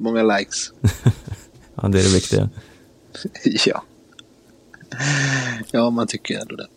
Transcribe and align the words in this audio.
många 0.00 0.22
likes. 0.22 0.72
ja, 1.74 1.88
det 1.88 1.98
är 1.98 2.02
det 2.02 2.14
viktiga. 2.14 2.48
ja. 3.66 3.84
Ja, 5.70 5.90
man 5.90 6.06
tycker 6.06 6.40
ändå 6.40 6.56
det. 6.56 6.68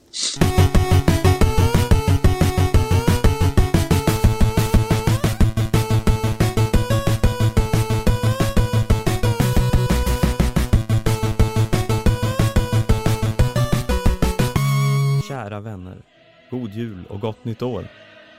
Kära 15.28 15.60
vänner, 15.60 16.02
god 16.50 16.72
jul 16.72 17.06
och 17.10 17.20
gott 17.20 17.46
nytt 17.46 17.62
år. 17.62 17.88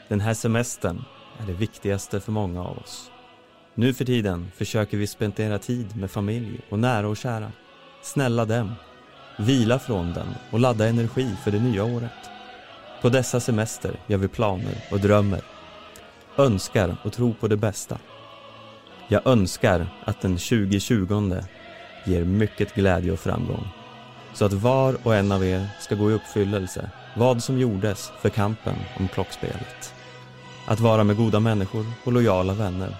Den 0.08 0.20
här 0.20 0.34
semestern 0.34 1.04
är 1.42 1.46
det 1.46 1.52
viktigaste 1.52 2.20
för 2.20 2.32
många 2.32 2.64
av 2.64 2.78
oss. 2.78 3.10
Nu 3.76 3.94
för 3.94 4.04
tiden 4.04 4.50
försöker 4.56 4.96
vi 4.96 5.06
spendera 5.06 5.58
tid 5.58 5.96
med 5.96 6.10
familj 6.10 6.60
och 6.68 6.78
nära 6.78 7.08
och 7.08 7.16
kära. 7.16 7.52
Snälla 8.02 8.44
dem. 8.44 8.74
Vila 9.38 9.78
från 9.78 10.12
den 10.12 10.26
och 10.50 10.60
ladda 10.60 10.88
energi 10.88 11.30
för 11.44 11.50
det 11.50 11.60
nya 11.60 11.84
året. 11.84 12.30
På 13.02 13.08
dessa 13.08 13.40
semester 13.40 14.00
gör 14.06 14.18
vi 14.18 14.28
planer 14.28 14.84
och 14.90 15.00
drömmer. 15.00 15.40
Önskar 16.36 16.96
och 17.04 17.12
tror 17.12 17.32
på 17.32 17.48
det 17.48 17.56
bästa. 17.56 17.98
Jag 19.08 19.26
önskar 19.26 19.86
att 20.04 20.20
den 20.20 20.36
2020 20.36 21.36
ger 22.04 22.24
mycket 22.24 22.74
glädje 22.74 23.12
och 23.12 23.20
framgång. 23.20 23.68
Så 24.34 24.44
att 24.44 24.52
var 24.52 24.96
och 25.02 25.14
en 25.14 25.32
av 25.32 25.44
er 25.44 25.66
ska 25.80 25.94
gå 25.94 26.10
i 26.10 26.14
uppfyllelse 26.14 26.90
vad 27.16 27.42
som 27.42 27.58
gjordes 27.58 28.12
för 28.20 28.28
kampen 28.28 28.76
om 28.98 29.08
klockspelet. 29.08 29.94
Att 30.66 30.80
vara 30.80 31.04
med 31.04 31.16
goda 31.16 31.40
människor 31.40 31.86
och 32.04 32.12
lojala 32.12 32.54
vänner. 32.54 32.96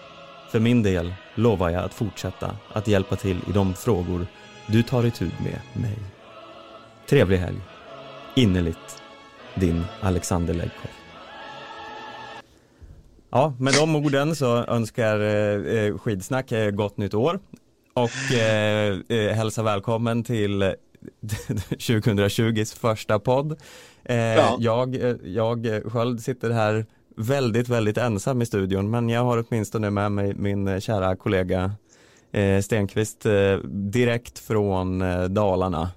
För 0.55 0.61
min 0.61 0.83
del 0.83 1.15
lovar 1.35 1.71
jag 1.71 1.85
att 1.85 1.95
fortsätta 1.95 2.57
att 2.73 2.89
hjälpa 2.89 3.17
till 3.17 3.37
i 3.49 3.53
de 3.53 3.75
frågor 3.75 4.27
du 4.67 4.83
tar 4.83 5.07
itu 5.07 5.25
med 5.25 5.83
mig. 5.83 5.99
Trevlig 7.09 7.39
helg. 7.39 7.57
Innerligt 8.37 9.03
din 9.55 9.85
Alexander 10.01 10.55
Legkov. 10.55 10.91
Ja, 13.31 13.55
med 13.59 13.75
de 13.75 13.97
orden 13.97 14.37
så 14.37 14.65
önskar 14.65 15.21
eh, 15.21 15.99
Skidsnack 15.99 16.53
eh, 16.53 16.71
gott 16.71 16.97
nytt 16.97 17.15
år 17.15 17.41
och 17.95 18.35
eh, 18.35 18.99
eh, 19.09 19.35
hälsa 19.35 19.63
välkommen 19.63 20.25
till 20.25 20.63
2020s 21.71 22.79
första 22.79 23.19
podd. 23.19 23.61
Eh, 24.05 24.17
ja. 24.17 24.57
Jag, 24.61 24.97
eh, 24.97 25.17
jag 25.25 25.83
själv 25.93 26.19
sitter 26.19 26.51
här 26.51 26.87
väldigt, 27.17 27.69
väldigt 27.69 27.99
ensam 27.99 28.43
i 28.43 28.47
studion 28.47 28.91
men 28.91 29.09
jag 29.09 29.25
har 29.25 29.45
åtminstone 29.49 29.91
med 29.91 30.13
mig 30.13 30.35
min 30.35 30.69
eh, 30.69 30.81
kära 30.81 31.17
kollega 31.17 31.73
eh, 32.33 32.61
Stenqvist 32.63 33.27
eh, 33.27 33.57
direkt 33.69 34.39
från 34.39 35.03
eh, 35.03 35.25
Dalarna. 35.25 35.91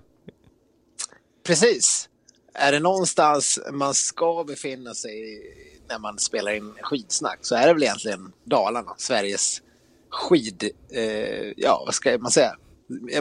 Precis. 1.45 2.09
Är 2.53 2.71
det 2.71 2.79
någonstans 2.79 3.59
man 3.71 3.93
ska 3.93 4.43
befinna 4.47 4.93
sig 4.93 5.41
när 5.89 5.99
man 5.99 6.19
spelar 6.19 6.51
in 6.51 6.73
skidsnack 6.81 7.39
så 7.41 7.55
är 7.55 7.67
det 7.67 7.73
väl 7.73 7.83
egentligen 7.83 8.31
Dalarna, 8.43 8.93
Sveriges 8.97 9.61
skid, 10.09 10.69
eh, 10.91 11.53
ja 11.57 11.83
vad 11.85 11.95
ska 11.95 12.17
man 12.17 12.31
säga, 12.31 12.55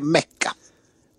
mecka. 0.02 0.52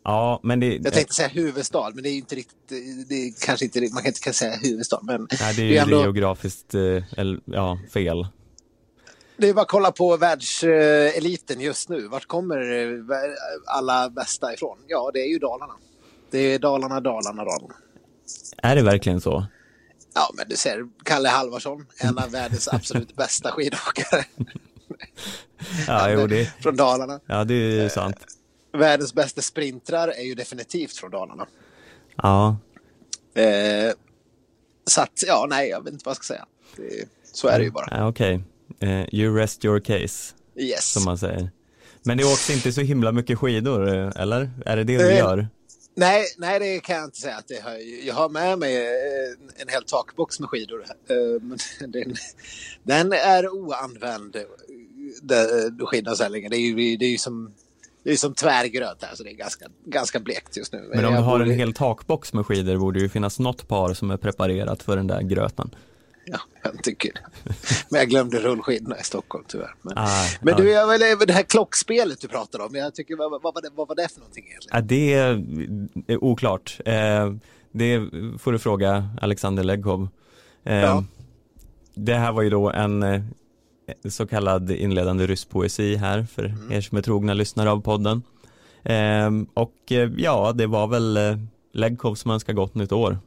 Ja, 0.07 0.39
men 0.43 0.59
det, 0.59 0.75
jag 0.83 0.93
tänkte 0.93 1.13
säga 1.13 1.27
huvudstad, 1.27 1.91
men 1.93 2.03
det 2.03 2.09
är 2.09 2.17
inte 2.17 2.35
riktigt, 2.35 3.09
det 3.09 3.15
är 3.15 3.45
kanske 3.45 3.65
inte, 3.65 3.79
man 3.79 4.03
kan 4.03 4.05
inte 4.05 4.33
säga 4.33 4.55
huvudstad. 4.55 4.99
Men 5.03 5.27
Nej, 5.41 5.53
det 5.55 5.61
är 5.61 5.65
ju 5.65 5.71
det 5.71 5.77
är 5.77 5.83
ändå, 5.83 6.01
geografiskt 6.01 6.73
eller, 6.73 7.39
ja, 7.45 7.79
fel. 7.93 8.27
Det 9.37 9.49
är 9.49 9.53
bara 9.53 9.61
att 9.61 9.67
kolla 9.67 9.91
på 9.91 10.17
världseliten 10.17 11.61
just 11.61 11.89
nu. 11.89 12.07
Vart 12.07 12.25
kommer 12.25 12.57
eh, 12.57 12.99
alla 13.65 14.09
bästa 14.09 14.53
ifrån? 14.53 14.77
Ja, 14.87 15.11
det 15.13 15.19
är 15.19 15.27
ju 15.27 15.39
Dalarna. 15.39 15.73
Det 16.31 16.39
är 16.39 16.59
Dalarna, 16.59 17.01
Dalarna, 17.01 17.43
Dalarna. 17.43 17.75
Är 18.57 18.75
det 18.75 18.81
verkligen 18.81 19.21
så? 19.21 19.45
Ja, 20.13 20.31
men 20.33 20.49
du 20.49 20.55
ser 20.55 20.87
Kalle 21.03 21.29
Halvarsson, 21.29 21.85
en 21.97 22.17
av 22.17 22.31
världens 22.31 22.67
absolut 22.71 23.15
bästa 23.15 23.51
skidåkare. 23.51 24.25
ja, 25.87 26.09
jo, 26.09 26.27
det... 26.27 26.53
Från 26.59 26.75
Dalarna. 26.75 27.19
Ja, 27.25 27.43
det 27.43 27.53
är 27.53 27.83
ju 27.83 27.89
sant 27.89 28.17
världens 28.77 29.13
bästa 29.13 29.41
sprintrar 29.41 30.07
är 30.07 30.23
ju 30.23 30.35
definitivt 30.35 30.97
från 30.97 31.11
Dalarna. 31.11 31.47
Ja. 32.15 32.57
Eh, 33.33 33.93
så 34.85 35.01
att, 35.01 35.23
ja, 35.27 35.45
nej, 35.49 35.69
jag 35.69 35.83
vet 35.83 35.93
inte 35.93 36.05
vad 36.05 36.11
jag 36.11 36.23
ska 36.23 36.33
säga. 36.33 36.45
Det, 36.75 37.09
så 37.33 37.47
är 37.47 37.59
det 37.59 37.65
ju 37.65 37.71
bara. 37.71 37.87
Ja, 37.91 38.07
Okej, 38.07 38.43
okay. 38.69 38.89
uh, 38.89 39.15
you 39.15 39.37
rest 39.37 39.65
your 39.65 39.79
case. 39.79 40.33
Yes. 40.55 40.91
Som 40.91 41.03
man 41.03 41.17
säger. 41.17 41.49
Men 42.03 42.17
det 42.17 42.23
åks 42.23 42.49
inte 42.49 42.71
så 42.71 42.81
himla 42.81 43.11
mycket 43.11 43.39
skidor, 43.39 43.95
eh, 43.95 44.11
eller? 44.15 44.51
Är 44.65 44.77
det 44.77 44.83
det 44.83 44.97
du 44.97 45.09
eh, 45.09 45.17
gör? 45.17 45.47
Nej, 45.95 46.25
nej, 46.37 46.59
det 46.59 46.79
kan 46.79 46.95
jag 46.95 47.05
inte 47.05 47.17
säga 47.17 47.35
att 47.35 47.47
det 47.47 47.61
har. 47.63 48.05
Jag 48.05 48.13
har 48.13 48.29
med 48.29 48.59
mig 48.59 48.75
en, 48.77 49.51
en 49.55 49.67
hel 49.67 49.83
takbox 49.83 50.39
med 50.39 50.49
skidor. 50.49 50.85
Men 51.41 51.57
den, 51.91 52.15
den 52.83 53.13
är 53.13 53.49
oanvänd, 53.49 54.35
skidavställningen. 55.79 56.51
Det 56.51 56.57
är 56.57 56.59
ju, 56.59 56.97
det 56.97 57.05
är 57.05 57.09
ju 57.09 57.17
som 57.17 57.53
det 58.07 58.13
är 58.13 58.17
som 58.17 58.33
tvärgröt 58.33 59.03
här 59.03 59.15
så 59.15 59.23
det 59.23 59.29
är 59.29 59.33
ganska, 59.33 59.65
ganska 59.85 60.19
blekt 60.19 60.57
just 60.57 60.73
nu. 60.73 60.91
Men 60.93 61.05
om 61.05 61.13
du 61.13 61.19
har 61.19 61.39
en 61.39 61.51
hel 61.51 61.73
takbox 61.73 62.33
med 62.33 62.45
skidor 62.45 62.77
borde 62.77 62.99
det 62.99 63.03
ju 63.03 63.09
finnas 63.09 63.39
något 63.39 63.67
par 63.67 63.93
som 63.93 64.11
är 64.11 64.17
preparerat 64.17 64.83
för 64.83 64.97
den 64.97 65.07
där 65.07 65.21
gröten. 65.21 65.75
Ja, 66.25 66.39
jag 66.63 66.83
tycker 66.83 67.13
det. 67.13 67.19
Men 67.89 67.99
jag 67.99 68.09
glömde 68.09 68.39
rullskidorna 68.39 68.99
i 68.99 69.03
Stockholm 69.03 69.43
tyvärr. 69.47 69.75
Men, 69.81 69.93
ah, 69.97 70.25
men 70.41 70.55
du, 70.55 70.69
jag, 70.69 70.99
det 71.27 71.33
här 71.33 71.43
klockspelet 71.43 72.21
du 72.21 72.27
pratade 72.27 72.63
om, 72.63 72.75
jag 72.75 72.95
tycker, 72.95 73.15
vad, 73.15 73.31
vad, 73.31 73.53
var, 73.53 73.61
det, 73.61 73.69
vad 73.75 73.87
var 73.87 73.95
det 73.95 74.07
för 74.13 74.19
någonting 74.19 74.45
egentligen? 74.47 74.75
Ja, 74.75 74.81
det 74.81 75.13
är 76.13 76.23
oklart. 76.23 76.79
Eh, 76.85 77.33
det 77.71 78.09
får 78.39 78.51
du 78.51 78.59
fråga 78.59 79.09
Alexander 79.21 79.63
Legkov. 79.63 80.09
Eh, 80.63 80.75
ja. 80.75 81.03
Det 81.93 82.15
här 82.15 82.31
var 82.31 82.41
ju 82.41 82.49
då 82.49 82.71
en 82.71 83.03
eh, 83.03 83.21
så 84.09 84.27
kallad 84.27 84.71
inledande 84.71 85.27
rysk 85.27 85.49
poesi 85.49 85.95
här 85.95 86.23
för 86.23 86.45
mm. 86.45 86.71
er 86.71 86.81
som 86.81 86.97
är 86.97 87.01
trogna 87.01 87.33
lyssnare 87.33 87.71
av 87.71 87.81
podden. 87.81 88.23
Ehm, 88.83 89.47
och 89.53 89.91
eh, 89.91 90.11
ja, 90.17 90.51
det 90.51 90.67
var 90.67 90.87
väl 90.87 91.17
eh, 91.17 91.37
Legkov 91.73 92.15
som 92.15 92.31
önskar 92.31 92.53
gott 92.53 92.75
nytt 92.75 92.91
år. 92.91 93.19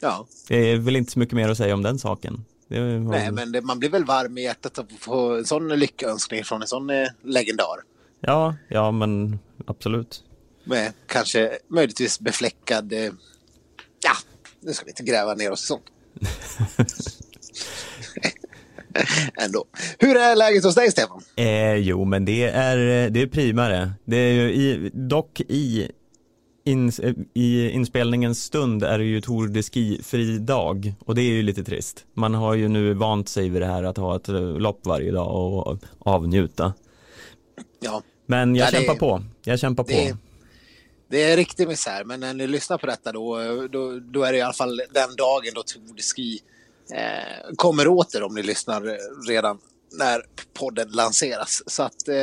Ja. 0.00 0.26
Det 0.48 0.56
är 0.56 0.76
väl 0.76 0.96
inte 0.96 1.12
så 1.12 1.18
mycket 1.18 1.34
mer 1.34 1.48
att 1.48 1.56
säga 1.56 1.74
om 1.74 1.82
den 1.82 1.98
saken. 1.98 2.44
Var... 2.68 2.78
Nej, 2.78 3.32
men 3.32 3.52
det, 3.52 3.60
man 3.60 3.78
blir 3.78 3.90
väl 3.90 4.04
varm 4.04 4.38
i 4.38 4.42
hjärtat 4.42 4.78
att 4.78 4.92
få 4.98 5.36
en 5.36 5.44
sån 5.44 5.68
lyckönskning 5.68 6.44
från 6.44 6.62
en 6.62 6.68
sån 6.68 6.90
eh, 6.90 7.08
legendar. 7.22 7.76
Ja, 8.20 8.56
ja 8.68 8.90
men 8.90 9.38
absolut. 9.66 10.24
Med 10.64 10.92
kanske 11.06 11.58
möjligtvis 11.68 12.20
befläckad, 12.20 12.92
eh, 12.92 13.12
ja, 14.00 14.12
nu 14.60 14.72
ska 14.72 14.84
vi 14.84 14.90
inte 14.90 15.02
gräva 15.02 15.34
ner 15.34 15.50
oss 15.50 15.64
i 15.64 15.66
sånt. 15.66 15.84
Ändå. 19.44 19.64
Hur 19.98 20.16
är 20.16 20.36
läget 20.36 20.64
hos 20.64 20.74
dig 20.74 20.90
Stefan? 20.90 21.22
Eh, 21.36 21.74
jo 21.74 22.04
men 22.04 22.24
det 22.24 22.44
är, 22.44 22.76
det 23.10 23.22
är 23.22 23.26
primare. 23.26 23.92
Det 24.04 24.16
är 24.16 24.32
ju 24.32 24.52
i, 24.52 24.90
dock 24.94 25.40
i 25.40 25.90
ins, 26.64 27.00
i 27.34 27.70
inspelningens 27.70 28.42
stund 28.42 28.82
är 28.82 28.98
det 28.98 29.04
ju 29.04 29.20
Tour 29.20 29.48
de 29.48 29.62
Ski-fri 29.62 30.38
dag 30.38 30.94
och 31.00 31.14
det 31.14 31.22
är 31.22 31.30
ju 31.30 31.42
lite 31.42 31.64
trist. 31.64 32.04
Man 32.14 32.34
har 32.34 32.54
ju 32.54 32.68
nu 32.68 32.94
vant 32.94 33.28
sig 33.28 33.48
vid 33.48 33.62
det 33.62 33.66
här 33.66 33.82
att 33.82 33.96
ha 33.96 34.16
ett 34.16 34.28
lopp 34.58 34.86
varje 34.86 35.12
dag 35.12 35.52
och 35.68 35.78
avnjuta. 35.98 36.72
Ja. 37.80 38.02
Men 38.26 38.56
jag 38.56 38.66
ja, 38.66 38.70
kämpar 38.70 38.94
det, 38.94 39.00
på. 39.00 39.22
Jag 39.44 39.58
kämpar 39.58 39.84
på. 39.84 39.90
Det, 39.90 40.16
det 41.10 41.22
är 41.22 41.36
riktig 41.36 41.68
misär, 41.68 42.04
men 42.04 42.20
när 42.20 42.34
ni 42.34 42.46
lyssnar 42.46 42.78
på 42.78 42.86
detta 42.86 43.12
då, 43.12 43.36
då, 43.70 44.00
då 44.00 44.22
är 44.22 44.32
det 44.32 44.38
i 44.38 44.40
alla 44.40 44.52
fall 44.52 44.76
den 44.76 45.16
dagen 45.16 45.52
då 45.54 45.62
Tour 45.62 45.96
de 45.96 46.02
Ski 46.02 46.40
eh, 46.94 47.54
kommer 47.56 47.88
åter 47.88 48.22
om 48.22 48.34
ni 48.34 48.42
lyssnar 48.42 48.98
redan 49.28 49.58
när 49.98 50.22
podden 50.54 50.88
lanseras. 50.90 51.62
Så 51.66 51.82
att 51.82 52.08
eh, 52.08 52.16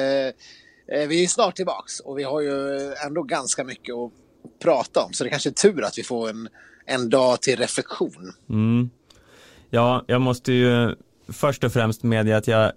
eh, 0.97 1.07
vi 1.07 1.23
är 1.23 1.27
snart 1.27 1.55
tillbaks 1.55 1.99
och 1.99 2.19
vi 2.19 2.23
har 2.23 2.41
ju 2.41 2.93
ändå 3.05 3.23
ganska 3.23 3.63
mycket 3.63 3.95
att 3.95 4.11
prata 4.59 5.01
om. 5.01 5.13
Så 5.13 5.23
det 5.23 5.29
kanske 5.29 5.49
är 5.49 5.53
tur 5.53 5.83
att 5.83 5.97
vi 5.97 6.03
får 6.03 6.29
en, 6.29 6.49
en 6.85 7.09
dag 7.09 7.41
till 7.41 7.57
reflektion. 7.57 8.33
Mm. 8.49 8.89
Ja, 9.69 10.05
jag 10.07 10.21
måste 10.21 10.53
ju 10.53 10.95
först 11.27 11.63
och 11.63 11.73
främst 11.73 12.03
medge 12.03 12.37
att 12.37 12.47
jag 12.47 12.71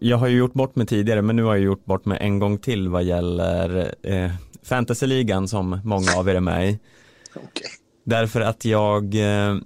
jag 0.00 0.16
har 0.16 0.26
ju 0.26 0.36
gjort 0.36 0.52
bort 0.52 0.76
mig 0.76 0.86
tidigare 0.86 1.22
men 1.22 1.36
nu 1.36 1.42
har 1.42 1.54
jag 1.54 1.64
gjort 1.64 1.84
bort 1.84 2.04
mig 2.04 2.18
en 2.20 2.38
gång 2.38 2.58
till 2.58 2.88
vad 2.88 3.04
gäller 3.04 3.94
eh, 4.02 4.30
fantasyligan 4.62 5.48
som 5.48 5.80
många 5.84 6.16
av 6.16 6.28
er 6.28 6.34
är 6.34 6.40
med 6.40 6.68
i. 6.68 6.78
Okay. 7.34 7.70
Därför 8.04 8.40
att 8.40 8.64
jag 8.64 9.14
eh, 9.14 9.56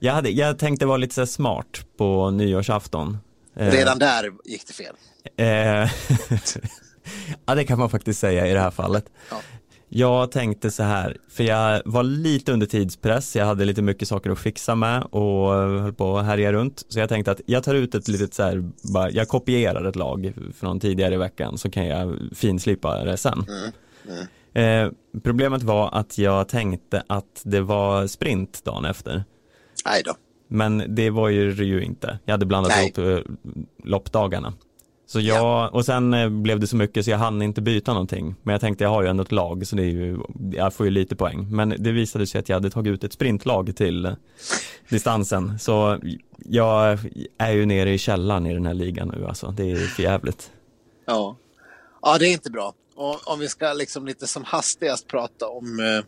jag, 0.00 0.12
hade, 0.12 0.30
jag 0.30 0.58
tänkte 0.58 0.86
vara 0.86 0.96
lite 0.96 1.14
så 1.14 1.26
smart 1.26 1.84
på 1.96 2.30
nyårsafton. 2.30 3.18
Eh, 3.56 3.70
Redan 3.70 3.98
där 3.98 4.30
gick 4.44 4.66
det 4.66 4.72
fel. 4.72 4.94
Eh, 5.36 5.46
ja, 7.46 7.54
det 7.54 7.64
kan 7.64 7.78
man 7.78 7.90
faktiskt 7.90 8.20
säga 8.20 8.46
i 8.46 8.52
det 8.52 8.60
här 8.60 8.70
fallet. 8.70 9.04
Ja. 9.30 9.40
Jag 9.92 10.30
tänkte 10.30 10.70
så 10.70 10.82
här, 10.82 11.16
för 11.30 11.44
jag 11.44 11.82
var 11.84 12.02
lite 12.02 12.52
under 12.52 12.66
tidspress, 12.66 13.36
jag 13.36 13.46
hade 13.46 13.64
lite 13.64 13.82
mycket 13.82 14.08
saker 14.08 14.30
att 14.30 14.38
fixa 14.38 14.74
med 14.74 15.02
och 15.02 15.52
höll 15.52 15.92
på 15.92 16.18
att 16.18 16.26
härja 16.26 16.52
runt. 16.52 16.84
Så 16.88 16.98
jag 16.98 17.08
tänkte 17.08 17.30
att 17.30 17.40
jag 17.46 17.64
tar 17.64 17.74
ut 17.74 17.94
ett 17.94 18.08
litet 18.08 18.34
så 18.34 18.42
här, 18.42 18.70
bara, 18.92 19.10
jag 19.10 19.28
kopierar 19.28 19.84
ett 19.84 19.96
lag 19.96 20.32
från 20.60 20.80
tidigare 20.80 21.14
i 21.14 21.18
veckan 21.18 21.58
så 21.58 21.70
kan 21.70 21.86
jag 21.86 22.18
finslipa 22.34 23.04
det 23.04 23.16
sen. 23.16 23.46
Mm. 23.48 23.72
Mm. 24.08 24.26
Eh, 24.54 24.92
problemet 25.22 25.62
var 25.62 25.94
att 25.94 26.18
jag 26.18 26.48
tänkte 26.48 27.02
att 27.06 27.42
det 27.44 27.60
var 27.60 28.06
sprint 28.06 28.64
dagen 28.64 28.84
efter. 28.84 29.24
Nej 29.84 30.02
då. 30.04 30.14
Men 30.48 30.94
det 30.94 31.10
var 31.10 31.28
ju 31.28 31.52
det 31.52 31.64
ju 31.64 31.84
inte. 31.84 32.18
Jag 32.24 32.32
hade 32.32 32.46
blandat 32.46 32.72
Nej. 32.76 32.92
ihop 32.96 32.98
eh, 32.98 33.32
loppdagarna. 33.84 34.54
Så 35.06 35.20
jag, 35.20 35.36
ja. 35.36 35.68
och 35.68 35.84
sen 35.84 36.14
eh, 36.14 36.28
blev 36.28 36.60
det 36.60 36.66
så 36.66 36.76
mycket 36.76 37.04
så 37.04 37.10
jag 37.10 37.18
hann 37.18 37.42
inte 37.42 37.60
byta 37.60 37.92
någonting. 37.92 38.34
Men 38.42 38.52
jag 38.52 38.60
tänkte 38.60 38.84
jag 38.84 38.90
har 38.90 39.02
ju 39.02 39.08
ändå 39.08 39.22
ett 39.22 39.32
lag 39.32 39.66
så 39.66 39.76
det 39.76 39.82
är 39.82 39.86
ju, 39.86 40.18
jag 40.52 40.74
får 40.74 40.86
ju 40.86 40.92
lite 40.92 41.16
poäng. 41.16 41.46
Men 41.50 41.74
det 41.78 41.92
visade 41.92 42.26
sig 42.26 42.38
att 42.38 42.48
jag 42.48 42.56
hade 42.56 42.70
tagit 42.70 42.92
ut 42.92 43.04
ett 43.04 43.12
sprintlag 43.12 43.76
till 43.76 44.06
eh, 44.06 44.12
distansen. 44.88 45.58
Så 45.58 45.98
jag 46.38 46.98
är 47.38 47.52
ju 47.52 47.66
nere 47.66 47.92
i 47.92 47.98
källaren 47.98 48.46
i 48.46 48.54
den 48.54 48.66
här 48.66 48.74
ligan 48.74 49.08
nu 49.08 49.26
alltså. 49.26 49.54
Det 49.56 49.70
är 49.70 49.76
för 49.76 50.02
jävligt. 50.02 50.50
Ja. 51.06 51.36
ja, 52.02 52.18
det 52.18 52.26
är 52.26 52.32
inte 52.32 52.50
bra. 52.50 52.74
Och 52.94 53.32
om 53.32 53.38
vi 53.38 53.48
ska 53.48 53.72
liksom 53.72 54.06
lite 54.06 54.26
som 54.26 54.44
hastigast 54.44 55.06
prata 55.06 55.48
om 55.48 55.80
eh, 55.80 56.04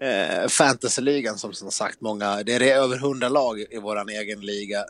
eh 0.00 0.48
fantasyligan 0.48 1.38
som 1.38 1.52
som 1.52 1.70
sagt 1.70 2.00
många, 2.00 2.42
det 2.42 2.54
är 2.54 2.60
över 2.60 2.96
hundra 2.96 3.28
lag 3.28 3.64
i 3.70 3.78
våran 3.78 4.08
egen 4.08 4.40
liga 4.40 4.84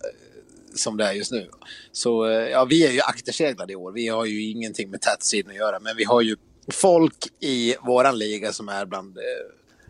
som 0.75 0.97
det 0.97 1.05
är 1.05 1.13
just 1.13 1.33
nu. 1.33 1.51
Så 1.93 2.27
eh, 2.27 2.49
ja, 2.49 2.65
vi 2.65 2.87
är 2.87 2.91
ju 2.93 3.01
akterseglade 3.01 3.73
i 3.73 3.77
år. 3.77 3.93
Vi 3.93 4.09
har 4.09 4.25
ju 4.25 4.51
ingenting 4.51 4.91
med 4.91 5.01
tätstriden 5.01 5.51
att 5.51 5.57
göra, 5.57 5.81
men 5.81 5.97
vi 5.97 6.05
har 6.05 6.21
ju 6.21 6.37
folk 6.73 7.27
i 7.41 7.75
våran 7.87 8.19
liga 8.19 8.53
som 8.53 8.69
är 8.69 8.87
bland, 8.87 9.19
eh, 9.19 9.23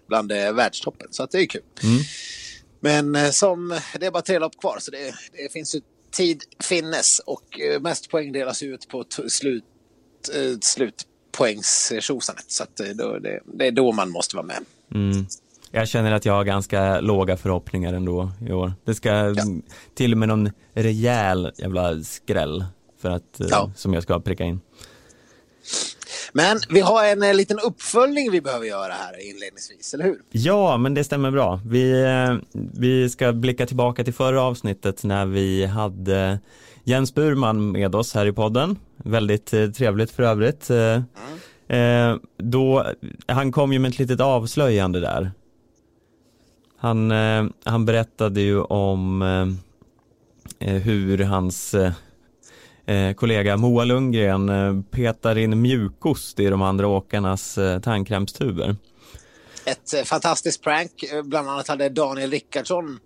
bland 0.08 0.32
eh, 0.32 0.52
världstoppen, 0.52 1.08
så 1.10 1.22
att 1.22 1.30
det 1.30 1.38
är 1.38 1.46
kul. 1.46 1.62
Mm. 1.82 2.02
Men 2.80 3.32
som, 3.32 3.80
det 4.00 4.06
är 4.06 4.10
bara 4.10 4.22
tre 4.22 4.38
lopp 4.38 4.60
kvar, 4.60 4.78
så 4.80 4.90
det, 4.90 5.14
det 5.32 5.52
finns 5.52 5.74
ju 5.74 5.80
tid 6.10 6.42
finnes 6.64 7.18
och 7.18 7.60
mest 7.80 8.10
poäng 8.10 8.32
delas 8.32 8.62
ut 8.62 8.88
på 8.88 9.04
slut, 9.28 9.64
slutpoängstjosanet. 10.60 12.44
Så 12.48 12.62
att 12.62 12.76
det, 12.76 12.94
det, 12.94 13.40
det 13.44 13.66
är 13.66 13.70
då 13.70 13.92
man 13.92 14.10
måste 14.10 14.36
vara 14.36 14.46
med. 14.46 14.64
Mm. 14.94 15.26
Jag 15.70 15.88
känner 15.88 16.12
att 16.12 16.24
jag 16.24 16.32
har 16.32 16.44
ganska 16.44 17.00
låga 17.00 17.36
förhoppningar 17.36 17.94
ändå 17.94 18.30
i 18.48 18.52
år. 18.52 18.72
Det 18.84 18.94
ska 18.94 19.08
ja. 19.08 19.34
till 19.94 20.12
och 20.12 20.18
med 20.18 20.28
någon 20.28 20.50
rejäl 20.74 21.52
jävla 21.58 22.02
skräll 22.02 22.64
för 23.00 23.10
att, 23.10 23.40
eh, 23.40 23.46
ja. 23.50 23.72
som 23.76 23.94
jag 23.94 24.02
ska 24.02 24.20
pricka 24.20 24.44
in. 24.44 24.60
Men 26.32 26.58
vi 26.68 26.80
har 26.80 27.04
en, 27.04 27.22
eh, 27.22 27.34
liten 27.34 27.58
uppföljning 27.58 28.30
vi 28.30 28.40
behöver 28.40 28.66
göra 28.66 28.92
här 28.92 29.30
inledningsvis, 29.30 29.94
eller 29.94 30.04
hur? 30.04 30.18
Ja, 30.30 30.76
men 30.76 30.94
det 30.94 31.04
stämmer 31.04 31.30
bra. 31.30 31.60
Vi, 31.66 32.02
eh, 32.02 32.36
vi 32.52 33.10
ska 33.10 33.32
blicka 33.32 33.66
tillbaka 33.66 34.04
till 34.04 34.14
förra 34.14 34.42
avsnittet 34.42 35.04
när 35.04 35.26
vi 35.26 35.66
hade 35.66 36.38
Jens 36.84 37.14
Burman 37.14 37.72
med 37.72 37.94
oss 37.94 38.14
här 38.14 38.26
i 38.26 38.32
podden. 38.32 38.78
Väldigt 38.96 39.46
trevligt 39.50 40.10
för 40.10 40.22
övrigt. 40.22 40.70
Mm. 40.70 41.02
Eh, 41.76 42.16
då, 42.36 42.86
han 43.26 43.52
kom 43.52 43.72
ju 43.72 43.78
med 43.78 43.88
ett 43.88 43.98
litet 43.98 44.20
avslöjande 44.20 45.00
där 45.00 45.32
han, 46.80 47.10
eh, 47.10 47.44
han 47.64 47.84
berättade 47.84 48.40
ju 48.40 48.60
om 48.60 49.22
eh, 49.22 50.68
eh 50.68 50.82
hur 50.82 51.18
hans 51.18 51.74
eh, 51.74 51.92
eh, 52.86 53.14
kollega 53.14 53.56
Moa 53.56 53.84
Lundgren 53.84 54.48
eh, 54.48 54.82
petar 54.90 55.38
in 55.38 55.62
mjukost 55.62 56.40
i 56.40 56.46
de 56.46 56.62
andra 56.62 56.86
åkarnas 56.86 57.58
eh, 57.58 57.80
tandkrämstuber. 57.80 58.76
Ett 59.64 59.94
eh, 59.94 60.02
fantastiskt 60.02 60.62
prank. 60.62 61.04
Bland 61.24 61.48
annat 61.48 61.68
hade 61.68 61.88
Daniel 61.88 62.30
Rickardsson 62.30 62.98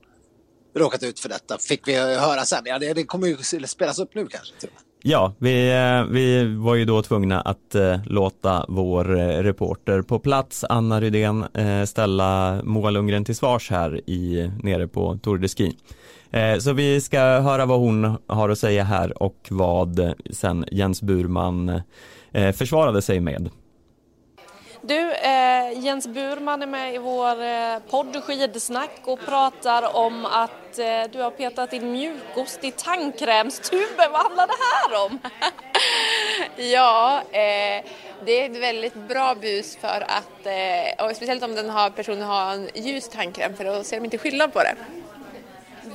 råkat 0.77 1.03
ut 1.03 1.21
för 1.21 1.29
detta. 1.29 1.59
Fick 1.59 1.89
vi 1.89 1.97
höra 1.97 2.45
sen. 2.45 2.63
Ja, 2.65 2.79
det, 2.79 2.93
det 2.93 3.05
kommer 3.05 3.27
ju 3.27 3.67
spelas 3.67 3.99
upp 3.99 4.15
nu 4.15 4.27
kanske. 4.27 4.55
Ja, 5.07 5.33
vi, 5.39 5.71
eh, 5.73 6.05
vi 6.13 6.55
var 6.57 6.75
ju 6.75 6.85
då 6.85 7.03
tvungna 7.03 7.41
att 7.41 7.75
eh, 7.75 8.01
låta 8.07 8.65
vår 8.69 9.19
eh, 9.21 9.43
reporter 9.43 10.03
på 10.03 10.19
plats, 10.19 10.65
Anna 10.69 11.01
Rydén, 11.01 11.45
ställa 11.87 12.61
Moa 12.65 12.91
Lundgren 12.91 13.25
till 13.25 13.37
svars 13.37 13.71
här 13.71 14.11
i, 14.11 14.51
nere 14.63 14.89
på 14.89 15.19
Tour 15.23 15.39
de 15.39 15.49
Ski. 15.49 15.77
Så 16.61 16.73
vi 16.73 17.01
ska 17.01 17.19
höra 17.21 17.67
vad 17.67 17.81
hon 17.81 18.17
har 18.27 18.49
att 18.49 18.59
säga 18.59 18.85
här 18.85 19.23
och 19.23 19.47
vad 19.51 20.13
sen 20.31 20.65
Jens 20.71 21.03
Burman 21.03 21.81
försvarade 22.55 23.03
sig 23.03 23.21
med. 23.21 23.51
Du, 24.87 25.13
eh, 25.13 25.85
Jens 25.85 26.07
Burman 26.07 26.63
är 26.63 26.67
med 26.67 26.95
i 26.95 26.99
vår 26.99 27.43
eh, 27.43 27.79
podd 27.91 28.25
Skidsnack 28.25 29.01
och 29.05 29.21
pratar 29.21 29.97
om 29.97 30.27
att 30.27 30.79
eh, 30.79 31.11
du 31.13 31.23
har 31.23 31.31
petat 31.31 31.73
in 31.73 31.93
mjukost 31.93 32.65
i 32.65 32.71
tandkrämstuben. 32.71 34.13
Vad 34.13 34.23
handlar 34.23 34.47
det 34.47 34.53
här 34.61 35.07
om? 35.07 35.19
ja, 36.73 37.21
eh, 37.33 37.85
det 38.25 38.41
är 38.41 38.51
ett 38.51 38.57
väldigt 38.57 38.95
bra 38.95 39.35
bus 39.35 39.77
för 39.77 40.07
att, 40.09 40.47
eh, 40.47 41.07
och 41.07 41.17
speciellt 41.17 41.43
om 41.43 41.55
den 41.55 41.71
har, 41.71 41.91
personen 41.91 42.23
har 42.23 42.53
en 42.53 42.69
ljus 42.75 43.09
tandkräm 43.09 43.57
för 43.57 43.65
då 43.65 43.85
ser 43.85 43.97
de 43.97 44.05
inte 44.05 44.19
skillnad 44.19 44.53
på 44.53 44.59
det. 44.59 44.77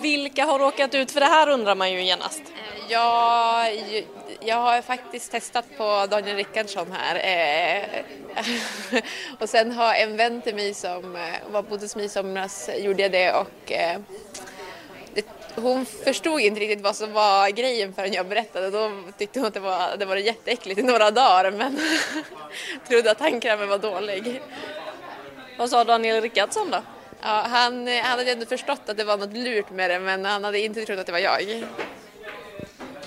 Vilka 0.02 0.46
har 0.46 0.60
råkat 0.60 0.96
ut 0.96 1.12
för 1.12 1.20
det 1.20 1.26
här 1.26 1.50
undrar 1.50 1.76
man 1.76 1.92
ju 1.92 2.04
genast. 2.04 2.40
Eh, 2.40 2.92
ja, 2.92 3.66
jag 4.40 4.56
har 4.56 4.82
faktiskt 4.82 5.32
testat 5.32 5.66
på 5.78 6.08
Daniel 6.10 6.36
Rickardsson 6.36 6.92
här. 6.92 7.16
Eh, 7.16 9.02
och 9.40 9.50
sen 9.50 9.72
har 9.72 9.94
en 9.94 10.18
vän 10.18 10.42
till 10.42 10.56
mig 10.56 10.74
som 10.74 11.16
eh, 11.16 11.52
var 11.52 11.62
bodde 11.62 11.84
hos 11.84 11.96
mig 11.96 12.06
i 12.06 12.10
somras 12.10 12.70
gjorde 12.80 13.02
jag 13.02 13.12
det 13.12 13.34
och 13.34 13.72
hon 15.56 15.86
förstod 15.86 16.42
inte 16.42 16.60
riktigt 16.60 16.82
vad 16.82 16.96
som 16.96 17.14
var 17.14 17.50
grejen 17.50 17.94
förrän 17.94 18.14
jag 18.14 18.28
berättade. 18.28 18.70
Då 18.70 18.92
tyckte 19.18 19.40
hon 19.40 19.48
att 19.48 19.54
det 19.54 19.60
var, 19.60 19.98
det 19.98 20.06
var 20.06 20.16
jätteäckligt 20.16 20.80
i 20.80 20.84
några 20.84 21.12
dagar 21.12 21.52
men 21.52 21.80
trodde 22.88 23.12
att 23.12 23.18
tandkrämen 23.18 23.70
var 23.70 23.78
dålig. 23.78 24.42
Vad 25.58 25.70
sa 25.70 25.84
Daniel 25.84 26.22
Rickardsson 26.22 26.72
då? 26.72 26.82
Ja, 27.22 27.46
han, 27.50 27.88
han 27.88 28.20
hade 28.20 28.32
ändå 28.32 28.46
förstått 28.46 28.82
att 28.86 28.98
det 28.98 29.04
var 29.04 29.18
något 29.18 29.34
lurt 29.34 29.70
med 29.70 29.90
det 29.90 30.00
men 30.00 30.26
han 30.26 30.44
hade 30.44 30.60
inte 30.60 30.86
trott 30.86 31.00
att 31.00 31.06
det 31.06 31.12
var 31.12 31.20
jag. 31.20 31.64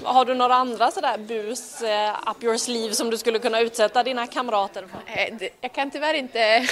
Har 0.02 0.24
du 0.24 0.34
några 0.34 0.54
andra 0.54 0.90
sådär 0.90 1.18
bus 1.18 1.82
eh, 1.82 2.16
up 2.30 2.44
your 2.44 2.56
sleeve 2.56 2.94
som 2.94 3.10
du 3.10 3.18
skulle 3.18 3.38
kunna 3.38 3.60
utsätta 3.60 4.02
dina 4.02 4.26
kamrater 4.26 4.84
för? 4.86 5.20
Eh, 5.20 5.50
jag 5.60 5.72
kan 5.72 5.90
tyvärr 5.90 6.14
inte, 6.14 6.38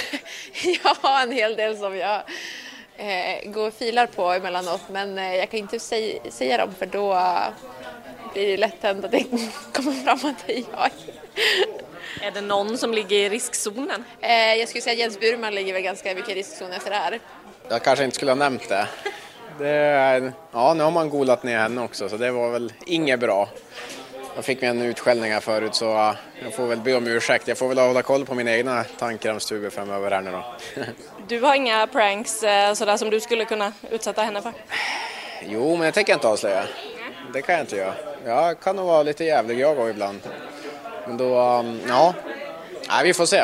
jag 0.83 0.95
har 1.01 1.23
en 1.23 1.31
hel 1.31 1.55
del 1.55 1.77
som 1.77 1.97
jag 1.97 2.21
eh, 2.97 3.51
går 3.51 3.67
och 3.67 3.73
filar 3.73 4.07
på 4.07 4.31
emellanåt 4.31 4.81
men 4.89 5.17
eh, 5.17 5.35
jag 5.35 5.49
kan 5.49 5.59
inte 5.59 5.79
säga, 5.79 6.31
säga 6.31 6.57
dem 6.57 6.75
för 6.79 6.85
då 6.85 7.17
blir 8.33 8.47
det 8.47 8.57
lätt 8.57 8.83
hänt 8.83 9.05
att 9.05 9.11
det 9.11 9.23
kommer 9.73 9.91
fram 9.91 10.31
att 10.31 10.47
det 10.47 10.57
är 10.57 10.63
jag. 10.71 10.91
Är 12.21 12.31
det 12.31 12.41
någon 12.41 12.77
som 12.77 12.93
ligger 12.93 13.17
i 13.17 13.29
riskzonen? 13.29 14.03
Eh, 14.21 14.55
jag 14.55 14.69
skulle 14.69 14.81
säga 14.81 14.93
att 14.93 14.99
Jens 14.99 15.19
Burman 15.19 15.55
ligger 15.55 15.73
väl 15.73 15.81
ganska 15.81 16.15
mycket 16.15 16.29
i 16.29 16.35
riskzonen 16.35 16.73
efter 16.73 16.89
det 16.89 16.97
här. 16.97 17.19
Jag 17.69 17.83
kanske 17.83 18.05
inte 18.05 18.15
skulle 18.15 18.31
ha 18.31 18.35
nämnt 18.35 18.69
det. 18.69 18.87
det 19.59 19.69
är, 19.69 20.33
ja, 20.51 20.73
nu 20.73 20.83
har 20.83 20.91
man 20.91 21.09
golat 21.09 21.43
ner 21.43 21.57
henne 21.57 21.81
också 21.81 22.09
så 22.09 22.17
det 22.17 22.31
var 22.31 22.49
väl 22.49 22.73
inget 22.85 23.19
bra. 23.19 23.49
Jag 24.35 24.45
fick 24.45 24.61
mig 24.61 24.69
en 24.69 24.81
utskällning 24.81 25.31
här 25.31 25.39
förut 25.39 25.75
så 25.75 26.15
jag 26.43 26.53
får 26.53 26.67
väl 26.67 26.79
be 26.79 26.95
om 26.95 27.07
ursäkt. 27.07 27.47
Jag 27.47 27.57
får 27.57 27.67
väl 27.67 27.77
hålla 27.77 28.01
koll 28.01 28.25
på 28.25 28.35
mina 28.35 28.51
egna 28.51 28.83
tandkrämstubor 28.83 29.69
framöver 29.69 30.11
här 30.11 30.21
nu 30.21 30.31
då. 30.31 30.43
Du 31.27 31.41
har 31.41 31.55
inga 31.55 31.87
pranks 31.87 32.43
eh, 32.43 32.73
sådär 32.73 32.97
som 32.97 33.09
du 33.09 33.19
skulle 33.19 33.45
kunna 33.45 33.73
utsätta 33.91 34.21
henne 34.21 34.41
för? 34.41 34.53
Jo, 35.47 35.75
men 35.75 35.85
det 35.85 35.91
tänker 35.91 36.13
jag 36.13 36.17
inte 36.17 36.27
avslöja. 36.27 36.63
Det 37.33 37.41
kan 37.41 37.55
jag 37.55 37.63
inte 37.63 37.75
göra. 37.75 37.93
Jag 38.25 38.59
kan 38.59 38.75
nog 38.75 38.85
vara 38.85 39.03
lite 39.03 39.23
jävlig 39.23 39.59
jag 39.59 39.89
ibland. 39.89 40.19
Men 41.07 41.17
då, 41.17 41.59
um, 41.59 41.79
ja, 41.87 42.15
Nej, 42.89 43.03
vi 43.03 43.13
får 43.13 43.25
se. 43.25 43.43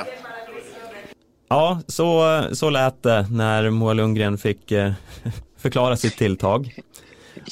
Ja, 1.50 1.82
så, 1.88 2.44
så 2.54 2.70
lät 2.70 3.04
det 3.04 3.28
när 3.32 3.70
Moa 3.70 3.94
Lundgren 3.94 4.38
fick 4.38 4.72
eh, 4.72 4.92
förklara 5.58 5.98
sitt 5.98 6.18
tilltag. 6.18 6.80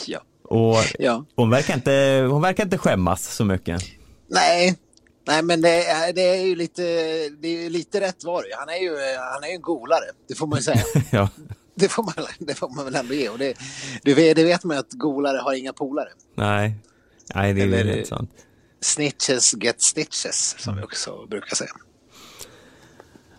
Ja. 0.05 0.19
Och 0.43 0.77
ja. 1.00 1.25
Hon, 1.35 1.50
verkar 1.50 1.74
inte, 1.74 2.27
hon 2.31 2.41
verkar 2.41 2.63
inte 2.63 2.77
skämmas 2.77 3.35
så 3.35 3.45
mycket. 3.45 3.81
Nej, 4.27 4.75
Nej 5.27 5.43
men 5.43 5.62
det 5.62 5.85
är, 5.85 6.13
det 6.13 6.21
är 6.21 6.45
ju 6.45 6.55
lite, 6.55 6.81
det 7.41 7.65
är 7.65 7.69
lite 7.69 8.01
rätt 8.01 8.24
var. 8.24 8.45
Han 8.59 8.69
är 8.69 8.77
ju 8.77 8.89
han 9.33 9.43
är 9.43 9.53
en 9.53 9.62
golare, 9.62 10.05
det 10.27 10.35
får 10.35 10.47
man 10.47 10.59
ju 10.59 10.63
säga. 10.63 10.83
ja. 11.12 11.29
det, 11.75 11.89
får 11.89 12.03
man, 12.03 12.13
det 12.39 12.53
får 12.55 12.69
man 12.69 12.85
väl 12.85 12.95
ändå 12.95 13.13
ge. 13.13 13.29
Och 13.29 13.38
det, 13.38 13.57
det, 14.03 14.33
det 14.33 14.43
vet 14.43 14.63
man 14.63 14.77
ju 14.77 14.79
att 14.79 14.91
golare 14.91 15.38
har 15.38 15.53
inga 15.53 15.74
polare. 15.74 16.09
Nej, 16.35 16.75
Nej 17.35 17.53
det 17.53 17.62
är 17.62 17.67
Eller, 17.67 17.83
rätt 17.83 18.07
sant. 18.07 18.31
Snitches 18.82 19.53
get 19.63 19.82
stitches, 19.82 20.55
som 20.60 20.75
vi 20.75 20.82
också 20.84 21.25
brukar 21.29 21.55
säga. 21.55 21.70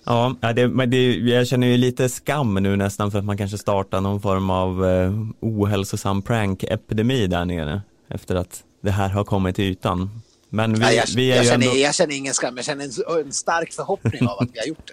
Ja, 0.04 0.36
det, 0.56 0.68
men 0.68 0.90
det, 0.90 1.14
jag 1.16 1.46
känner 1.46 1.66
ju 1.66 1.76
lite 1.76 2.08
skam 2.08 2.54
nu 2.54 2.76
nästan 2.76 3.10
för 3.10 3.18
att 3.18 3.24
man 3.24 3.38
kanske 3.38 3.58
startar 3.58 4.00
någon 4.00 4.20
form 4.20 4.50
av 4.50 4.86
eh, 4.86 5.12
ohälsosam 5.40 6.22
prank-epidemi 6.22 7.26
där 7.26 7.44
nere 7.44 7.82
efter 8.08 8.34
att 8.34 8.62
det 8.82 8.90
här 8.90 9.08
har 9.08 9.24
kommit 9.24 9.56
till 9.56 9.64
ytan. 9.64 10.20
Men 10.48 10.74
vi, 10.74 10.80
Nej, 10.80 10.96
jag, 10.96 11.04
vi 11.16 11.32
är 11.32 11.36
jag, 11.36 11.44
ju 11.44 11.50
känner, 11.50 11.66
ändå... 11.66 11.78
jag 11.78 11.94
känner 11.94 12.14
ingen 12.16 12.34
skam, 12.34 12.56
jag 12.56 12.64
känner 12.64 12.84
en, 12.84 13.24
en 13.26 13.32
stark 13.32 13.72
förhoppning 13.72 14.28
av 14.28 14.38
att 14.38 14.48
vi 14.52 14.58
har 14.58 14.66
gjort 14.66 14.86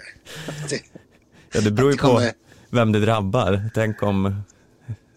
det. 0.69 0.79
Ja, 1.53 1.61
det 1.61 1.71
beror 1.71 1.89
ju 1.89 1.93
att 1.93 1.97
det 1.97 2.01
kommer- 2.01 2.29
på 2.29 2.35
vem 2.69 2.91
det 2.91 2.99
drabbar. 2.99 3.69
Tänk 3.73 4.03
om, 4.03 4.43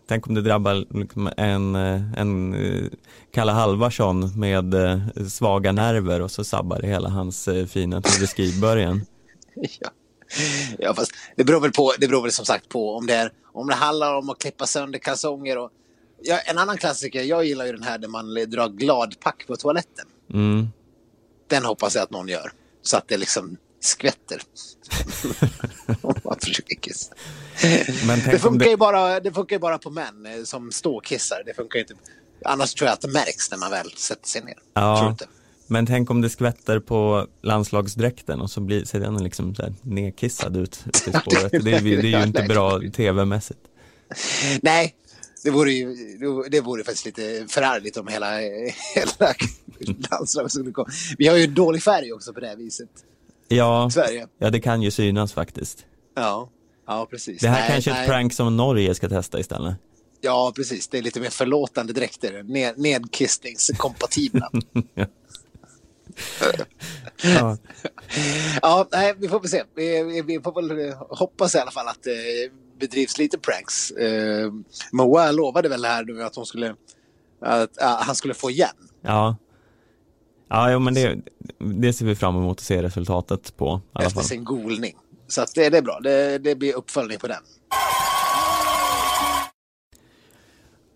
tänk 0.07 0.27
om 0.27 0.35
det 0.35 0.43
drabbar 0.43 0.99
liksom 0.99 1.31
en, 1.37 1.75
en 1.75 2.55
eh, 2.55 2.91
Kalle 3.33 3.53
Halvarsson 3.53 4.41
med 4.41 4.75
eh, 4.75 5.01
svaga 5.29 5.73
nerver 5.73 6.23
och 6.23 6.31
så 6.31 6.45
sabbar 6.45 6.81
det 6.81 6.87
hela 6.87 7.09
hans 7.09 7.49
eh, 7.49 7.67
fina 7.67 8.03
Tour 8.03 8.27
Ski-början. 8.27 9.07
ja. 9.81 9.91
ja, 10.79 10.95
fast 10.95 11.13
det 11.37 11.45
beror 11.45 11.61
väl 11.61 11.73
på, 11.73 11.93
det 11.99 12.09
beror 12.09 12.23
väl 12.23 12.33
som 12.33 12.45
sagt 12.45 12.69
på 12.69 12.97
om 12.97 13.07
det, 13.07 13.15
är, 13.15 13.33
om 13.53 13.67
det 13.67 13.75
handlar 13.75 14.15
om 14.15 14.31
att 14.31 14.39
klippa 14.39 14.67
sönder 14.67 14.99
kalsonger 14.99 15.59
och 15.59 15.71
ja, 16.23 16.39
en 16.39 16.59
annan 16.59 16.77
klassiker, 16.77 17.23
jag 17.23 17.45
gillar 17.45 17.67
ju 17.67 17.73
den 17.73 17.83
här 17.83 17.99
där 17.99 18.09
man 18.09 18.35
drar 18.35 18.69
gladpack 18.69 19.47
på 19.47 19.57
toaletten. 19.57 20.07
Mm. 20.33 20.69
Den 21.49 21.65
hoppas 21.65 21.95
jag 21.95 22.03
att 22.03 22.11
någon 22.11 22.29
gör. 22.29 22.53
Så 22.83 22.97
att 22.97 23.09
det 23.09 23.17
liksom 23.17 23.57
skvätter. 23.87 24.43
Om 26.03 26.15
man 26.25 26.39
försöker 26.41 26.77
kissa. 26.81 27.15
Men 28.07 28.19
Det 28.31 28.39
funkar, 28.39 28.65
det, 28.65 28.71
ju 28.71 28.77
bara, 28.77 29.21
det 29.21 29.33
funkar 29.33 29.57
ju 29.57 29.61
bara 29.61 29.79
på 29.79 29.91
män 29.91 30.27
eh, 30.27 30.45
som 30.45 30.73
ståkissar. 30.73 31.43
Det 31.47 31.55
funkar 31.55 31.79
inte. 31.79 31.95
Annars 32.45 32.75
tror 32.75 32.87
jag 32.87 32.93
att 32.95 33.01
det 33.01 33.09
märks 33.09 33.51
när 33.51 33.59
man 33.59 33.71
väl 33.71 33.91
sätter 33.97 34.29
sig 34.29 34.45
ner. 34.45 34.55
Ja, 34.75 35.17
men 35.67 35.87
tänk 35.87 36.11
om 36.11 36.21
det 36.21 36.31
skvätter 36.31 36.81
på 36.81 37.27
landslagsdräkten 37.43 38.41
och 38.41 38.51
så 38.51 38.61
blir, 38.61 38.85
ser 38.85 39.01
den 39.01 39.25
liksom 39.25 39.55
så 39.55 39.63
här 39.63 39.75
nedkissad 39.83 40.57
ut 40.57 40.85
i 40.87 40.91
spåret. 41.21 41.51
Det, 41.51 41.57
är- 41.73 41.81
det 41.81 42.13
är 42.15 42.19
ju 42.21 42.23
inte 42.23 42.43
bra 42.43 42.81
tv-mässigt. 42.97 43.61
Nej, 44.63 44.95
det 45.45 45.51
vore 45.51 45.73
ju 45.73 45.95
det 46.51 46.61
vore 46.61 46.85
faktiskt 46.85 47.05
lite 47.07 47.47
förargligt 47.49 47.97
om 47.97 48.09
hela, 48.09 48.39
hela 48.95 49.35
landslaget 50.11 50.53
skulle 50.53 50.73
komma. 50.73 50.89
Vi 51.19 51.27
har 51.29 51.37
ju 51.37 51.47
dålig 51.47 51.83
färg 51.83 52.13
också 52.13 52.33
på 52.33 52.41
det 52.41 52.47
här 52.49 52.57
viset. 52.57 52.89
Ja, 53.49 53.91
Sverige. 53.91 54.27
ja, 54.39 54.51
det 54.51 54.61
kan 54.61 54.83
ju 54.83 54.91
synas 54.91 55.33
faktiskt. 55.33 55.87
Ja, 56.15 56.51
ja 56.87 57.07
precis. 57.11 57.41
Det 57.41 57.49
här 57.49 57.61
Nej, 57.61 57.71
kanske 57.71 57.91
är 57.91 58.03
ett 58.03 58.09
prank 58.09 58.33
som 58.33 58.57
Norge 58.57 58.95
ska 58.95 59.09
testa 59.09 59.41
istället. 59.41 59.75
Ja, 60.21 60.53
precis. 60.57 60.89
Det 60.89 60.99
är 60.99 61.03
lite 61.03 61.21
mer 61.21 61.31
förlåtande 61.31 61.93
dräkter. 61.93 62.43
Ned, 62.43 62.79
nedkissningskompatibla. 62.79 64.51
Ja. 67.23 67.57
ja, 68.63 68.89
nej, 68.93 69.15
vi 69.19 69.29
får 69.29 69.41
väl 69.41 69.49
se. 69.49 69.63
Vi, 69.75 70.03
vi, 70.03 70.23
vi 70.23 70.41
får 70.41 70.53
väl 70.53 70.93
hoppas 70.93 71.55
i 71.55 71.59
alla 71.59 71.71
fall 71.71 71.89
att 71.89 72.03
det 72.03 72.51
bedrivs 72.79 73.19
lite 73.19 73.39
pranks. 73.39 73.91
Eh, 73.91 74.53
Moa 74.93 75.31
lovade 75.31 75.69
väl 75.69 75.85
här 75.85 76.05
nu 76.05 76.23
att 76.23 76.37
hon 76.37 76.47
skulle, 76.47 76.75
att, 77.41 77.71
ja, 77.77 77.99
han 78.03 78.15
skulle 78.15 78.35
få 78.35 78.51
igen. 78.51 78.77
Ja, 79.03 79.37
ja 80.49 80.73
jo, 80.73 80.79
men 80.79 80.95
det, 80.95 81.17
det 81.59 81.93
ser 81.93 82.07
vi 82.07 82.15
fram 82.15 82.37
emot 82.37 82.59
att 82.59 82.65
se 82.65 82.83
resultatet 82.83 83.57
på 83.57 83.81
efter 84.01 84.21
sin 84.21 84.45
golning. 84.45 84.95
Så 85.29 85.43
att 85.43 85.55
det, 85.55 85.71
det 85.71 85.79
är 85.79 85.83
bra. 85.83 86.01
Det, 86.03 86.39
det 86.39 86.55
blir 86.55 86.77
uppföljning 86.77 87.19
på 87.19 87.27
den. 87.27 87.43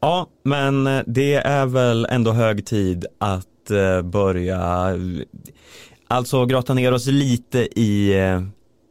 Ja, 0.00 0.26
men 0.42 0.84
det 1.06 1.34
är 1.34 1.66
väl 1.66 2.06
ändå 2.10 2.32
hög 2.32 2.66
tid 2.66 3.06
att 3.18 3.70
eh, 3.70 4.02
börja, 4.02 4.92
alltså 6.08 6.46
grotta 6.46 6.74
ner 6.74 6.92
oss 6.92 7.06
lite 7.06 7.80
i 7.80 8.18
eh, 8.18 8.42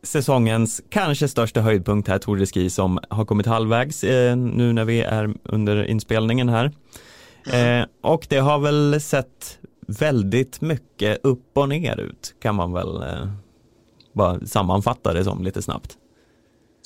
säsongens 0.03 0.81
kanske 0.89 1.27
största 1.27 1.61
höjdpunkt 1.61 2.07
här, 2.07 2.17
Tour 2.17 2.37
de 2.37 2.45
Ski, 2.45 2.69
som 2.69 2.99
har 3.09 3.25
kommit 3.25 3.45
halvvägs 3.45 4.03
eh, 4.03 4.35
nu 4.35 4.73
när 4.73 4.85
vi 4.85 5.01
är 5.01 5.33
under 5.43 5.83
inspelningen 5.85 6.49
här. 6.49 6.71
Eh, 7.53 7.85
och 8.01 8.25
det 8.29 8.37
har 8.37 8.59
väl 8.59 9.01
sett 9.01 9.59
väldigt 9.99 10.61
mycket 10.61 11.19
upp 11.23 11.49
och 11.57 11.69
ner 11.69 11.99
ut, 11.99 12.35
kan 12.41 12.55
man 12.55 12.73
väl 12.73 12.95
eh, 12.95 13.29
bara 14.13 14.39
sammanfatta 14.47 15.13
det 15.13 15.23
som 15.23 15.43
lite 15.43 15.61
snabbt. 15.61 15.97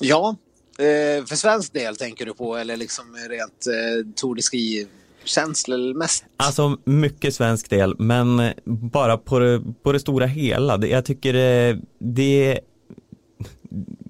Ja, 0.00 0.36
eh, 0.78 1.24
för 1.26 1.36
svensk 1.36 1.72
del 1.72 1.96
tänker 1.96 2.26
du 2.26 2.34
på 2.34 2.56
eller 2.56 2.76
liksom 2.76 3.04
rent 3.28 3.66
eh, 3.66 4.12
Tour 4.14 4.34
de 4.34 4.42
Ski 4.42 4.86
känslomässigt? 5.24 6.28
Alltså 6.36 6.78
mycket 6.84 7.34
svensk 7.34 7.70
del, 7.70 7.94
men 7.98 8.52
bara 8.64 9.16
på 9.18 9.38
det, 9.38 9.62
på 9.82 9.92
det 9.92 10.00
stora 10.00 10.26
hela. 10.26 10.76
Det- 10.76 10.88
Jag 10.88 11.04
tycker 11.04 11.32
det, 11.32 11.78
det 11.98 12.60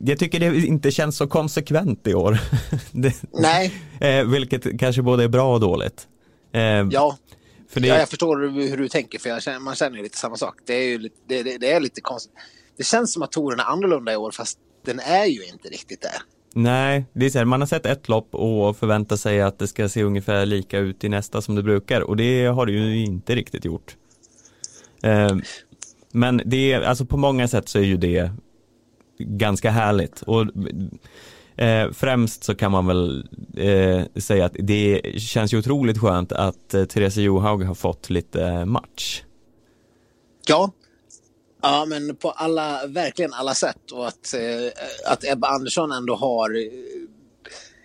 jag 0.01 0.19
tycker 0.19 0.41
det 0.41 0.57
inte 0.67 0.91
känns 0.91 1.17
så 1.17 1.27
konsekvent 1.27 2.07
i 2.07 2.15
år. 2.15 2.39
det, 2.93 3.15
Nej, 3.33 3.73
eh, 4.01 4.25
vilket 4.25 4.81
kanske 4.81 5.03
både 5.03 5.25
är 5.25 5.29
bra 5.29 5.55
och 5.55 5.61
dåligt. 5.61 6.09
Eh, 6.53 6.61
ja. 6.91 7.17
Det, 7.81 7.89
ja. 7.89 7.99
Jag 7.99 8.09
förstår 8.09 8.37
hur 8.69 8.77
du 8.77 8.89
tänker 8.89 9.19
för 9.19 9.29
jag 9.29 9.43
känner, 9.43 9.59
man 9.59 9.75
känner 9.75 9.97
ju 9.97 10.03
lite 10.03 10.19
samma 10.19 10.37
sak. 10.37 10.55
Det 10.67 10.75
är 10.75 10.89
ju 10.89 10.99
det, 10.99 11.43
det, 11.43 11.59
det 11.59 11.73
är 11.73 11.81
lite 11.81 12.01
konstigt. 12.01 12.33
Det 12.77 12.85
känns 12.85 13.13
som 13.13 13.23
att 13.23 13.33
touren 13.33 13.61
är 13.61 13.65
annorlunda 13.65 14.13
i 14.13 14.17
år 14.17 14.31
fast 14.31 14.59
den 14.85 15.01
är 15.01 15.27
ju 15.27 15.45
inte 15.45 15.69
riktigt 15.69 16.03
det. 16.03 16.23
Nej, 16.57 17.05
det 17.13 17.27
är 17.27 17.31
så 17.31 17.39
här, 17.39 17.45
man 17.45 17.61
har 17.61 17.67
sett 17.67 17.87
ett 17.87 18.09
lopp 18.09 18.35
och 18.35 18.77
förväntar 18.77 19.17
sig 19.17 19.41
att 19.41 19.59
det 19.59 19.67
ska 19.67 19.89
se 19.89 20.03
ungefär 20.03 20.47
lika 20.47 20.79
ut 20.79 21.05
i 21.05 21.09
nästa 21.09 21.43
som 21.43 21.55
det 21.55 21.63
brukar 21.63 22.01
och 22.01 22.17
det 22.17 22.47
har 22.47 22.67
det 22.67 22.73
ju 22.73 23.05
inte 23.05 23.35
riktigt 23.35 23.65
gjort. 23.65 23.97
Eh, 25.03 25.37
men 26.13 26.43
det 26.45 26.73
är, 26.73 26.81
alltså 26.81 27.07
på 27.07 27.17
många 27.17 27.49
sätt 27.49 27.69
så 27.69 27.79
är 27.79 27.83
ju 27.83 27.97
det 27.97 28.31
ganska 29.19 29.71
härligt 29.71 30.23
och 30.23 30.47
eh, 31.57 31.91
främst 31.93 32.45
så 32.45 32.55
kan 32.55 32.73
man 32.73 32.87
väl 32.87 33.29
eh, 33.57 34.21
säga 34.21 34.45
att 34.45 34.57
det 34.59 35.01
känns 35.21 35.55
ju 35.55 35.59
otroligt 35.59 35.99
skönt 35.99 36.33
att 36.33 36.75
eh, 36.75 36.85
Therese 36.85 37.17
Johaug 37.17 37.63
har 37.63 37.75
fått 37.75 38.11
lite 38.11 38.65
match. 38.65 39.23
Ja. 40.49 40.73
Ja, 41.63 41.85
men 41.89 42.17
på 42.17 42.31
alla, 42.31 42.87
verkligen 42.87 43.33
alla 43.33 43.55
sätt. 43.55 43.91
Och 43.93 44.07
att, 44.09 44.35
eh, 44.35 45.13
att 45.13 45.25
Ebba 45.25 45.49
Andersson 45.49 45.93
ändå 45.93 46.15
har 46.17 46.51
eh, 46.57 46.73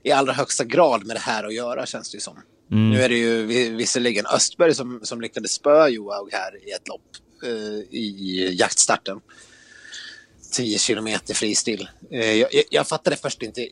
i 0.03 0.11
allra 0.11 0.33
högsta 0.33 0.63
grad 0.63 1.05
med 1.05 1.15
det 1.15 1.19
här 1.19 1.43
att 1.43 1.53
göra 1.53 1.85
känns 1.85 2.11
det 2.11 2.15
ju 2.15 2.19
som. 2.21 2.37
Mm. 2.71 2.89
Nu 2.89 3.01
är 3.01 3.09
det 3.09 3.15
ju 3.17 3.45
vi- 3.45 3.69
visserligen 3.69 4.25
Östberg 4.25 4.73
som, 4.73 4.99
som 5.03 5.21
lyckades 5.21 5.51
spöa 5.51 5.89
Johaug 5.89 6.29
här 6.31 6.67
i 6.67 6.71
ett 6.71 6.87
lopp 6.87 7.01
eh, 7.43 7.97
i 7.97 8.49
jaktstarten. 8.59 9.19
10 10.51 10.79
kilometer 10.79 11.33
fristil. 11.33 11.89
Eh, 12.11 12.33
jag, 12.33 12.53
jag, 12.53 12.63
jag 12.69 12.87
fattade 12.87 13.15
först 13.15 13.43
inte. 13.43 13.67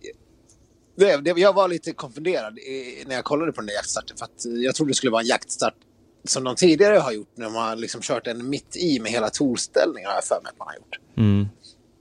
Det, 0.95 1.17
det, 1.17 1.39
jag 1.39 1.53
var 1.53 1.67
lite 1.67 1.93
konfunderad 1.93 2.59
när 3.05 3.15
jag 3.15 3.23
kollade 3.23 3.51
på 3.51 3.61
den 3.61 3.67
där 3.67 3.73
jaktstarten. 3.73 4.17
För 4.17 4.25
att 4.25 4.45
jag 4.63 4.75
trodde 4.75 4.89
det 4.89 4.95
skulle 4.95 5.11
vara 5.11 5.21
en 5.21 5.27
jaktstart 5.27 5.75
som 6.23 6.43
de 6.43 6.55
tidigare 6.55 6.97
har 6.97 7.11
gjort 7.11 7.31
när 7.35 7.45
de 7.45 7.55
har 7.55 7.75
liksom 7.75 8.01
kört 8.01 8.27
en 8.27 8.49
mitt 8.49 8.75
i 8.75 8.99
med 8.99 9.11
hela 9.11 9.29
torställningen 9.29 10.09
har 10.09 10.15
jag 10.15 10.23
för 10.23 10.41
mig 10.43 10.49
att 10.49 10.59
man 10.59 10.67
har 10.67 10.75
gjort. 10.75 10.99
Mm. 11.17 11.47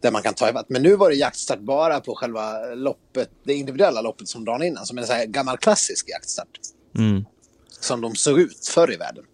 Där 0.00 0.12
man 0.12 0.23
kan 0.23 0.35
ta 0.35 0.50
ifatt. 0.50 0.68
Men 0.68 0.83
nu 0.83 0.97
var 0.97 1.11
det 1.11 1.16
jaktstart 1.16 1.61
bara 1.61 2.00
på 2.00 2.14
själva 2.14 2.75
loppet, 2.75 3.30
det 3.45 3.54
individuella 3.54 4.00
loppet 4.00 4.28
som 4.28 4.45
dagen 4.45 4.62
innan. 4.62 4.87
Som 4.87 4.99
en 4.99 5.06
så 5.06 5.12
här 5.12 5.26
gammal 5.26 5.59
klassisk 5.59 6.09
jaktstart. 6.09 6.61
Mm. 6.99 7.25
Som 7.80 8.00
de 8.00 8.14
såg 8.14 8.40
ut 8.40 8.66
förr 8.66 8.92
i 8.92 8.97
världen. 8.97 9.25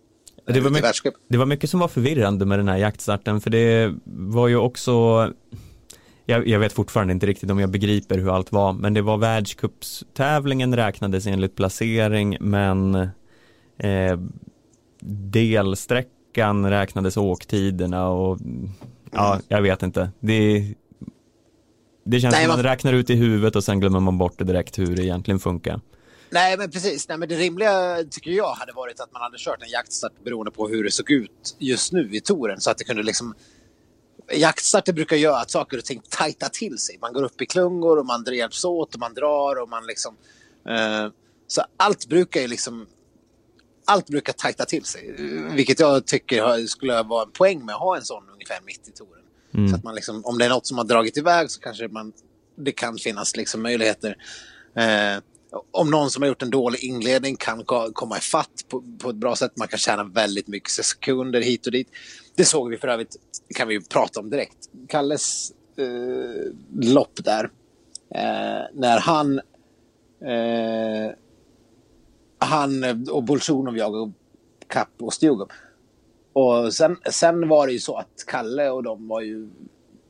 Det 0.44 0.60
var, 0.60 0.70
mycket, 0.70 1.14
det 1.28 1.36
var 1.38 1.46
mycket 1.46 1.70
som 1.70 1.80
var 1.80 1.88
förvirrande 1.88 2.46
med 2.46 2.58
den 2.58 2.68
här 2.68 2.76
jaktstarten 2.76 3.40
för 3.40 3.50
det 3.50 3.94
var 4.04 4.48
ju 4.48 4.56
också 4.56 4.92
jag, 6.26 6.48
jag 6.48 6.58
vet 6.58 6.72
fortfarande 6.72 7.12
inte 7.12 7.26
riktigt 7.26 7.50
om 7.50 7.60
jag 7.60 7.70
begriper 7.70 8.18
hur 8.18 8.34
allt 8.34 8.52
var 8.52 8.72
men 8.72 8.94
det 8.94 9.02
var 9.02 9.16
världscupstävlingen 9.16 10.76
räknades 10.76 11.26
enligt 11.26 11.56
placering 11.56 12.36
men 12.40 12.94
eh, 13.78 14.18
delsträckan 15.30 16.70
räknades 16.70 17.16
åktiderna 17.16 18.08
och 18.08 18.38
ja, 19.12 19.40
jag 19.48 19.62
vet 19.62 19.82
inte. 19.82 20.10
Det, 20.20 20.74
det 22.04 22.20
känns 22.20 22.34
Nej, 22.34 22.44
som 22.44 22.54
man 22.54 22.62
räknar 22.62 22.92
ut 22.92 23.10
i 23.10 23.14
huvudet 23.14 23.56
och 23.56 23.64
sen 23.64 23.80
glömmer 23.80 24.00
man 24.00 24.18
bort 24.18 24.38
det 24.38 24.44
direkt 24.44 24.78
hur 24.78 24.96
det 24.96 25.04
egentligen 25.04 25.40
funkar. 25.40 25.80
Nej, 26.32 26.58
men 26.58 26.70
precis. 26.70 27.08
Nej, 27.08 27.18
men 27.18 27.28
det 27.28 27.36
rimliga 27.36 28.04
tycker 28.10 28.30
jag 28.30 28.52
hade 28.52 28.72
varit 28.72 29.00
att 29.00 29.12
man 29.12 29.22
hade 29.22 29.38
kört 29.38 29.62
en 29.62 29.68
jaktstart 29.68 30.24
beroende 30.24 30.50
på 30.50 30.68
hur 30.68 30.84
det 30.84 30.90
såg 30.90 31.10
ut 31.10 31.56
just 31.58 31.92
nu 31.92 32.08
i 32.12 32.20
touren. 32.20 32.60
Så 32.60 32.70
att 32.70 32.78
det 32.78 32.84
kunde 32.84 33.02
liksom... 33.02 33.34
Jaktstarter 34.32 34.92
brukar 34.92 35.16
göra 35.16 35.40
att 35.40 35.50
saker 35.50 35.78
och 35.78 35.84
ting 35.84 36.02
tajtar 36.08 36.48
till 36.48 36.78
sig. 36.78 36.98
Man 37.00 37.12
går 37.12 37.22
upp 37.22 37.42
i 37.42 37.46
klungor 37.46 37.98
och 37.98 38.06
man 38.06 38.24
hjälps 38.34 38.64
åt 38.64 38.94
och 38.94 39.00
man 39.00 39.14
drar 39.14 39.62
och 39.62 39.68
man 39.68 39.86
liksom... 39.86 40.16
Eh, 40.68 41.12
så 41.46 41.62
allt 41.76 42.08
brukar 42.08 42.40
ju 42.40 42.48
liksom... 42.48 42.86
Allt 43.84 44.06
brukar 44.06 44.32
tajta 44.32 44.64
till 44.64 44.84
sig. 44.84 45.14
Vilket 45.54 45.80
jag 45.80 46.06
tycker 46.06 46.66
skulle 46.66 47.02
vara 47.02 47.22
en 47.22 47.32
poäng 47.32 47.64
med 47.64 47.74
att 47.74 47.80
ha 47.80 47.96
en 47.96 48.04
sån 48.04 48.28
ungefär 48.32 48.60
mitt 48.66 48.88
i 48.88 48.92
touren. 48.92 49.68
Så 49.70 49.76
att 49.76 49.84
man 49.84 49.94
liksom, 49.94 50.24
om 50.24 50.38
det 50.38 50.44
är 50.44 50.48
något 50.48 50.66
som 50.66 50.78
har 50.78 50.84
dragit 50.84 51.16
iväg 51.16 51.50
så 51.50 51.60
kanske 51.60 51.88
man, 51.88 52.12
det 52.56 52.72
kan 52.72 52.98
finnas 52.98 53.36
liksom 53.36 53.62
möjligheter. 53.62 54.16
Eh, 54.76 55.22
om 55.70 55.90
någon 55.90 56.10
som 56.10 56.22
har 56.22 56.28
gjort 56.28 56.42
en 56.42 56.50
dålig 56.50 56.84
inledning 56.84 57.36
kan 57.36 57.64
komma 57.92 58.18
ifatt 58.18 58.64
på, 58.68 58.84
på 58.98 59.10
ett 59.10 59.16
bra 59.16 59.36
sätt. 59.36 59.56
Man 59.56 59.68
kan 59.68 59.78
tjäna 59.78 60.04
väldigt 60.04 60.48
mycket 60.48 60.70
sekunder 60.70 61.40
hit 61.40 61.66
och 61.66 61.72
dit. 61.72 61.88
Det 62.34 62.44
såg 62.44 62.70
vi 62.70 62.76
för 62.76 62.88
övrigt, 62.88 63.16
det 63.48 63.54
kan 63.54 63.68
vi 63.68 63.74
ju 63.74 63.80
prata 63.80 64.20
om 64.20 64.30
direkt. 64.30 64.70
Kalles 64.88 65.52
eh, 65.76 66.52
lopp 66.92 67.24
där. 67.24 67.44
Eh, 68.14 68.62
när 68.74 69.00
han 69.00 69.38
eh, 70.20 71.12
han 72.38 72.84
och 73.10 73.24
Bolsjunov 73.24 73.76
jagade 73.76 74.12
kapp 74.66 74.92
och 75.00 75.14
Stjugov. 75.20 75.48
Och 76.32 76.74
sen, 76.74 76.96
sen 77.10 77.48
var 77.48 77.66
det 77.66 77.72
ju 77.72 77.78
så 77.78 77.96
att 77.96 78.24
Kalle 78.26 78.70
och 78.70 78.82
de 78.82 79.08
var 79.08 79.20
ju 79.20 79.50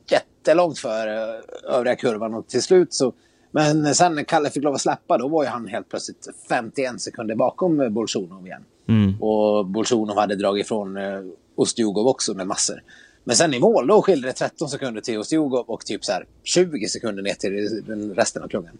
jättelångt 0.07 0.79
före 0.79 1.41
övriga 1.63 1.95
kurvan 1.95 2.33
och 2.33 2.47
till 2.47 2.61
slut 2.61 2.93
så 2.93 3.13
men 3.55 3.95
sen 3.95 4.15
när 4.15 4.23
Kalle 4.23 4.49
fick 4.49 4.63
lov 4.63 4.73
att 4.73 4.81
släppa 4.81 5.17
då 5.17 5.27
var 5.27 5.43
ju 5.43 5.49
han 5.49 5.67
helt 5.67 5.89
plötsligt 5.89 6.27
51 6.49 7.01
sekunder 7.01 7.35
bakom 7.35 7.93
Bolsjunov 7.93 8.45
igen. 8.47 8.63
Mm. 8.87 9.21
Och 9.21 9.65
Bolsjunov 9.65 10.17
hade 10.17 10.35
dragit 10.35 10.65
ifrån 10.65 10.97
eh, 10.97 11.21
Ustjugov 11.57 12.07
också 12.07 12.33
med 12.33 12.47
massor. 12.47 12.83
Men 13.23 13.35
sen 13.35 13.53
i 13.53 13.59
mål 13.59 13.87
då 13.87 14.01
skilde 14.01 14.27
det 14.27 14.33
13 14.33 14.69
sekunder 14.69 15.01
till 15.01 15.17
Ustjugov 15.17 15.65
och 15.69 15.85
typ 15.85 16.05
så 16.05 16.11
här 16.11 16.25
20 16.43 16.87
sekunder 16.87 17.23
ner 17.23 17.33
till 17.33 18.13
resten 18.15 18.43
av 18.43 18.47
klungan. 18.47 18.77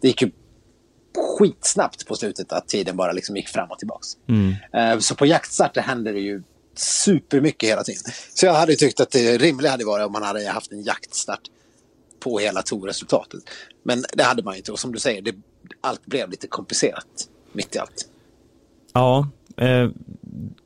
Det 0.00 0.08
gick 0.08 0.22
ju 0.22 0.30
skitsnabbt 1.38 2.06
på 2.06 2.14
slutet 2.14 2.52
att 2.52 2.68
tiden 2.68 2.96
bara 2.96 3.12
liksom 3.12 3.36
gick 3.36 3.48
fram 3.48 3.70
och 3.70 3.78
tillbaks. 3.78 4.08
Mm. 4.28 4.54
Eh, 4.72 4.98
Så 4.98 5.14
på 5.14 5.26
jaktstarter 5.26 5.80
hände 5.80 6.12
det 6.12 6.20
ju 6.20 6.42
supermycket 6.74 7.68
hela 7.68 7.84
tiden. 7.84 8.02
Så 8.34 8.46
jag 8.46 8.54
hade 8.54 8.76
tyckt 8.76 9.00
att 9.00 9.10
det 9.10 9.38
rimliga 9.38 9.70
hade 9.70 9.84
varit 9.84 10.06
om 10.06 10.12
man 10.12 10.22
hade 10.22 10.48
haft 10.48 10.72
en 10.72 10.82
jaktstart 10.82 11.40
på 12.24 12.38
hela 12.38 12.62
Tor-resultatet. 12.62 13.40
Men 13.82 14.04
det 14.12 14.22
hade 14.22 14.42
man 14.42 14.56
inte 14.56 14.72
och 14.72 14.78
som 14.78 14.92
du 14.92 14.98
säger, 14.98 15.22
det, 15.22 15.34
allt 15.80 16.06
blev 16.06 16.30
lite 16.30 16.46
komplicerat 16.46 17.28
mitt 17.52 17.76
i 17.76 17.78
allt. 17.78 18.08
Ja, 18.92 19.28
eh, 19.56 19.88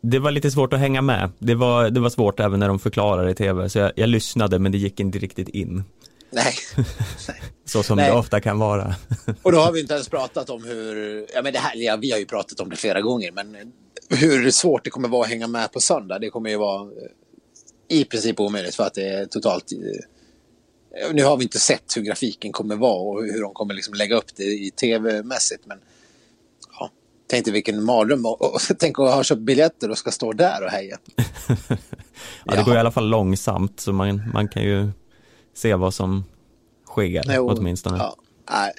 det 0.01 0.19
var 0.19 0.31
lite 0.31 0.51
svårt 0.51 0.73
att 0.73 0.81
hänga 0.81 1.03
med. 1.03 1.31
Det 1.39 1.55
var, 1.55 1.91
det 1.91 2.01
var 2.01 2.11
svårt 2.11 2.41
även 2.41 2.61
när 2.61 2.69
de 2.69 2.79
förklarade 2.79 3.31
i 3.31 3.35
tv, 3.35 3.69
så 3.69 3.79
jag, 3.79 3.93
jag 3.97 4.09
lyssnade 4.09 4.59
men 4.59 4.73
det 4.73 4.79
gick 4.79 5.01
inte 5.01 5.19
riktigt 5.19 5.49
in. 5.49 5.85
Nej. 6.31 6.55
Så 7.65 7.83
som 7.83 7.97
Nej. 7.97 8.11
det 8.11 8.17
ofta 8.17 8.41
kan 8.41 8.59
vara. 8.59 8.95
Och 9.43 9.53
då 9.53 9.59
har 9.59 9.73
vi 9.73 9.81
inte 9.81 9.95
ens 9.95 10.09
pratat 10.09 10.51
om 10.51 10.65
hur, 10.65 11.27
ja 11.35 11.43
men 11.43 11.53
det 11.53 11.59
här, 11.59 11.77
ja, 11.77 11.97
vi 11.97 12.11
har 12.11 12.19
ju 12.19 12.27
pratat 12.27 12.61
om 12.61 12.71
det 12.71 12.77
flera 12.77 13.01
gånger, 13.01 13.33
men 13.33 13.57
hur 14.11 14.51
svårt 14.51 14.85
det 14.85 14.91
kommer 14.91 15.09
vara 15.09 15.23
att 15.23 15.31
hänga 15.31 15.47
med 15.47 15.73
på 15.73 15.81
söndag, 15.81 16.19
det 16.19 16.31
kommer 16.31 16.51
ju 16.51 16.57
vara 16.57 16.83
eh, 16.83 17.99
i 17.99 18.05
princip 18.05 18.41
omöjligt 18.41 18.75
för 18.75 18.85
att 18.85 18.95
det 18.95 19.09
är 19.09 19.27
totalt... 19.27 19.73
eh, 21.03 21.13
Nu 21.13 21.25
har 21.25 21.37
vi 21.37 21.43
inte 21.43 21.59
sett 21.59 21.97
hur 21.97 22.03
grafiken 22.03 22.53
kommer 22.53 22.77
vara 22.77 23.01
och 23.01 23.25
hur 23.25 23.43
de 23.43 23.55
kommer 23.55 23.75
liksom 23.75 23.95
lägga 23.95 24.17
upp 24.17 24.37
det 24.37 24.45
i 24.45 24.71
tv-mässigt, 24.71 25.67
men 25.67 25.79
ja, 26.79 26.91
tänkte 27.27 27.51
vilken 27.51 27.85
mardröm. 27.85 28.27
Och, 28.27 28.43
och, 28.43 28.61
tänk 28.79 28.99
att 28.99 29.15
ha 29.15 29.23
köpt 29.23 29.41
biljetter 29.41 29.91
och 29.91 29.99
ska 29.99 30.11
stå 30.11 30.33
där 30.33 30.65
och 30.65 30.71
heja. 30.71 30.99
Ja, 32.45 32.55
det 32.57 32.63
går 32.63 32.75
i 32.75 32.79
alla 32.79 32.91
fall 32.91 33.09
långsamt, 33.09 33.81
så 33.81 33.93
man, 33.93 34.31
man 34.33 34.49
kan 34.49 34.63
ju 34.63 34.89
se 35.55 35.75
vad 35.75 35.95
som 35.95 36.25
sker 36.87 37.23
Jo, 37.27 37.49
åtminstone. 37.49 37.99
Ja, 37.99 38.17
nej. 38.51 38.73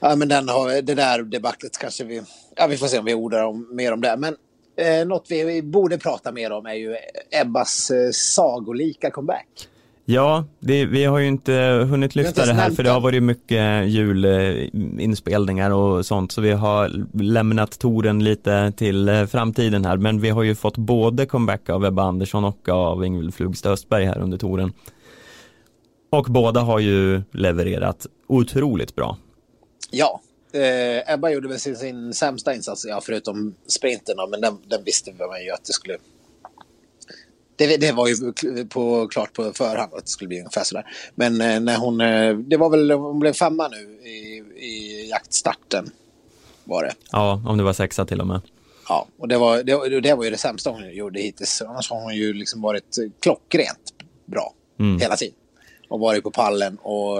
ja, 0.00 0.16
men 0.16 0.28
den 0.28 0.48
har, 0.48 0.82
det 0.82 0.94
där 0.94 1.22
debaclet 1.22 1.78
kanske 1.78 2.04
vi... 2.04 2.22
Ja, 2.56 2.66
vi 2.66 2.76
får 2.76 2.86
se 2.86 2.98
om 2.98 3.04
vi 3.04 3.14
ordar 3.14 3.44
om, 3.44 3.68
mer 3.72 3.92
om 3.92 4.00
det. 4.00 4.16
Men 4.16 4.36
eh, 4.76 5.06
något 5.06 5.26
vi, 5.28 5.44
vi 5.44 5.62
borde 5.62 5.98
prata 5.98 6.32
mer 6.32 6.52
om 6.52 6.66
är 6.66 6.74
ju 6.74 6.96
Ebbas 7.30 7.90
eh, 7.90 8.10
sagolika 8.10 9.10
comeback. 9.10 9.68
Ja, 10.10 10.44
det, 10.60 10.86
vi 10.86 11.04
har 11.04 11.18
ju 11.18 11.26
inte 11.26 11.52
hunnit 11.90 12.14
lyfta 12.14 12.46
det 12.46 12.52
här 12.52 12.70
för 12.70 12.82
det 12.82 12.90
har 12.90 13.00
varit 13.00 13.22
mycket 13.22 13.88
julinspelningar 13.88 15.70
och 15.70 16.06
sånt 16.06 16.32
så 16.32 16.40
vi 16.40 16.52
har 16.52 17.06
lämnat 17.22 17.78
touren 17.78 18.24
lite 18.24 18.72
till 18.76 19.08
eh, 19.08 19.26
framtiden 19.26 19.84
här 19.84 19.96
men 19.96 20.20
vi 20.20 20.30
har 20.30 20.42
ju 20.42 20.54
fått 20.54 20.76
både 20.76 21.26
comeback 21.26 21.68
av 21.68 21.84
Ebba 21.84 22.02
Andersson 22.02 22.44
och 22.44 22.68
av 22.68 23.04
Ingvild 23.04 23.34
Flugstad 23.34 23.70
Östberg 23.70 24.04
här 24.04 24.18
under 24.18 24.38
touren. 24.38 24.72
Och 26.10 26.26
båda 26.28 26.60
har 26.60 26.78
ju 26.78 27.22
levererat 27.32 28.06
otroligt 28.26 28.94
bra. 28.94 29.16
Ja, 29.90 30.20
eh, 30.52 31.14
Ebba 31.14 31.30
gjorde 31.30 31.48
väl 31.48 31.60
sin, 31.60 31.76
sin 31.76 32.14
sämsta 32.14 32.54
insats, 32.54 32.86
ja, 32.88 33.00
förutom 33.02 33.54
sprinten, 33.66 34.16
men 34.30 34.40
den, 34.40 34.58
den 34.66 34.84
visste 34.84 35.12
man 35.18 35.44
ju 35.44 35.50
att 35.50 35.64
det 35.64 35.72
skulle... 35.72 35.98
Det, 37.58 37.76
det 37.76 37.92
var 37.92 38.08
ju 38.08 38.14
på, 38.68 39.08
klart 39.08 39.32
på 39.32 39.52
förhand 39.52 39.94
att 39.94 40.04
det 40.04 40.10
skulle 40.10 40.28
bli 40.28 40.38
ungefär 40.38 40.64
sådär. 40.64 40.84
Men 41.14 41.40
eh, 41.40 41.60
när 41.60 41.76
hon... 41.76 42.00
Eh, 42.00 42.34
det 42.36 42.56
var 42.56 42.70
väl, 42.70 42.90
hon 42.90 43.18
blev 43.18 43.32
femma 43.32 43.68
nu 43.68 44.08
i, 44.08 44.42
i 44.56 45.08
jaktstarten, 45.10 45.90
var 46.64 46.82
det. 46.84 46.92
Ja, 47.12 47.42
om 47.46 47.56
det 47.58 47.62
var 47.64 47.72
sexa 47.72 48.04
till 48.04 48.20
och 48.20 48.26
med. 48.26 48.40
Ja, 48.88 49.06
och 49.18 49.28
det 49.28 49.38
var, 49.38 49.62
det, 49.62 50.00
det 50.00 50.14
var 50.14 50.24
ju 50.24 50.30
det 50.30 50.36
sämsta 50.38 50.70
hon 50.70 50.94
gjorde 50.94 51.20
hittills. 51.20 51.62
Annars 51.62 51.90
har 51.90 52.00
hon 52.02 52.14
ju 52.16 52.32
liksom 52.32 52.60
varit 52.62 52.96
klockrent 53.22 53.92
bra 54.26 54.54
Mm. 54.80 55.00
hela 55.00 55.16
tiden. 55.16 55.34
Och 55.88 56.00
varit 56.00 56.22
på 56.22 56.30
pallen 56.30 56.76
och 56.76 57.18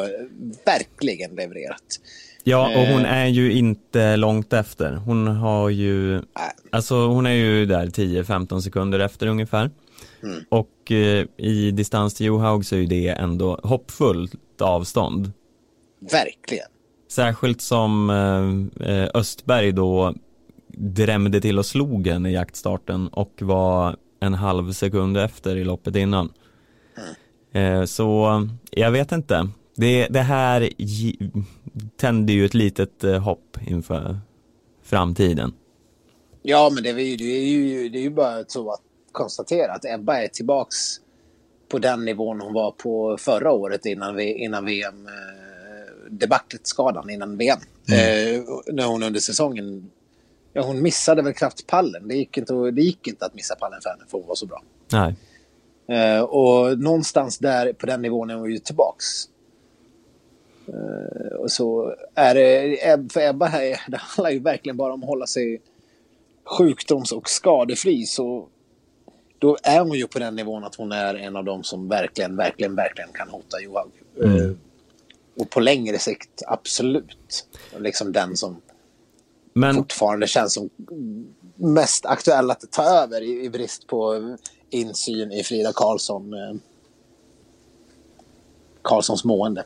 verkligen 0.66 1.30
levererat. 1.30 2.00
Ja, 2.44 2.66
och 2.68 2.86
hon 2.86 3.04
Eh. 3.04 3.12
är 3.12 3.26
ju 3.26 3.52
inte 3.52 4.16
långt 4.16 4.52
efter. 4.52 4.92
Hon 4.92 5.26
har 5.26 5.68
ju, 5.68 6.12
Nej. 6.14 6.22
alltså 6.72 6.94
hon 7.06 7.26
är 7.26 7.30
ju 7.32 7.66
där 7.66 7.86
10-15 7.86 8.60
sekunder 8.60 8.98
efter 8.98 9.26
ungefär. 9.26 9.70
Mm. 10.22 10.44
Och 10.48 10.92
eh, 10.92 11.26
i 11.36 11.70
distans 11.70 12.14
till 12.14 12.26
Johaug 12.26 12.66
så 12.66 12.74
är 12.74 12.80
ju 12.80 12.86
det 12.86 13.08
ändå 13.08 13.60
hoppfullt 13.62 14.60
avstånd. 14.60 15.32
Verkligen. 16.00 16.66
Särskilt 17.08 17.60
som 17.60 18.10
eh, 18.10 18.88
eh, 18.90 19.08
Östberg 19.14 19.72
då 19.72 20.14
drämde 20.78 21.40
till 21.40 21.58
och 21.58 21.66
slog 21.66 22.06
henne 22.06 22.30
i 22.30 22.32
jaktstarten 22.32 23.08
och 23.08 23.32
var 23.42 23.96
en 24.20 24.34
halv 24.34 24.72
sekund 24.72 25.18
efter 25.18 25.56
i 25.56 25.64
loppet 25.64 25.96
innan. 25.96 26.32
Eh, 27.52 27.84
så 27.84 28.48
jag 28.70 28.90
vet 28.90 29.12
inte. 29.12 29.48
Det, 29.76 30.06
det 30.06 30.20
här 30.20 30.70
tände 31.96 32.32
ju 32.32 32.44
ett 32.44 32.54
litet 32.54 33.04
eh, 33.04 33.18
hopp 33.18 33.58
inför 33.66 34.18
framtiden. 34.82 35.52
Ja, 36.42 36.70
men 36.74 36.82
det 36.82 36.90
är, 36.90 36.98
ju, 36.98 37.16
det, 37.16 37.24
är 37.24 37.44
ju, 37.44 37.88
det 37.88 37.98
är 37.98 38.02
ju 38.02 38.10
bara 38.10 38.44
så 38.48 38.70
att 38.70 38.80
konstatera 39.12 39.72
att 39.72 39.84
Ebba 39.84 40.22
är 40.22 40.28
tillbaks 40.28 40.76
på 41.68 41.78
den 41.78 42.04
nivån 42.04 42.40
hon 42.40 42.52
var 42.52 42.70
på 42.70 43.16
förra 43.20 43.52
året 43.52 43.86
innan, 43.86 44.16
vi, 44.16 44.32
innan 44.32 44.64
VM. 44.64 45.06
Eh, 45.06 45.12
debaclet, 46.10 46.66
skadan 46.66 47.10
innan 47.10 47.36
VM. 47.36 47.58
Eh, 47.88 48.42
när 48.72 48.86
hon 48.86 49.02
under 49.02 49.20
säsongen... 49.20 49.90
Ja, 50.52 50.62
hon 50.62 50.82
missade 50.82 51.22
väl 51.22 51.34
knappt 51.34 51.66
pallen. 51.66 52.08
Det 52.08 52.14
gick 52.14 52.38
inte, 52.38 52.54
det 52.54 52.82
gick 52.82 53.06
inte 53.06 53.24
att 53.24 53.34
missa 53.34 53.54
pallen 53.54 53.80
för 53.82 53.90
henne 53.90 54.04
för 54.08 54.18
hon 54.18 54.26
var 54.26 54.34
så 54.34 54.46
bra. 54.46 54.62
Nej. 54.92 55.14
Eh, 55.88 56.20
och 56.20 56.78
någonstans 56.78 57.38
där 57.38 57.72
på 57.72 57.86
den 57.86 58.02
nivån 58.02 58.30
är 58.30 58.34
hon 58.34 58.50
ju 58.50 58.58
tillbaks. 58.58 59.04
Eh, 60.68 61.36
och 61.36 61.50
så 61.50 61.94
är 62.14 62.34
det, 62.34 63.12
för 63.12 63.20
Ebba 63.20 63.46
här, 63.46 63.80
det 63.88 63.96
handlar 63.96 64.30
ju 64.30 64.38
verkligen 64.38 64.76
bara 64.76 64.92
om 64.92 65.02
att 65.02 65.08
hålla 65.08 65.26
sig 65.26 65.60
sjukdoms 66.44 67.12
och 67.12 67.28
skadefri. 67.28 68.06
Så 68.06 68.48
då 69.38 69.56
är 69.62 69.80
hon 69.80 69.98
ju 69.98 70.06
på 70.06 70.18
den 70.18 70.36
nivån 70.36 70.64
att 70.64 70.74
hon 70.74 70.92
är 70.92 71.14
en 71.14 71.36
av 71.36 71.44
dem 71.44 71.64
som 71.64 71.88
verkligen, 71.88 72.36
verkligen, 72.36 72.74
verkligen 72.74 73.10
kan 73.12 73.28
hota 73.28 73.60
Johaug. 73.60 73.90
Eh, 74.22 74.50
och 75.38 75.50
på 75.50 75.60
längre 75.60 75.98
sikt, 75.98 76.42
absolut. 76.46 77.46
Liksom 77.78 78.12
den 78.12 78.36
som 78.36 78.60
Men 79.52 79.74
fortfarande 79.74 80.26
känns 80.26 80.54
som 80.54 80.70
mest 81.54 82.06
aktuell 82.06 82.50
att 82.50 82.64
ta 82.70 82.82
över 82.82 83.20
i, 83.20 83.44
i 83.44 83.50
brist 83.50 83.86
på 83.86 84.36
insyn 84.70 85.32
i 85.32 85.42
Frida 85.42 85.72
Karlsson. 85.74 86.34
Eh, 86.34 86.54
Karlssons 88.82 89.24
mående. 89.24 89.64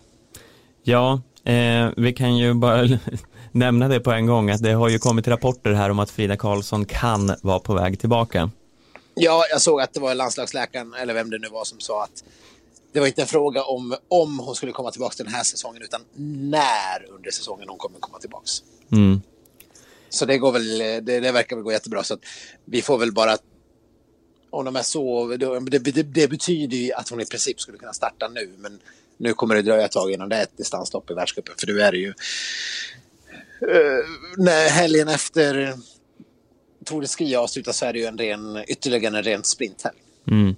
ja, 0.83 1.21
eh, 1.45 1.91
vi 1.97 2.13
kan 2.13 2.37
ju 2.37 2.55
bara 2.55 2.89
nämna 3.53 3.89
det 3.89 4.01
på 4.01 4.13
en 4.13 4.27
gång 4.27 4.51
att 4.51 4.63
det 4.63 4.73
har 4.73 4.89
ju 4.89 4.99
kommit 4.99 5.29
rapporter 5.29 5.73
här 5.73 5.91
om 5.91 5.99
att 5.99 6.11
Frida 6.11 6.37
Karlsson 6.37 6.85
kan 6.85 7.35
vara 7.43 7.59
på 7.59 7.75
väg 7.75 8.01
tillbaka. 8.01 8.51
Ja, 9.15 9.45
jag 9.51 9.63
såg 9.63 9.81
att 9.81 9.95
det 9.95 10.01
var 10.01 10.15
landslagsläkaren, 10.15 10.95
eller 10.95 11.15
vem 11.15 11.31
det 11.31 11.39
nu 11.39 11.49
var, 11.49 11.65
som 11.65 11.81
sa 11.81 12.05
att 12.05 12.25
det 12.93 13.01
var 13.01 13.07
inte 13.07 13.23
en 13.23 13.29
fråga 13.29 13.63
om 13.63 13.97
om 14.09 14.39
hon 14.39 14.55
skulle 14.55 14.73
komma 14.73 14.91
tillbaka 14.91 15.15
till 15.15 15.25
den 15.25 15.35
här 15.35 15.43
säsongen, 15.43 15.83
utan 15.83 16.01
när 16.51 17.07
under 17.11 17.31
säsongen 17.31 17.69
hon 17.69 17.79
kommer 17.79 17.99
komma 17.99 18.19
tillbaka. 18.19 18.47
Mm. 18.93 19.21
Så 20.09 20.25
det 20.25 20.39
går 20.39 20.53
väl, 20.53 20.79
det, 20.79 21.21
det 21.21 21.33
verkar 21.33 21.57
väl 21.57 21.63
gå 21.65 21.73
jättebra. 21.73 22.05
Så 22.05 22.15
att 22.15 22.21
vi 22.65 22.83
får 22.83 22.99
väl 22.99 23.13
bara, 23.13 23.39
om 24.51 24.65
de 24.65 24.77
är 24.77 24.83
så, 24.83 25.27
det, 25.27 25.61
det, 25.79 26.03
det 26.03 26.29
betyder 26.29 26.77
ju 26.77 26.93
att 26.93 27.09
hon 27.09 27.21
i 27.21 27.27
princip 27.27 27.61
skulle 27.61 27.79
kunna 27.79 27.93
starta 27.93 28.29
nu, 28.29 28.55
men 28.59 28.81
nu 29.17 29.35
kommer 29.35 29.55
det 29.55 29.63
dröja 29.63 29.85
ett 29.85 29.93
tag 29.93 30.13
innan 30.13 30.29
det 30.29 30.37
är 30.37 30.43
ett 30.43 30.57
distanslopp 30.57 31.11
i 31.11 31.15
världscupen, 31.15 31.55
för 31.59 31.67
nu 31.67 31.81
är 31.81 31.93
det 31.93 31.99
ju 31.99 32.09
eh, 33.61 34.07
när 34.37 34.69
helgen 34.69 35.09
efter 35.09 35.79
Tour 36.85 37.01
de 37.01 37.09
Ski 37.09 37.35
avslutas 37.35 37.79
så 37.79 37.87
är 37.87 37.93
det 37.93 37.99
ju 37.99 38.05
en 38.05 38.19
ren, 38.19 38.65
ytterligare 38.69 39.17
en 39.17 39.23
ren 39.23 39.45
sprinthelg. 39.45 39.99
Mm. 40.31 40.55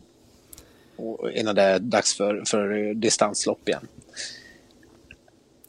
Och 0.97 1.31
innan 1.33 1.55
det 1.55 1.63
är 1.63 1.79
dags 1.79 2.17
för, 2.17 2.43
för 2.47 2.95
distanslopp 2.95 3.69
igen. 3.69 3.89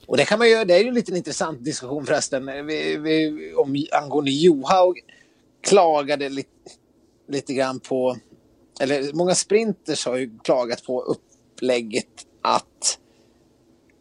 Och 0.06 0.18
det 0.18 0.26
kan 0.26 0.40
man 0.40 0.50
ju, 0.50 0.64
det 0.64 0.74
är 0.74 0.80
ju 0.80 0.88
en 0.88 0.94
liten 0.94 1.16
intressant 1.16 1.66
diskussion 1.66 2.06
förresten. 2.06 2.46
Vi, 2.66 2.98
vi, 2.98 3.54
om, 3.54 3.86
angående 3.92 4.32
Johaug 4.32 5.00
klagade 5.62 6.30
lite, 6.30 6.50
lite 7.28 7.54
grann 7.54 7.80
på, 7.80 8.18
eller 8.80 9.14
många 9.14 9.36
sprinters 9.36 10.06
har 10.06 10.16
ju 10.16 10.40
klagat 10.44 10.84
på 10.84 11.02
upplägget 11.02 12.26
att 12.42 13.00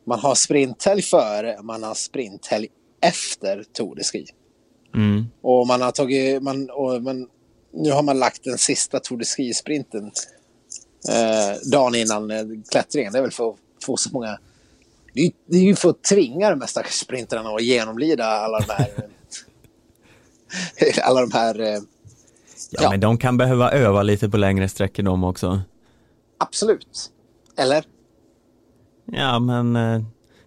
man 0.05 0.19
har 0.19 0.35
sprinthelg 0.35 1.03
före, 1.03 1.63
man 1.63 1.83
har 1.83 1.95
sprinthelg 1.95 2.69
efter 3.01 3.65
Tour 3.73 3.95
de 3.95 4.05
Ski. 4.05 4.27
Mm. 4.95 5.27
Och 5.43 5.67
man 5.67 5.83
har 5.83 5.91
tagit, 5.93 6.43
man, 6.43 6.71
och 6.71 7.03
man, 7.03 7.29
nu 7.73 7.91
har 7.91 8.03
man 8.03 8.19
lagt 8.19 8.45
den 8.45 8.59
sista 8.59 9.01
Tour 9.01 9.19
de 9.19 9.25
Ski-sprinten 9.25 10.05
eh, 11.09 11.71
dagen 11.71 11.95
innan 11.95 12.31
eh, 12.31 12.45
klättringen. 12.71 13.13
Det 13.13 13.19
är 13.19 13.23
väl 13.23 13.31
för 13.31 13.51
att 13.51 13.57
få 13.85 13.97
så 13.97 14.11
många... 14.13 14.39
Det 15.13 15.21
är, 15.21 15.25
ju- 15.25 15.33
det 15.47 15.57
är 15.57 15.63
ju 15.63 15.75
för 15.77 15.91
att 15.91 16.03
tvinga 16.03 16.51
de 16.51 16.61
här 16.61 16.69
stackars 16.69 16.95
sprintrarna 16.95 17.51
att 17.51 17.63
genomlida 17.63 18.25
alla 18.25 18.59
de 18.59 18.73
här... 18.73 18.89
alla 21.03 21.21
de 21.21 21.33
här... 21.33 21.61
Eh, 21.61 21.79
Ja, 22.71 22.83
Ja. 22.83 22.91
men 22.91 23.01
de 23.01 23.19
kan 23.19 23.37
behöva 23.37 23.71
öva 23.73 24.03
lite 24.03 24.29
på 24.29 24.37
längre 24.37 24.69
sträckor 24.69 25.03
de 25.03 25.25
också. 25.25 25.61
absolut. 26.39 27.11
Eller? 27.57 27.85
Ja, 29.05 29.39
men 29.39 29.77
eh, 29.77 30.03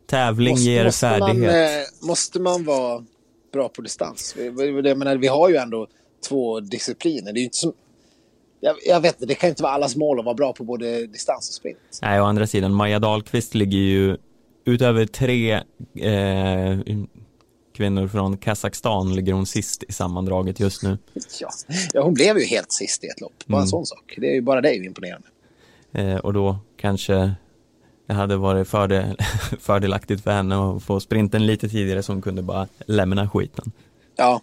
tävling 0.06 0.54
Måste, 0.54 0.70
ger 0.70 0.86
måste, 0.86 1.20
man, 1.20 1.20
färdighet. 1.30 1.78
eh, 2.02 2.08
måste 2.08 2.40
man 2.40 2.64
vara 2.66 3.06
bra 3.52 3.70
på 3.70 3.82
distans? 3.82 4.34
Vi- 4.38 4.50
vi- 4.50 4.90
Jag 4.90 4.98
menar, 4.98 5.16
vi 5.18 5.28
har 5.28 5.50
ju 5.50 5.56
ändå 5.56 5.88
två 6.30 6.60
discipliner. 6.60 7.34
Det 7.34 7.38
är 7.38 7.42
ju 7.42 7.46
inte 7.46 7.58
som... 7.58 7.74
Jag, 8.60 8.76
jag 8.86 9.02
vet 9.02 9.14
inte, 9.16 9.26
det 9.26 9.36
kan 9.36 9.50
inte 9.50 9.64
vara 9.64 9.74
allas 9.74 9.96
mål 9.96 10.20
att 10.20 10.26
vara 10.26 10.36
bra 10.36 10.54
på 10.54 10.64
både 10.64 11.08
distans 11.08 11.50
och 11.50 11.54
sprint. 11.54 11.78
Nej, 12.02 12.22
å 12.22 12.24
andra 12.24 12.48
sidan, 12.48 12.74
Maja 12.74 13.00
Dahlqvist 13.00 13.56
ligger 13.56 13.78
ju 13.78 14.18
utöver 14.66 15.06
tre 15.06 15.52
eh, 15.96 16.78
kvinnor 17.76 18.08
från 18.08 18.38
Kazakstan 18.38 19.16
ligger 19.16 19.34
hon 19.34 19.46
sist 19.46 19.84
i 19.88 19.92
sammandraget 19.94 20.60
just 20.60 20.84
nu. 20.84 20.98
Ja. 21.42 21.50
ja, 21.94 22.02
hon 22.04 22.14
blev 22.14 22.38
ju 22.38 22.46
helt 22.46 22.72
sist 22.72 23.04
i 23.04 23.08
ett 23.08 23.22
lopp. 23.22 23.34
Bara 23.46 23.56
Mm. 23.58 23.62
en 23.64 23.68
sån 23.68 23.86
sak. 23.86 24.14
Det 24.18 24.30
är 24.30 24.34
ju 24.34 24.42
bara 24.42 24.62
det 24.62 24.76
imponerande. 24.76 25.28
Eh, 25.94 26.16
och 26.18 26.34
då 26.34 26.58
kanske 26.78 27.32
det 28.08 28.14
hade 28.14 28.38
varit 28.38 28.68
fördel, 28.68 29.18
fördelaktigt 29.60 30.24
för 30.24 30.32
henne 30.32 30.56
att 30.56 30.84
få 30.84 31.00
sprinten 31.00 31.46
lite 31.46 31.70
tidigare 31.70 32.04
så 32.04 32.12
hon 32.12 32.22
kunde 32.22 32.42
bara 32.42 32.68
lämna 32.86 33.30
skiten. 33.30 33.72
Ja. 34.16 34.42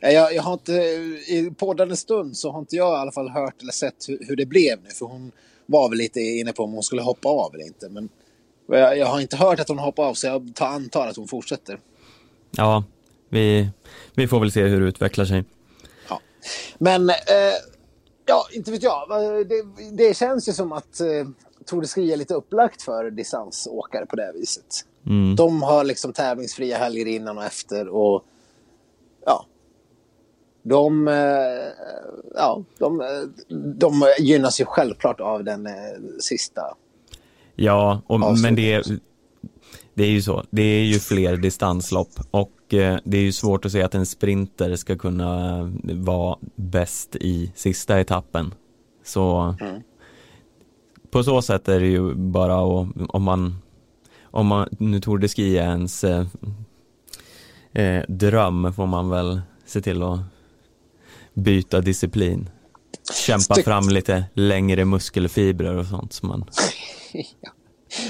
Jag, 0.00 0.34
jag 0.34 0.42
har 0.42 0.52
inte, 0.52 0.72
I 0.72 1.54
poddande 1.58 1.96
stund 1.96 2.36
så 2.36 2.50
har 2.52 2.58
inte 2.58 2.76
jag 2.76 2.92
i 2.92 3.00
alla 3.00 3.12
fall 3.12 3.28
hört 3.28 3.62
eller 3.62 3.72
sett 3.72 4.08
hur, 4.08 4.18
hur 4.28 4.36
det 4.36 4.46
blev 4.46 4.82
nu. 4.82 4.90
För 4.90 5.06
hon 5.06 5.32
var 5.66 5.88
väl 5.88 5.98
lite 5.98 6.20
inne 6.20 6.52
på 6.52 6.64
om 6.64 6.72
hon 6.72 6.82
skulle 6.82 7.02
hoppa 7.02 7.28
av 7.28 7.54
eller 7.54 7.66
inte. 7.66 7.88
Men 7.88 8.08
jag, 8.66 8.98
jag 8.98 9.06
har 9.06 9.20
inte 9.20 9.36
hört 9.36 9.60
att 9.60 9.68
hon 9.68 9.78
hoppar 9.78 10.04
av 10.04 10.14
så 10.14 10.26
jag 10.26 10.52
tar 10.54 10.66
antar 10.66 11.06
att 11.06 11.16
hon 11.16 11.28
fortsätter. 11.28 11.78
Ja, 12.50 12.84
vi, 13.28 13.68
vi 14.14 14.28
får 14.28 14.40
väl 14.40 14.52
se 14.52 14.62
hur 14.62 14.80
det 14.80 14.86
utvecklar 14.86 15.24
sig. 15.24 15.44
Ja. 16.08 16.20
Men, 16.78 17.10
eh, 17.10 17.16
ja, 18.26 18.46
inte 18.52 18.70
vet 18.70 18.82
jag. 18.82 19.08
Det, 19.48 19.64
det 19.92 20.16
känns 20.16 20.48
ju 20.48 20.52
som 20.52 20.72
att 20.72 21.00
eh, 21.00 21.06
Tour 21.70 21.80
de 21.82 21.88
Ski 21.88 22.12
är 22.12 22.16
lite 22.16 22.34
upplagt 22.34 22.82
för 22.82 23.10
distansåkare 23.10 24.06
på 24.06 24.16
det 24.16 24.32
viset. 24.34 24.84
Mm. 25.06 25.36
De 25.36 25.62
har 25.62 25.84
liksom 25.84 26.12
tävlingsfria 26.12 26.78
helger 26.78 27.06
innan 27.06 27.38
och 27.38 27.44
efter 27.44 27.88
och 27.88 28.24
ja. 29.26 29.46
De, 30.62 31.08
eh, 31.08 31.14
ja, 32.34 32.64
de, 32.78 33.02
de 33.78 34.14
gynnas 34.18 34.60
ju 34.60 34.64
självklart 34.64 35.20
av 35.20 35.44
den 35.44 35.66
eh, 35.66 35.72
sista. 36.20 36.62
Ja, 37.54 38.02
och, 38.06 38.20
men 38.42 38.54
det, 38.54 38.82
det 39.94 40.04
är 40.04 40.10
ju 40.10 40.22
så. 40.22 40.44
Det 40.50 40.62
är 40.62 40.84
ju 40.84 40.98
fler 40.98 41.36
distanslopp 41.36 42.12
och 42.30 42.74
eh, 42.74 42.98
det 43.04 43.16
är 43.16 43.22
ju 43.22 43.32
svårt 43.32 43.64
att 43.64 43.72
säga 43.72 43.86
att 43.86 43.94
en 43.94 44.06
sprinter 44.06 44.76
ska 44.76 44.98
kunna 44.98 45.60
vara 45.82 46.38
bäst 46.54 47.16
i 47.16 47.52
sista 47.54 48.00
etappen. 48.00 48.54
Så 49.04 49.54
Mm. 49.60 49.82
På 51.10 51.22
så 51.22 51.42
sätt 51.42 51.68
är 51.68 51.80
det 51.80 51.86
ju 51.86 52.14
bara 52.14 52.54
att, 52.54 52.88
om 53.08 53.22
man, 53.22 53.58
om 54.22 54.46
man, 54.46 54.68
nu 54.78 55.00
Tour 55.00 55.18
de 55.18 55.28
Ski 55.28 55.58
är 55.58 55.62
ens 55.62 56.04
eh, 56.04 56.26
eh, 57.72 58.04
dröm 58.08 58.72
får 58.72 58.86
man 58.86 59.10
väl 59.10 59.40
se 59.64 59.80
till 59.80 60.02
att 60.02 60.20
byta 61.34 61.80
disciplin. 61.80 62.50
Kämpa 63.26 63.54
Styggt. 63.54 63.64
fram 63.64 63.88
lite 63.88 64.24
längre 64.34 64.84
muskelfibrer 64.84 65.76
och 65.76 65.86
sånt 65.86 66.12
som 66.12 66.28
man 66.28 66.44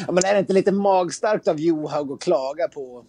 Ja, 0.06 0.12
men 0.12 0.24
är 0.24 0.32
det 0.34 0.38
inte 0.38 0.52
lite 0.52 0.72
magstarkt 0.72 1.48
av 1.48 1.60
Johaug 1.60 2.12
att 2.12 2.20
klaga 2.20 2.68
på 2.68 3.04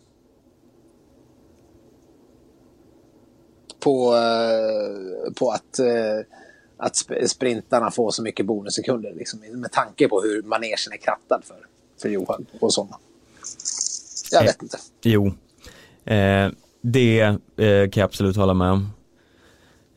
på, 3.84 4.16
eh, 4.16 5.34
på 5.34 5.52
att, 5.52 5.80
eh, 5.80 6.26
att 6.82 6.94
sp- 6.94 7.28
sprintarna 7.28 7.92
får 7.92 8.12
så 8.12 8.24
mycket 8.24 8.46
bonussekunder 8.46 9.14
liksom, 9.14 9.40
med 9.54 9.72
tanke 9.72 10.08
på 10.08 10.22
hur 10.22 10.44
manegen 10.44 10.78
är 10.92 10.98
krattad 10.98 11.42
för, 11.46 11.58
för 12.02 12.10
Johaug 12.10 12.46
och 12.60 12.74
sådana. 12.74 12.98
Jag 14.32 14.44
vet 14.44 14.62
inte. 14.62 14.78
Jo, 15.04 15.28
eh, 16.06 16.48
det 16.82 17.20
eh, 17.22 17.38
kan 17.90 18.02
jag 18.02 18.02
absolut 18.02 18.36
hålla 18.36 18.54
med 18.54 18.72
om. 18.72 18.90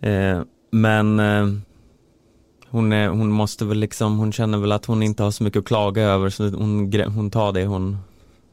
Eh, 0.01 0.43
men 0.71 1.21
eh, 1.21 1.47
hon, 2.71 2.93
är, 2.93 3.09
hon 3.09 3.31
måste 3.31 3.65
väl 3.65 3.79
liksom, 3.79 4.19
hon 4.19 4.33
känner 4.33 4.59
väl 4.59 4.73
att 4.73 4.85
hon 4.87 5.03
inte 5.03 5.23
har 5.23 5.31
så 5.31 5.45
mycket 5.45 5.59
att 5.61 5.65
klaga 5.67 6.03
över 6.03 6.31
så 6.31 6.49
hon, 6.49 6.93
hon 7.15 7.31
tar 7.31 7.53
det 7.53 7.65
hon, 7.67 7.99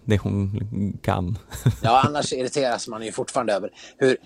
det 0.05 0.17
hon 0.17 0.59
kan. 1.01 1.37
Ja, 1.83 2.01
annars 2.07 2.33
irriteras 2.33 2.87
man 2.87 3.05
ju 3.05 3.11
fortfarande 3.11 3.53
över 3.53 3.69
hur... 3.97 4.17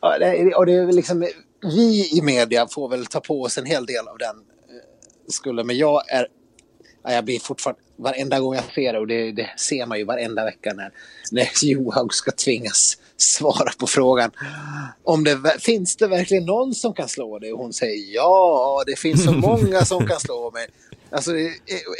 Ja, 0.00 0.18
det- 0.18 0.54
Och 0.54 0.66
det 0.66 0.72
är 0.72 0.86
väl 0.86 0.96
liksom, 0.96 1.26
vi 1.62 2.18
i 2.18 2.22
media 2.22 2.68
får 2.68 2.88
väl 2.88 3.06
ta 3.06 3.20
på 3.20 3.42
oss 3.42 3.58
en 3.58 3.66
hel 3.66 3.86
del 3.86 4.08
av 4.08 4.18
den 4.18 4.36
eh, 4.36 4.42
skulden. 5.28 5.66
Men 5.66 5.78
jag 5.78 6.10
är... 6.10 6.26
Ja, 7.02 7.12
jag 7.12 7.24
blir 7.24 7.38
fortfarande... 7.38 7.82
Varenda 8.00 8.40
gång 8.40 8.54
jag 8.54 8.64
ser 8.74 8.92
det, 8.92 8.98
och 8.98 9.06
det, 9.06 9.32
det 9.32 9.50
ser 9.56 9.86
man 9.86 9.98
ju 9.98 10.04
varenda 10.04 10.44
vecka 10.44 10.72
när, 10.74 10.92
när 11.30 11.48
Johaug 11.62 12.14
ska 12.14 12.30
tvingas 12.30 12.98
svara 13.16 13.70
på 13.78 13.86
frågan. 13.86 14.30
Om 15.04 15.24
det, 15.24 15.38
finns 15.60 15.96
det 15.96 16.06
verkligen 16.06 16.44
någon 16.44 16.74
som 16.74 16.94
kan 16.94 17.08
slå 17.08 17.38
dig? 17.38 17.52
Och 17.52 17.58
hon 17.58 17.72
säger 17.72 18.14
ja, 18.14 18.82
det 18.86 18.98
finns 18.98 19.24
så 19.24 19.32
många 19.32 19.84
som 19.84 20.06
kan 20.06 20.20
slå 20.20 20.50
mig. 20.50 20.66
Alltså, 21.10 21.36
eh, 21.36 21.50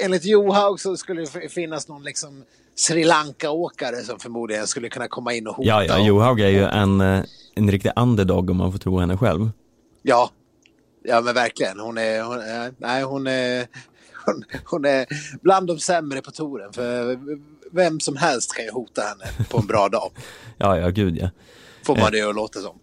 enligt 0.05 0.25
Johaug 0.25 0.81
så 0.81 0.97
skulle 0.97 1.21
det 1.25 1.49
finnas 1.49 1.89
någon 1.89 2.03
liksom 2.05 2.45
Sri 2.75 3.05
Lanka-åkare 3.05 3.97
som 3.97 4.19
förmodligen 4.19 4.67
skulle 4.67 4.89
kunna 4.89 5.09
komma 5.09 5.33
in 5.33 5.47
och 5.47 5.55
hota. 5.55 5.69
Ja, 5.69 5.85
ja, 5.85 6.07
Johaug 6.07 6.41
är 6.41 6.49
ju 6.49 6.65
en, 6.65 7.01
eh, 7.01 7.25
en 7.55 7.71
riktig 7.71 7.93
underdog 7.97 8.51
om 8.51 8.57
man 8.57 8.73
får 8.73 8.79
tro 8.79 8.99
henne 8.99 9.17
själv. 9.17 9.51
Ja, 10.03 10.31
ja 11.05 11.21
men 11.21 11.35
verkligen. 11.35 11.81
Hon 11.81 11.99
är, 11.99 12.23
hon, 12.23 12.39
är- 12.41 12.73
nej, 12.79 13.03
hon, 13.03 13.27
är, 13.27 13.67
hon, 14.27 14.45
hon 14.65 14.85
är 14.85 15.07
bland 15.43 15.67
de 15.67 15.79
sämre 15.79 16.23
på 16.23 16.31
touren. 16.31 16.73
För 16.73 17.19
vem 17.73 18.01
som 18.01 18.17
helst 18.17 18.55
kan 18.55 18.65
ju 18.65 18.71
hota 18.71 19.03
henne 19.03 19.47
på 19.51 19.59
en 19.59 19.67
bra 19.67 19.89
dag. 19.89 20.11
Ja, 20.61 20.79
ja, 20.79 20.89
gud 20.89 21.17
ja. 21.17 21.31
Får 21.85 21.97
man 21.97 22.13
det 22.13 22.23
att 22.23 22.35
låta 22.35 22.61
som. 22.61 22.79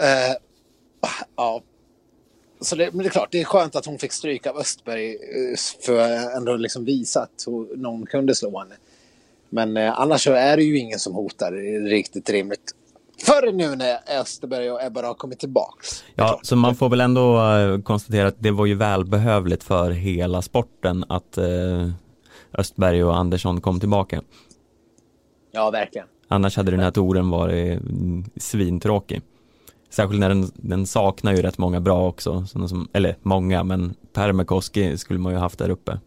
Eh, 0.00 0.34
ja. 1.36 1.62
Så 2.60 2.76
det, 2.76 2.92
men 2.92 2.98
det 2.98 3.08
är 3.08 3.10
klart, 3.10 3.28
det 3.30 3.40
är 3.40 3.44
skönt 3.44 3.76
att 3.76 3.86
hon 3.86 3.98
fick 3.98 4.12
stryk 4.12 4.46
av 4.46 4.56
Östberg 4.56 5.10
eh, 5.10 5.56
för 5.86 5.98
att 5.98 6.36
ändå 6.36 6.56
liksom 6.56 6.84
visa 6.84 7.22
att 7.22 7.46
någon 7.76 8.06
kunde 8.06 8.34
slå 8.34 8.58
henne. 8.58 8.74
Men 9.50 9.76
eh, 9.76 10.00
annars 10.00 10.24
så 10.24 10.32
är 10.32 10.56
det 10.56 10.62
ju 10.62 10.78
ingen 10.78 10.98
som 10.98 11.14
hotar 11.14 11.52
riktigt 11.88 12.30
rimligt. 12.30 12.74
Förrän 13.22 13.56
nu 13.56 13.76
när 13.76 14.20
Österberg 14.20 14.70
och 14.70 14.82
Ebba 14.82 15.02
har 15.02 15.14
kommit 15.14 15.38
tillbaks. 15.38 16.04
Är 16.16 16.22
Ja, 16.22 16.40
så 16.42 16.56
man 16.56 16.74
får 16.74 16.88
väl 16.88 17.00
ändå 17.00 17.46
eh, 17.46 17.80
konstatera 17.80 18.28
att 18.28 18.36
det 18.38 18.50
var 18.50 18.66
ju 18.66 18.74
välbehövligt 18.74 19.64
för 19.64 19.90
hela 19.90 20.42
sporten 20.42 21.04
att 21.08 21.38
eh, 21.38 21.90
Östberg 22.52 23.04
och 23.04 23.16
Andersson 23.16 23.60
kom 23.60 23.80
tillbaka. 23.80 24.22
ja, 25.52 25.70
verkligen. 25.70 26.06
Annars 26.28 26.56
hade 26.56 26.70
den 26.70 26.80
här 26.80 26.90
touren 26.90 27.30
varit 27.30 27.80
mm, 27.80 28.24
svintråkig. 28.36 29.22
Särskilt 29.90 30.20
när 30.20 30.28
den, 30.28 30.50
den 30.54 30.86
saknar 30.86 31.32
ju 31.32 31.42
rätt 31.42 31.58
många 31.58 31.80
bra 31.80 32.08
också, 32.08 32.46
som, 32.46 32.88
eller 32.92 33.16
många, 33.22 33.64
men 33.64 33.94
Permekoski 34.12 34.98
skulle 34.98 35.18
man 35.18 35.32
ju 35.32 35.38
haft 35.38 35.58
där 35.58 35.70
uppe. 35.70 35.98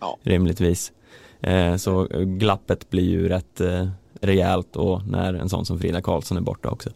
Ja. 0.00 0.18
Rimligtvis. 0.22 0.92
Eh, 1.40 1.76
så 1.76 2.06
eh, 2.06 2.20
glappet 2.20 2.90
blir 2.90 3.08
ju 3.08 3.28
rätt 3.28 3.60
eh, 3.60 3.88
rejält 4.20 4.76
och 4.76 5.06
när 5.06 5.34
en 5.34 5.48
sån 5.48 5.66
som 5.66 5.78
Frida 5.78 6.02
Karlsson 6.02 6.36
är 6.36 6.42
borta 6.42 6.70
också. 6.70 6.90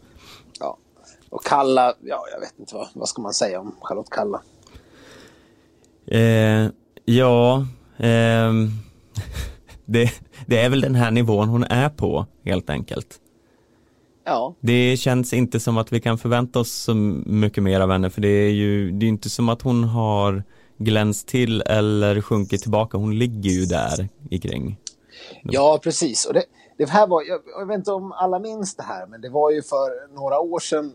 Ja. 0.59 0.77
Och 1.29 1.43
Kalla, 1.43 1.93
ja 2.01 2.23
jag 2.33 2.39
vet 2.39 2.59
inte 2.59 2.75
vad, 2.75 2.87
vad 2.93 3.09
ska 3.09 3.21
man 3.21 3.33
säga 3.33 3.59
om 3.59 3.75
Charlotte 3.81 4.09
Kalla. 4.09 4.41
Eh, 6.07 6.67
ja, 7.05 7.65
ehm, 7.97 8.69
det, 9.85 10.11
det 10.45 10.59
är 10.59 10.69
väl 10.69 10.81
den 10.81 10.95
här 10.95 11.11
nivån 11.11 11.49
hon 11.49 11.63
är 11.63 11.89
på 11.89 12.25
helt 12.45 12.69
enkelt. 12.69 13.19
Ja, 14.25 14.55
Det 14.59 14.97
känns 14.97 15.33
inte 15.33 15.59
som 15.59 15.77
att 15.77 15.93
vi 15.93 16.01
kan 16.01 16.17
förvänta 16.17 16.59
oss 16.59 16.71
så 16.71 16.93
mycket 16.93 17.63
mer 17.63 17.79
av 17.79 17.91
henne 17.91 18.09
för 18.09 18.21
det 18.21 18.27
är 18.27 18.49
ju 18.49 18.91
det 18.91 19.05
är 19.05 19.07
inte 19.07 19.29
som 19.29 19.49
att 19.49 19.61
hon 19.61 19.83
har 19.83 20.43
glänst 20.77 21.27
till 21.27 21.61
eller 21.61 22.21
sjunkit 22.21 22.61
tillbaka. 22.61 22.97
Hon 22.97 23.19
ligger 23.19 23.49
ju 23.49 23.65
där 23.65 24.09
i 24.29 24.39
kring. 24.39 24.77
ja 25.43 25.79
precis. 25.83 26.25
Och 26.25 26.33
det, 26.33 26.43
det 26.77 26.89
här 26.89 27.07
var, 27.07 27.21
jag, 27.21 27.41
jag 27.59 27.67
vet 27.67 27.77
inte 27.77 27.91
om 27.91 28.11
alla 28.11 28.39
minns 28.39 28.75
det 28.75 28.83
här, 28.83 29.07
men 29.07 29.21
det 29.21 29.29
var 29.29 29.51
ju 29.51 29.61
för 29.61 30.15
några 30.15 30.39
år 30.39 30.59
sedan, 30.59 30.93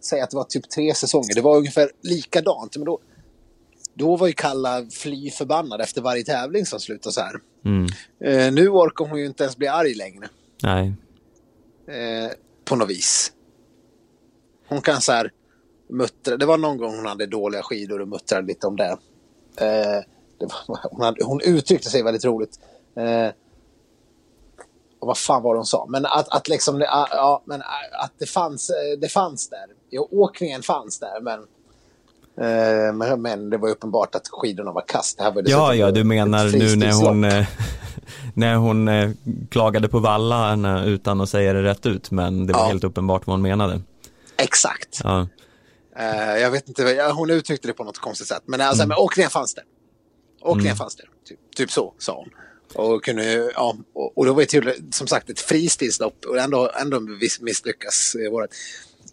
säg 0.00 0.20
att 0.20 0.30
det 0.30 0.36
var 0.36 0.44
typ 0.44 0.70
tre 0.70 0.94
säsonger, 0.94 1.34
det 1.34 1.40
var 1.40 1.56
ungefär 1.56 1.90
likadant. 2.02 2.76
Men 2.76 2.84
då, 2.84 2.98
då 3.94 4.16
var 4.16 4.26
ju 4.26 4.32
Kalla 4.32 4.86
fly 4.90 5.30
förbannad 5.30 5.80
efter 5.80 6.02
varje 6.02 6.24
tävling 6.24 6.66
som 6.66 6.80
slutade 6.80 7.12
så 7.12 7.20
här. 7.20 7.34
Mm. 7.64 7.86
Eh, 8.24 8.52
nu 8.52 8.68
orkar 8.68 9.04
hon 9.04 9.18
ju 9.18 9.26
inte 9.26 9.42
ens 9.44 9.56
bli 9.56 9.66
arg 9.66 9.94
längre. 9.94 10.28
Nej, 10.62 10.92
eh, 11.88 12.30
på 12.64 12.76
något 12.76 12.90
vis. 12.90 13.32
Hon 14.68 14.82
kan 14.82 15.00
så 15.00 15.12
här 15.12 15.32
muttrade. 15.88 16.36
Det 16.36 16.46
var 16.46 16.58
någon 16.58 16.78
gång 16.78 16.96
hon 16.96 17.06
hade 17.06 17.26
dåliga 17.26 17.62
skidor 17.62 18.00
och 18.00 18.08
muttrade 18.08 18.46
lite 18.46 18.66
om 18.66 18.76
det. 18.76 18.98
Eh, 19.56 20.02
det 20.38 20.46
var, 20.46 20.78
hon, 20.90 21.00
hade, 21.00 21.24
hon 21.24 21.40
uttryckte 21.40 21.90
sig 21.90 22.02
väldigt 22.02 22.24
roligt. 22.24 22.60
Eh, 22.96 23.28
och 25.00 25.06
vad 25.06 25.18
fan 25.18 25.42
var 25.42 25.54
det 25.54 25.58
hon 25.58 25.66
sa? 25.66 25.86
Men 25.88 26.06
att, 26.06 26.28
att 26.28 26.48
liksom, 26.48 26.80
ja, 26.80 27.42
men 27.44 27.62
att 27.92 28.12
det 28.18 28.26
fanns, 28.26 28.70
det 28.98 29.08
fanns 29.08 29.48
där. 29.48 29.66
Jo, 29.90 30.08
åkningen 30.10 30.62
fanns 30.62 30.98
där, 30.98 31.20
men 31.20 31.46
men, 32.94 33.22
men 33.22 33.50
det 33.50 33.56
var 33.56 33.68
uppenbart 33.68 34.14
att 34.14 34.28
skidorna 34.28 34.72
var 34.72 34.84
kast. 34.86 35.18
Det 35.18 35.24
här 35.24 35.32
var 35.32 35.42
ja, 35.46 35.74
ja, 35.74 35.90
du 35.90 36.04
menar 36.04 36.44
nu 36.44 36.76
när 36.76 36.92
hon, 36.92 37.46
när 38.34 38.56
hon 38.56 38.90
klagade 39.50 39.88
på 39.88 39.98
vallarna 39.98 40.84
utan 40.84 41.20
att 41.20 41.28
säga 41.28 41.52
det 41.52 41.62
rätt 41.62 41.86
ut, 41.86 42.10
men 42.10 42.46
det 42.46 42.52
var 42.52 42.60
ja. 42.60 42.66
helt 42.66 42.84
uppenbart 42.84 43.26
vad 43.26 43.34
hon 43.34 43.42
menade. 43.42 43.80
Exakt. 44.36 45.00
Ja. 45.04 45.28
jag 46.40 46.50
vet 46.50 46.68
inte, 46.68 47.12
hon 47.14 47.30
uttryckte 47.30 47.68
det 47.68 47.74
på 47.74 47.84
något 47.84 47.98
konstigt 47.98 48.28
sätt, 48.28 48.42
men, 48.46 48.60
alltså, 48.60 48.82
mm. 48.82 48.88
men 48.88 48.98
åkningen 48.98 49.30
fanns 49.30 49.54
där. 49.54 49.64
Åkningen 50.40 50.66
mm. 50.66 50.76
fanns 50.76 50.96
där, 50.96 51.06
typ, 51.28 51.38
typ 51.56 51.70
så 51.70 51.94
sa 51.98 52.16
hon. 52.16 52.28
Och, 52.74 53.04
kunde, 53.04 53.52
ja, 53.54 53.76
och, 53.94 54.18
och 54.18 54.26
då 54.26 54.32
var 54.32 54.40
det 54.40 54.46
till, 54.46 54.72
som 54.92 55.06
sagt 55.06 55.30
ett 55.30 55.40
fristilslopp 55.40 56.24
och 56.24 56.38
ändå, 56.38 56.70
ändå 56.80 57.00
misslyckas. 57.40 58.16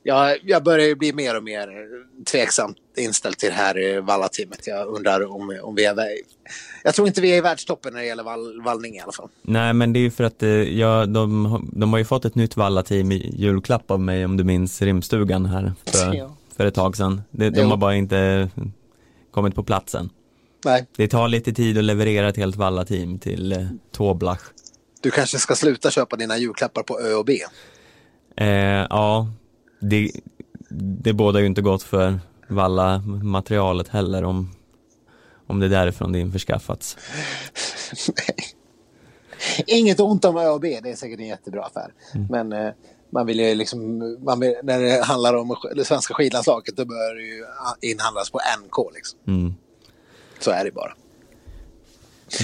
Jag, 0.04 0.38
jag 0.44 0.64
börjar 0.64 0.96
bli 0.96 1.14
mer 1.14 1.38
och 1.38 1.44
mer 1.44 1.68
tveksamt 2.26 2.78
inställd 2.98 3.38
till 3.38 3.50
det 3.50 3.56
här 3.56 4.02
vallateamet. 4.02 4.68
Jag 4.68 4.88
undrar 4.88 5.32
om, 5.32 5.60
om 5.64 5.76
vi 5.76 5.86
är... 5.86 5.96
Jag 6.84 6.96
tror 6.96 7.08
inte 7.08 7.22
vi 7.22 7.32
är 7.32 7.38
i 7.38 7.42
världstoppen 7.42 7.94
när 7.94 8.00
det 8.00 8.06
gäller 8.06 8.24
vall, 8.24 8.62
vallning 8.62 8.96
i 8.96 9.00
alla 9.00 9.12
fall. 9.12 9.30
Nej, 9.42 9.74
men 9.74 9.94
det 9.94 10.00
är 10.00 10.02
ju 10.02 10.12
för 10.12 10.24
att 10.24 10.42
ja, 10.72 11.06
de, 11.06 11.70
de 11.74 11.94
har 11.94 12.00
ju 12.00 12.06
fått 12.06 12.26
ett 12.26 12.36
nytt 12.36 12.58
vallateam 12.58 13.12
i 13.12 13.36
julklapp 13.38 13.92
av 13.92 14.00
mig 14.00 14.26
om 14.26 14.38
du 14.38 14.44
minns 14.44 14.82
rimstugan 14.82 15.46
här 15.46 15.74
för, 15.86 16.14
ja. 16.14 16.36
för 16.58 16.66
ett 16.66 16.76
tag 16.76 16.98
sedan. 16.98 17.22
De, 17.32 17.50
de 17.50 17.62
har 17.62 17.78
bara 17.78 17.96
inte 17.96 18.50
kommit 19.32 19.56
på 19.56 19.64
platsen. 19.64 20.10
Nej. 20.66 20.86
Det 20.98 21.08
tar 21.08 21.28
lite 21.28 21.54
tid 21.54 21.78
att 21.78 21.84
leverera 21.84 22.30
ett 22.30 22.38
helt 22.38 22.56
vallateam 22.56 23.20
till 23.20 23.52
eh, 23.52 23.68
Toblach. 23.92 24.42
Du 25.02 25.12
kanske 25.12 25.38
ska 25.38 25.56
sluta 25.56 25.92
köpa 25.92 26.16
dina 26.16 26.38
julklappar 26.38 26.84
på 26.84 27.00
Ö 27.00 27.14
och 27.14 27.26
B? 27.26 27.40
Eh, 28.36 28.48
ja, 28.90 29.28
det, 29.82 30.12
det 31.04 31.14
båda 31.14 31.40
ju 31.40 31.46
inte 31.46 31.62
gott 31.62 31.84
för 31.84 32.20
valla-materialet 32.48 33.88
heller 33.88 34.24
om, 34.24 34.52
om 35.48 35.60
det 35.60 35.66
är 35.66 35.70
därifrån 35.70 36.12
det 36.12 36.20
införskaffats. 36.20 36.98
Nej. 38.08 38.36
Inget 39.68 40.00
ont 40.00 40.26
om 40.26 40.38
Ö 40.38 40.48
och 40.48 40.60
B, 40.60 40.80
det 40.84 40.90
är 40.90 40.96
säkert 40.96 41.20
en 41.20 41.28
jättebra 41.28 41.64
affär. 41.64 41.94
Mm. 42.16 42.28
Men 42.30 42.66
eh, 42.66 42.74
man 43.10 43.26
vill 43.26 43.40
ju 43.40 43.56
liksom, 43.56 44.00
vill, 44.40 44.56
när 44.64 44.80
det 44.80 45.04
handlar 45.04 45.34
om 45.34 45.56
det 45.76 45.86
svenska 45.86 46.14
skidlandslaget 46.14 46.78
då 46.78 46.86
bör 46.86 47.16
det 47.16 47.22
ju 47.22 47.46
inhandlas 47.92 48.30
på 48.30 48.40
NK. 48.60 48.96
Liksom. 48.96 49.20
Mm. 49.28 49.54
Så 50.40 50.52
är 50.52 50.64
det 50.66 50.72
bara. 50.72 50.94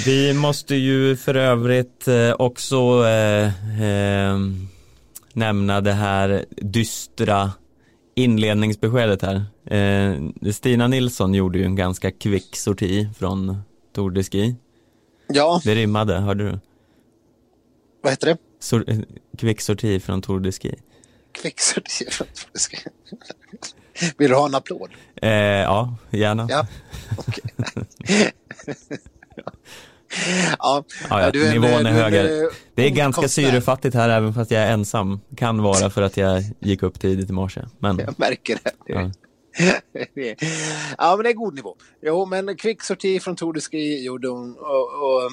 Vi 0.06 0.34
måste 0.34 0.76
ju 0.76 1.18
för 1.18 1.36
övrigt 1.36 2.08
eh, 2.08 2.34
också 2.40 3.06
eh, 3.06 3.82
eh, 3.82 4.38
nämna 5.38 5.82
det 5.82 5.94
här 5.94 6.46
dystra 6.50 7.52
inledningsbeskedet 8.16 9.22
här. 9.22 9.46
Eh, 9.66 10.52
Stina 10.52 10.88
Nilsson 10.88 11.34
gjorde 11.34 11.60
ju 11.60 11.66
en 11.66 11.76
ganska 11.76 12.12
kvick 12.12 12.56
sorti 12.56 13.10
från 13.18 13.62
Tour 13.96 14.12
de 14.12 14.24
Ski. 14.24 14.56
Ja. 15.28 15.62
Det 15.64 15.76
rimmade, 15.76 16.20
hörde 16.20 16.52
du? 16.52 16.60
Vad 18.02 18.12
heter 18.12 18.28
det? 18.28 18.38
Sor 18.60 18.90
eh, 18.90 18.98
kvick 19.38 19.62
sorti 19.62 20.00
från 20.00 20.22
Tour 20.22 20.40
de 20.40 20.52
Ski. 20.52 20.76
Kvick 21.32 21.60
sorti 21.60 22.12
från 22.12 22.28
Tour 22.28 22.50
de 22.54 22.60
Ski. 22.60 22.78
Vill 24.18 24.30
du 24.30 24.36
ha 24.36 24.46
en 24.46 24.56
applåd? 24.56 24.90
Eh, 25.22 25.30
ja, 25.32 25.96
gärna. 26.10 26.48
Ja, 26.50 26.68
okay. 27.18 28.32
ja, 30.60 30.84
ja, 31.10 31.32
du, 31.32 31.50
nivån 31.50 31.86
är 31.86 31.92
högre. 31.92 32.50
Det 32.76 32.86
är 32.86 32.90
ganska 32.90 33.28
syrefattigt 33.28 33.96
här 33.96 34.10
även 34.10 34.34
fast 34.34 34.52
jag 34.52 34.64
är 34.64 34.72
ensam. 34.72 35.20
Kan 35.38 35.62
vara 35.62 35.90
för 35.90 36.02
att 36.02 36.18
jag 36.18 36.44
gick 36.60 36.84
upp 36.84 37.00
tidigt 37.00 37.30
i 37.30 37.34
morse. 37.34 37.62
Men... 37.80 38.00
Jag 38.00 38.20
märker 38.20 38.60
det. 38.64 38.72
Ja. 38.86 39.12
ja, 40.98 41.16
men 41.16 41.24
det 41.24 41.30
är 41.30 41.34
god 41.34 41.56
nivå. 41.56 41.76
Jo, 42.02 42.26
men 42.26 42.58
kvick 42.58 42.84
sorti 42.84 43.20
från 43.20 43.36
Tour 43.36 43.54
de 43.54 43.62
Ski 43.62 44.06
gjorde 44.06 44.28
hon. 44.28 44.56
Och, 44.58 44.84
och, 44.84 45.32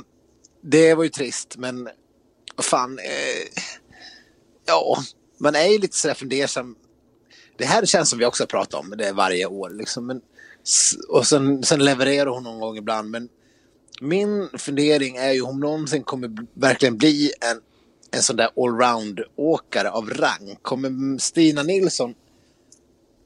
det 0.63 0.95
var 0.95 1.05
ju 1.05 1.11
trist, 1.11 1.55
men 1.59 1.89
fan. 2.63 2.99
Eh, 2.99 3.63
ja, 4.67 4.99
man 5.41 5.55
är 5.55 5.67
ju 5.67 5.79
lite 5.79 5.97
sådär 5.97 6.15
fundersam 6.15 6.77
det 7.59 7.65
här 7.65 7.87
känns 7.87 8.11
som 8.11 8.19
vi 8.19 8.25
också 8.25 8.43
har 8.43 8.47
pratat 8.47 8.75
om 8.75 8.95
det 8.99 9.13
varje 9.13 9.47
år. 9.47 9.71
Liksom. 9.71 10.07
Men, 10.07 10.21
och 11.09 11.27
sen, 11.27 11.63
sen 11.63 11.85
levererar 11.85 12.27
hon 12.27 12.43
någon 12.43 12.61
gång 12.61 12.77
ibland. 12.77 13.11
Men 13.11 13.29
min 14.01 14.49
fundering 14.59 15.17
är 15.17 15.33
ju 15.33 15.43
om 15.43 15.61
någonsin 15.61 16.03
kommer 16.03 16.31
verkligen 16.55 16.97
bli 16.97 17.33
en, 17.41 17.61
en 18.11 18.23
sån 18.23 18.37
där 18.37 18.49
allround-åkare 18.57 19.91
av 19.91 20.11
rang. 20.11 20.57
Kommer 20.63 21.19
Stina 21.19 21.63
Nilsson 21.63 22.15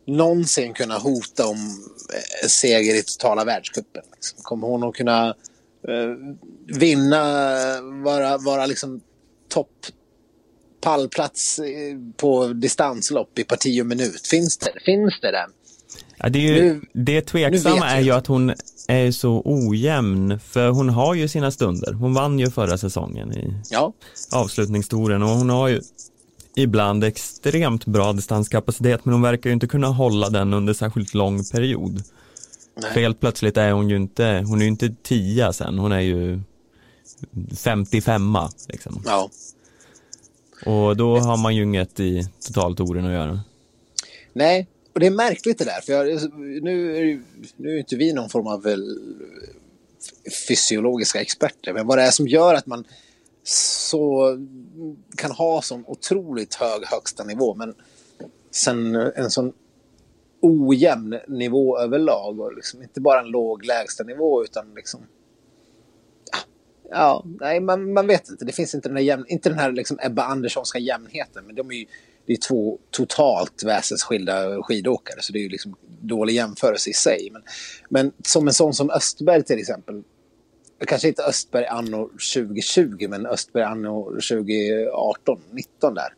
någonsin 0.07 0.75
kunna 0.75 0.99
hota 0.99 1.47
om 1.47 1.57
eh, 2.15 2.49
seger 2.49 2.95
i 2.95 3.03
totala 3.03 3.45
världscupen? 3.45 4.03
Liksom? 4.15 4.39
Kommer 4.43 4.67
hon 4.67 4.85
att 4.85 4.95
kunna 4.95 5.29
eh, 5.89 6.37
vinna, 6.79 7.23
vara, 8.05 8.39
vara 8.39 8.67
liksom 8.67 9.01
topp 9.49 9.87
pallplats 10.81 11.59
eh, 11.59 11.97
på 12.17 12.47
distanslopp 12.47 13.39
i 13.39 13.45
parti 13.45 13.83
och 13.83 13.87
minut. 13.87 14.27
Finns 14.27 14.59
det, 14.59 14.73
finns 14.85 15.21
det 15.21 15.31
den? 15.31 15.51
Ja, 16.19 16.29
det, 16.29 16.39
är 16.39 16.43
ju, 16.43 16.63
nu, 16.63 16.81
det 16.93 17.21
tveksamma 17.21 17.87
är 17.87 18.01
ju 18.01 18.11
att 18.11 18.27
hon 18.27 18.53
är 18.89 19.11
så 19.11 19.43
ojämn, 19.45 20.39
för 20.41 20.69
hon 20.69 20.89
har 20.89 21.15
ju 21.15 21.29
sina 21.29 21.51
stunder. 21.51 21.93
Hon 21.93 22.15
vann 22.15 22.39
ju 22.39 22.51
förra 22.51 22.79
säsongen 22.79 23.33
i 23.33 23.55
ja. 23.71 23.93
avslutningstoren 24.33 25.23
och 25.23 25.29
hon 25.29 25.51
har 25.51 25.69
ju 25.69 25.81
ibland 26.57 27.05
extremt 27.05 27.87
bra 27.87 28.13
distanskapacitet, 28.13 29.05
men 29.05 29.13
hon 29.13 29.23
verkar 29.23 29.51
ju 29.51 29.55
inte 29.55 29.67
kunna 29.67 29.89
hålla 29.89 30.31
den 30.31 30.55
under 30.55 30.75
särskilt 30.75 31.15
lång 31.15 31.45
period. 31.45 32.03
Nej. 32.77 32.93
För 32.93 33.01
helt 33.01 33.21
plötsligt 33.21 33.57
är 33.57 33.73
hon 33.73 33.91
ju 33.91 33.97
inte, 33.97 34.45
hon 34.47 34.59
är 34.59 34.63
ju 34.63 34.69
inte 34.69 34.95
tia 35.03 35.53
sen, 35.53 35.79
hon 35.79 35.93
är 35.93 36.01
ju 36.01 36.41
55 37.57 38.37
liksom. 38.69 39.03
Ja. 39.07 39.31
Och 40.67 40.97
då 40.97 41.19
har 41.19 41.37
man 41.37 41.57
ju 41.57 41.63
inget 41.63 42.01
i 42.01 42.29
totaltouren 42.47 43.07
att 43.07 43.13
göra. 43.13 43.41
Nej, 44.33 44.67
och 44.99 45.01
det 45.01 45.07
är 45.07 45.11
märkligt 45.11 45.59
det 45.59 45.65
där. 45.65 45.81
För 45.81 45.93
jag, 45.93 46.33
nu, 46.63 46.97
är, 46.97 47.23
nu 47.57 47.75
är 47.75 47.79
inte 47.79 47.97
vi 47.97 48.13
någon 48.13 48.29
form 48.29 48.47
av 48.47 48.63
väl, 48.63 48.99
fysiologiska 50.49 51.21
experter. 51.21 51.73
Men 51.73 51.87
vad 51.87 51.99
det 51.99 52.03
är 52.03 52.11
som 52.11 52.29
gör 52.29 52.55
att 52.55 52.67
man 52.67 52.85
så 53.43 54.37
kan 55.17 55.31
ha 55.31 55.63
sån 55.63 55.85
otroligt 55.87 56.55
hög 56.55 56.87
högsta 56.87 57.25
nivå. 57.25 57.55
Men 57.55 57.75
sen 58.51 58.97
en 58.97 59.31
sån 59.31 59.53
ojämn 60.41 61.19
nivå 61.29 61.79
överlag. 61.79 62.41
Och 62.41 62.55
liksom 62.55 62.83
inte 62.83 63.01
bara 63.01 63.21
en 63.21 63.31
låg 63.31 63.65
lägsta 63.65 64.05
nivå 64.05 64.45
utan 64.45 64.75
liksom 64.75 65.01
Ja, 66.91 67.25
nej, 67.41 67.61
man, 67.61 67.93
man 67.93 68.07
vet 68.07 68.29
inte. 68.29 68.45
Det 68.45 68.53
finns 68.53 68.75
inte 68.75 68.89
den 68.89 68.97
här, 68.97 69.05
jämn, 69.05 69.25
inte 69.29 69.49
den 69.49 69.59
här 69.59 69.73
liksom 69.73 69.99
Ebba 70.03 70.23
Anderssonska 70.23 70.79
jämnheten. 70.79 71.47
Men 71.47 71.55
de 71.55 71.71
är 71.71 71.75
ju, 71.75 71.87
det 72.29 72.35
är 72.35 72.37
två 72.37 72.79
totalt 72.91 73.63
väsensskilda 73.65 74.63
skidåkare. 74.63 75.17
Så 75.21 75.33
det 75.33 75.39
är 75.39 75.43
ju 75.43 75.49
liksom 75.49 75.77
dålig 76.01 76.35
jämförelse 76.35 76.91
i 76.91 76.93
sig. 76.93 77.29
Men, 77.33 77.43
men 77.89 78.13
som 78.25 78.49
en 78.49 78.55
sån 78.55 78.75
som 78.75 78.91
Östberg 78.91 79.43
till 79.43 79.59
exempel. 79.59 80.03
Kanske 80.87 81.09
inte 81.09 81.23
Östberg 81.23 81.67
anno 81.67 82.11
2020 82.35 83.07
men 83.09 83.27
Östberg 83.27 83.63
anno 83.63 84.05
2018, 84.05 85.41
19 85.51 85.95
där. 85.95 86.09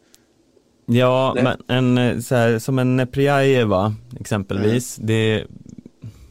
Ja, 0.87 1.33
Nej. 1.35 1.44
men 1.66 1.99
en, 1.99 2.23
så 2.23 2.35
här, 2.35 2.59
som 2.59 2.79
en 2.79 3.09
Priajeva 3.12 3.94
exempelvis. 4.20 4.99
Mm. 4.99 5.07
Det... 5.07 5.46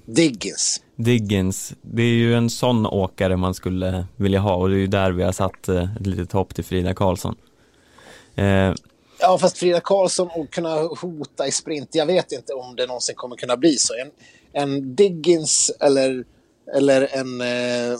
Diggins. 0.05 0.81
Diggins, 0.95 1.73
det 1.81 2.01
är 2.01 2.13
ju 2.13 2.35
en 2.35 2.49
sån 2.49 2.85
åkare 2.85 3.37
man 3.37 3.53
skulle 3.53 4.05
vilja 4.15 4.39
ha 4.39 4.55
och 4.55 4.69
det 4.69 4.75
är 4.75 4.79
ju 4.79 4.87
där 4.87 5.11
vi 5.11 5.23
har 5.23 5.31
satt 5.31 5.69
eh, 5.69 5.95
ett 5.95 6.07
litet 6.07 6.31
hopp 6.31 6.55
till 6.55 6.63
Frida 6.63 6.93
Karlsson. 6.93 7.35
Eh. 8.35 8.73
Ja, 9.21 9.37
fast 9.37 9.57
Frida 9.57 9.79
Karlsson 9.79 10.29
och 10.35 10.49
kunna 10.49 10.75
hota 10.81 11.47
i 11.47 11.51
sprint, 11.51 11.95
jag 11.95 12.05
vet 12.05 12.31
inte 12.31 12.53
om 12.53 12.75
det 12.75 12.85
någonsin 12.85 13.15
kommer 13.15 13.35
kunna 13.35 13.57
bli 13.57 13.77
så. 13.77 13.93
En, 13.93 14.11
en 14.51 14.95
Diggins 14.95 15.71
eller, 15.79 16.25
eller 16.75 17.09
en, 17.11 17.41
eh, 17.41 17.97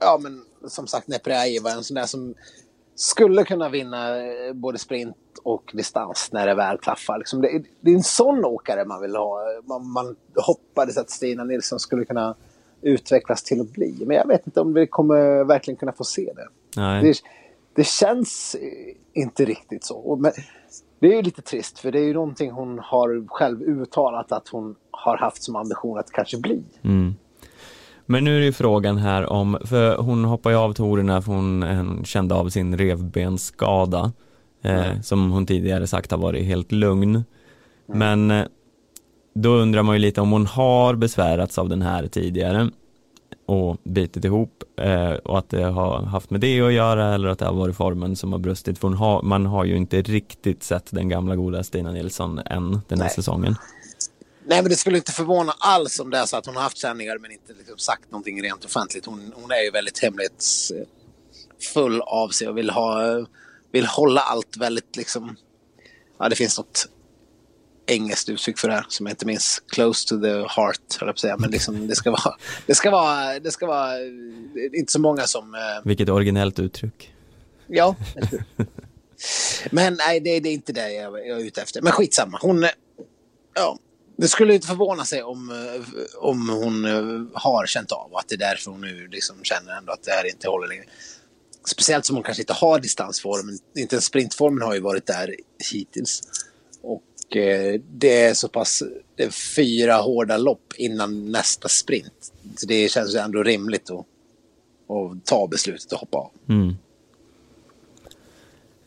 ja 0.00 0.18
men 0.22 0.44
som 0.68 0.86
sagt 0.86 1.08
Neprajeva, 1.08 1.70
en 1.70 1.84
sån 1.84 1.94
där 1.94 2.06
som 2.06 2.34
skulle 2.94 3.44
kunna 3.44 3.68
vinna 3.68 4.18
eh, 4.18 4.52
både 4.52 4.78
sprint 4.78 5.16
och 5.42 5.70
distans 5.74 6.28
när 6.32 6.46
det 6.46 6.54
väl 6.54 6.78
klaffar. 6.78 7.18
Liksom 7.18 7.40
det, 7.40 7.62
det, 7.80 7.90
är 7.90 7.94
en 7.94 8.02
sån 8.02 8.44
åkare 8.44 8.84
man 8.84 9.00
vill 9.00 9.16
ha. 9.16 9.40
Man, 9.64 9.90
man 9.90 10.16
hoppades 10.34 10.96
att 10.96 11.10
Stina 11.10 11.44
Nilsson 11.44 11.80
skulle 11.80 12.04
kunna 12.04 12.34
utvecklas 12.82 13.42
till 13.42 13.60
att 13.60 13.70
bli. 13.70 13.94
Men 14.06 14.16
jag 14.16 14.26
vet 14.26 14.46
inte 14.46 14.60
om 14.60 14.74
vi 14.74 14.86
kommer 14.86 15.44
verkligen 15.44 15.76
kunna 15.78 15.92
få 15.92 16.04
se 16.04 16.32
det. 16.36 16.48
Det, 17.00 17.22
det, 17.76 17.86
känns 17.86 18.56
inte 19.14 19.44
riktigt 19.44 19.84
så. 19.84 20.16
Men 20.20 20.32
Det 21.00 21.06
är 21.06 21.16
ju 21.16 21.22
lite 21.22 21.42
trist 21.42 21.78
för 21.78 21.92
det 21.92 21.98
är 21.98 22.04
ju 22.04 22.14
någonting 22.14 22.50
hon 22.50 22.78
har 22.78 23.26
själv 23.28 23.62
uttalat 23.62 24.32
att 24.32 24.48
hon 24.48 24.74
har 24.90 25.16
haft 25.16 25.42
som 25.42 25.56
ambition 25.56 25.98
att 25.98 26.10
kanske 26.10 26.38
bli. 26.38 26.62
Mm. 26.82 27.14
Men 28.06 28.24
nu 28.24 28.36
är 28.36 28.42
ju 28.42 28.52
frågan 28.52 28.96
här 28.96 29.32
om, 29.32 29.58
för 29.64 29.96
hon 29.96 30.24
hoppade 30.24 30.54
ju 30.54 30.60
av 30.60 30.72
tourerna 30.72 31.22
för 31.22 31.32
hon, 31.32 31.62
hon 31.62 32.04
kände 32.04 32.34
av 32.34 32.48
sin 32.48 32.78
revbensskada 32.78 34.12
eh, 34.62 34.86
mm. 34.86 35.02
som 35.02 35.30
hon 35.30 35.46
tidigare 35.46 35.86
sagt 35.86 36.10
har 36.10 36.18
varit 36.18 36.44
helt 36.44 36.72
lugn. 36.72 37.14
Mm. 37.14 37.24
Men 37.86 38.30
eh, 38.30 38.46
då 39.34 39.48
undrar 39.48 39.82
man 39.82 39.94
ju 39.94 39.98
lite 39.98 40.20
om 40.20 40.32
hon 40.32 40.46
har 40.46 40.94
besvärats 40.94 41.58
av 41.58 41.68
den 41.68 41.82
här 41.82 42.06
tidigare 42.06 42.70
och 43.46 43.76
bitit 43.84 44.24
ihop 44.24 44.62
eh, 44.80 45.10
och 45.10 45.38
att 45.38 45.50
det 45.50 45.62
har 45.62 46.02
haft 46.02 46.30
med 46.30 46.40
det 46.40 46.60
att 46.60 46.72
göra 46.72 47.14
eller 47.14 47.28
att 47.28 47.38
det 47.38 47.44
har 47.44 47.52
varit 47.52 47.76
formen 47.76 48.16
som 48.16 48.32
har 48.32 48.38
brustit. 48.38 48.78
För 48.78 48.88
har, 48.88 49.22
man 49.22 49.46
har 49.46 49.64
ju 49.64 49.76
inte 49.76 50.02
riktigt 50.02 50.62
sett 50.62 50.90
den 50.90 51.08
gamla 51.08 51.36
goda 51.36 51.62
Stina 51.62 51.92
Nilsson 51.92 52.38
än 52.38 52.80
den 52.88 52.98
här 52.98 53.06
Nej. 53.06 53.14
säsongen. 53.14 53.56
Nej, 54.48 54.62
men 54.62 54.70
det 54.70 54.76
skulle 54.76 54.96
inte 54.96 55.12
förvåna 55.12 55.54
alls 55.58 56.00
om 56.00 56.10
det 56.10 56.18
är 56.18 56.26
så 56.26 56.36
att 56.36 56.46
hon 56.46 56.56
har 56.56 56.62
haft 56.62 56.78
sändningar 56.78 57.18
men 57.18 57.32
inte 57.32 57.52
liksom 57.58 57.78
sagt 57.78 58.10
någonting 58.10 58.42
rent 58.42 58.64
offentligt. 58.64 59.06
Hon, 59.06 59.32
hon 59.34 59.50
är 59.50 59.64
ju 59.64 59.70
väldigt 59.70 60.02
hemlighetsfull 60.02 62.00
av 62.00 62.28
sig 62.28 62.48
och 62.48 62.58
vill, 62.58 62.70
ha, 62.70 63.26
vill 63.72 63.86
hålla 63.86 64.20
allt 64.20 64.56
väldigt 64.56 64.96
liksom... 64.96 65.36
Ja, 66.18 66.28
det 66.28 66.36
finns 66.36 66.58
något 66.58 66.88
engelskt 67.86 68.28
uttryck 68.28 68.58
för 68.58 68.68
det 68.68 68.74
här 68.74 68.86
som 68.88 69.06
jag 69.06 69.12
inte 69.12 69.26
minns. 69.26 69.62
Close 69.68 70.08
to 70.08 70.20
the 70.20 70.32
heart, 70.32 70.96
höll 71.00 71.06
jag 71.06 71.06
på 71.06 71.10
att 71.10 71.18
säga. 71.18 71.36
Men 71.36 71.50
liksom, 71.50 71.88
det 71.88 71.96
ska 71.96 72.10
vara, 72.10 72.36
det 72.66 72.74
ska 72.74 72.90
vara, 72.90 73.38
det 73.38 73.50
ska 73.50 73.66
vara 73.66 73.92
inte 74.72 74.92
så 74.92 75.00
många 75.00 75.22
som... 75.22 75.54
Eh... 75.54 75.60
Vilket 75.84 76.08
originellt 76.08 76.58
uttryck. 76.58 77.12
Ja, 77.66 77.96
Men 79.70 79.94
nej, 79.94 80.20
det, 80.20 80.40
det, 80.40 80.48
är 80.48 80.52
inte 80.52 80.72
det 80.72 80.92
jag, 80.92 81.12
jag 81.26 81.40
är 81.40 81.44
ute 81.44 81.62
efter. 81.62 81.82
Men 81.82 81.92
skitsamma. 81.92 82.38
Hon... 82.42 82.66
Ja, 83.54 83.78
det 84.16 84.28
skulle 84.28 84.54
inte 84.54 84.66
förvåna 84.66 85.04
sig 85.04 85.22
om, 85.22 85.50
eh, 85.50 85.82
om 86.16 86.48
hon 86.48 86.84
eh, 86.84 87.40
har 87.40 87.66
känt 87.66 87.92
av 87.92 88.16
att 88.16 88.28
det 88.28 88.34
är 88.34 88.38
därför 88.38 88.70
hon 88.70 88.80
nu 88.80 89.08
liksom 89.08 89.36
känner 89.42 89.76
ändå 89.76 89.92
att 89.92 90.02
det 90.02 90.10
här 90.10 90.30
inte 90.30 90.48
håller 90.48 90.68
längre. 90.68 90.84
Speciellt 91.66 92.04
som 92.04 92.16
hon 92.16 92.22
kanske 92.22 92.42
inte 92.42 92.52
har 92.52 92.78
distansformen. 92.78 93.58
Inte 93.76 93.94
ens 93.94 94.04
sprintformen 94.04 94.62
har 94.62 94.74
ju 94.74 94.80
varit 94.80 95.06
där 95.06 95.36
hittills. 95.72 96.22
Och 97.26 97.36
eh, 97.36 97.80
det 97.90 98.22
är 98.22 98.34
så 98.34 98.48
pass 98.48 98.82
det 99.16 99.22
är 99.22 99.30
fyra 99.30 99.94
hårda 99.94 100.36
lopp 100.36 100.72
innan 100.76 101.32
nästa 101.32 101.68
sprint. 101.68 102.32
Så 102.56 102.66
det 102.66 102.90
känns 102.90 103.14
ändå 103.14 103.42
rimligt 103.42 103.90
att, 103.90 103.98
att 103.98 105.24
ta 105.24 105.46
beslutet 105.46 105.92
och 105.92 105.98
hoppa 105.98 106.18
av. 106.18 106.30
Mm. 106.48 106.76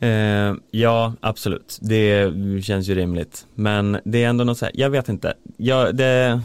Eh, 0.00 0.56
ja, 0.70 1.14
absolut. 1.20 1.78
Det 1.80 2.32
känns 2.64 2.88
ju 2.88 2.94
rimligt. 2.94 3.46
Men 3.54 3.98
det 4.04 4.24
är 4.24 4.28
ändå 4.28 4.44
något 4.44 4.58
så 4.58 4.64
här, 4.64 4.74
jag 4.76 4.90
vet 4.90 5.08
inte. 5.08 5.34
Jag, 5.56 5.96
det, 5.96 6.40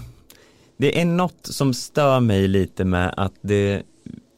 det 0.78 1.02
är 1.02 1.06
något 1.06 1.40
som 1.46 1.74
stör 1.74 2.20
mig 2.20 2.48
lite 2.48 2.86
med 2.86 3.14
att 3.18 3.34
det, 3.42 3.84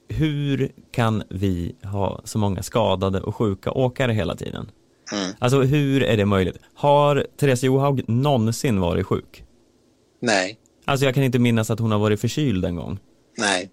hur 0.08 0.72
kan 0.91 1.24
vi 1.30 1.76
ha 1.84 2.22
så 2.24 2.38
många 2.38 2.63
skadade 2.63 3.22
och 3.22 3.36
sjuka 3.36 3.72
åkare 3.72 4.12
hela 4.12 4.36
tiden? 4.36 4.72
Mm. 5.12 5.34
Alltså 5.39 5.62
hur 5.62 6.04
är 6.04 6.17
det 6.17 6.26
möjligt? 6.26 6.58
Har 6.74 7.28
Therese 7.38 7.63
Johaug 7.63 8.10
någonsin 8.10 8.80
varit 8.80 9.06
sjuk? 9.06 9.43
Nej. 10.22 10.60
Alltså 10.86 11.06
jag 11.06 11.15
kan 11.15 11.24
inte 11.24 11.39
minnas 11.39 11.72
att 11.72 11.80
hon 11.80 11.91
har 11.91 12.00
varit 12.00 12.22
förkyld 12.22 12.65
en 12.65 12.76
gång. 12.76 13.00
Nej. 13.38 13.72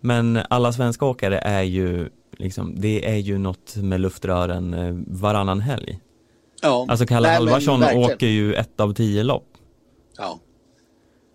Men 0.00 0.40
alla 0.50 0.72
svenska 0.72 1.04
åkare 1.04 1.38
är 1.38 1.62
ju 1.62 2.08
liksom, 2.38 2.80
det 2.80 3.10
är 3.10 3.16
ju 3.16 3.38
något 3.38 3.76
med 3.76 4.00
luftrören 4.00 4.74
eh, 4.74 4.94
varannan 5.06 5.60
helg. 5.60 6.00
Ja. 6.62 6.86
Alltså 6.88 7.06
Kalle 7.06 7.28
Nej, 7.28 7.36
Halvarsson 7.36 7.84
åker 7.84 8.26
ju 8.26 8.54
ett 8.54 8.80
av 8.80 8.94
tio 8.94 9.22
lopp. 9.22 9.48
Ja. 10.16 10.40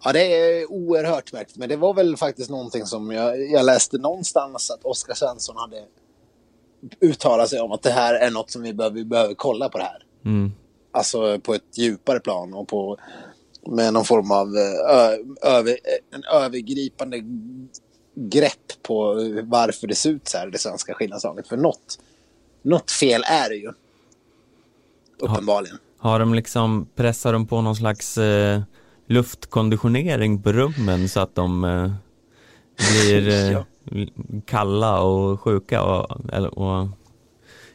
Ja, 0.03 0.13
det 0.13 0.33
är 0.33 0.71
oerhört 0.71 1.33
märkligt. 1.33 1.57
Men 1.57 1.69
det 1.69 1.75
var 1.75 1.93
väl 1.93 2.17
faktiskt 2.17 2.49
någonting 2.49 2.85
som 2.85 3.11
jag, 3.11 3.51
jag 3.51 3.65
läste 3.65 3.97
någonstans 3.97 4.71
att 4.71 4.83
Oskar 4.83 5.13
Svensson 5.13 5.57
hade 5.57 5.77
uttalat 7.01 7.49
sig 7.49 7.59
om 7.59 7.71
att 7.71 7.81
det 7.81 7.91
här 7.91 8.13
är 8.13 8.31
något 8.31 8.51
som 8.51 8.61
vi 8.61 8.73
behöver, 8.73 8.95
vi 8.95 9.05
behöver 9.05 9.33
kolla 9.33 9.69
på 9.69 9.77
det 9.77 9.83
här. 9.83 10.03
Mm. 10.25 10.51
Alltså 10.91 11.39
på 11.39 11.53
ett 11.53 11.77
djupare 11.77 12.19
plan 12.19 12.53
och 12.53 12.67
på 12.67 12.97
med 13.67 13.93
någon 13.93 14.05
form 14.05 14.31
av 14.31 14.47
eh, 14.57 15.53
över, 15.55 15.77
en 16.13 16.23
övergripande 16.23 17.21
grepp 18.15 18.83
på 18.83 19.13
varför 19.43 19.87
det 19.87 19.95
ser 19.95 20.09
ut 20.09 20.27
så 20.27 20.37
här, 20.37 20.47
det 20.47 20.57
svenska 20.57 20.93
skillnadslaget. 20.93 21.47
För 21.47 21.57
något, 21.57 21.99
något 22.61 22.91
fel 22.91 23.23
är 23.27 23.49
det 23.49 23.55
ju. 23.55 23.71
Uppenbarligen. 25.19 25.77
Har, 25.97 26.11
har 26.11 26.19
de 26.19 26.33
liksom, 26.33 26.87
pressar 26.95 27.33
de 27.33 27.47
på 27.47 27.61
någon 27.61 27.75
slags 27.75 28.17
eh, 28.17 28.61
luftkonditionering 29.07 30.41
på 30.41 30.51
rummen 30.51 31.09
så 31.09 31.19
att 31.19 31.35
de 31.35 31.63
eh, 31.63 31.91
blir 32.75 33.27
eh, 33.29 33.51
ja 33.51 33.65
kalla 34.45 35.01
och 35.01 35.41
sjuka 35.41 35.83
och, 35.83 36.11
och 36.57 36.87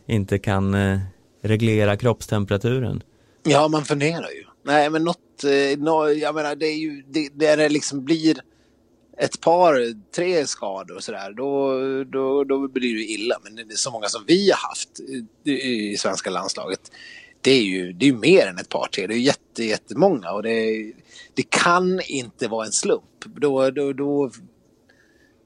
inte 0.06 0.38
kan 0.38 0.74
eh, 0.74 0.98
reglera 1.42 1.96
kroppstemperaturen? 1.96 3.02
Ja, 3.42 3.68
man 3.68 3.84
funderar 3.84 4.30
ju. 4.30 4.44
Nej, 4.62 4.90
men 4.90 5.04
något, 5.04 5.44
eh, 5.44 5.78
no, 5.78 6.08
jag 6.08 6.34
menar 6.34 6.54
det 6.54 6.66
är 6.66 6.76
ju, 6.76 7.02
det, 7.08 7.28
där 7.34 7.56
det 7.56 7.68
liksom 7.68 8.04
blir 8.04 8.36
ett 9.18 9.40
par, 9.40 9.94
tre 10.14 10.46
skador 10.46 10.96
och 10.96 11.04
sådär, 11.04 11.32
då, 11.32 11.78
då, 12.04 12.44
då 12.44 12.68
blir 12.68 12.94
det 12.94 13.04
illa. 13.04 13.36
Men 13.42 13.56
det 13.56 13.62
är 13.62 13.76
så 13.76 13.90
många 13.90 14.08
som 14.08 14.24
vi 14.26 14.50
har 14.50 14.68
haft 14.68 15.00
eh, 15.44 15.52
i 15.52 15.96
svenska 15.98 16.30
landslaget, 16.30 16.80
det 17.40 17.50
är 17.50 17.62
ju 17.62 17.92
det 17.92 18.08
är 18.08 18.12
mer 18.12 18.46
än 18.46 18.58
ett 18.58 18.68
par 18.68 18.88
tre. 18.94 19.06
Det 19.06 19.14
är 19.14 19.18
jätte, 19.18 19.64
jättemånga 19.64 20.30
och 20.30 20.42
det, 20.42 20.92
det 21.34 21.42
kan 21.42 22.00
inte 22.00 22.48
vara 22.48 22.66
en 22.66 22.72
slump. 22.72 23.24
Då, 23.24 23.70
då, 23.70 23.92
då, 23.92 24.30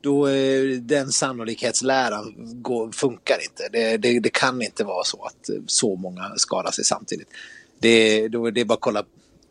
då 0.01 0.27
den 0.81 1.13
sannolikhetsläran 1.13 2.35
går, 2.63 2.93
funkar 2.93 3.39
inte. 3.43 3.69
Det, 3.73 3.97
det, 3.97 4.21
det, 4.21 4.33
kan 4.33 4.63
inte 4.63 4.85
vara 4.85 5.05
så 5.05 5.25
att 5.25 5.51
så 5.67 5.97
många 5.97 6.33
skadar 6.37 6.71
sig 6.71 6.85
samtidigt. 6.85 7.29
Det, 7.79 8.29
då, 8.29 8.51
det 8.51 8.61
är 8.61 8.65
bara 8.65 8.75
att 8.75 8.81
kolla 8.81 9.05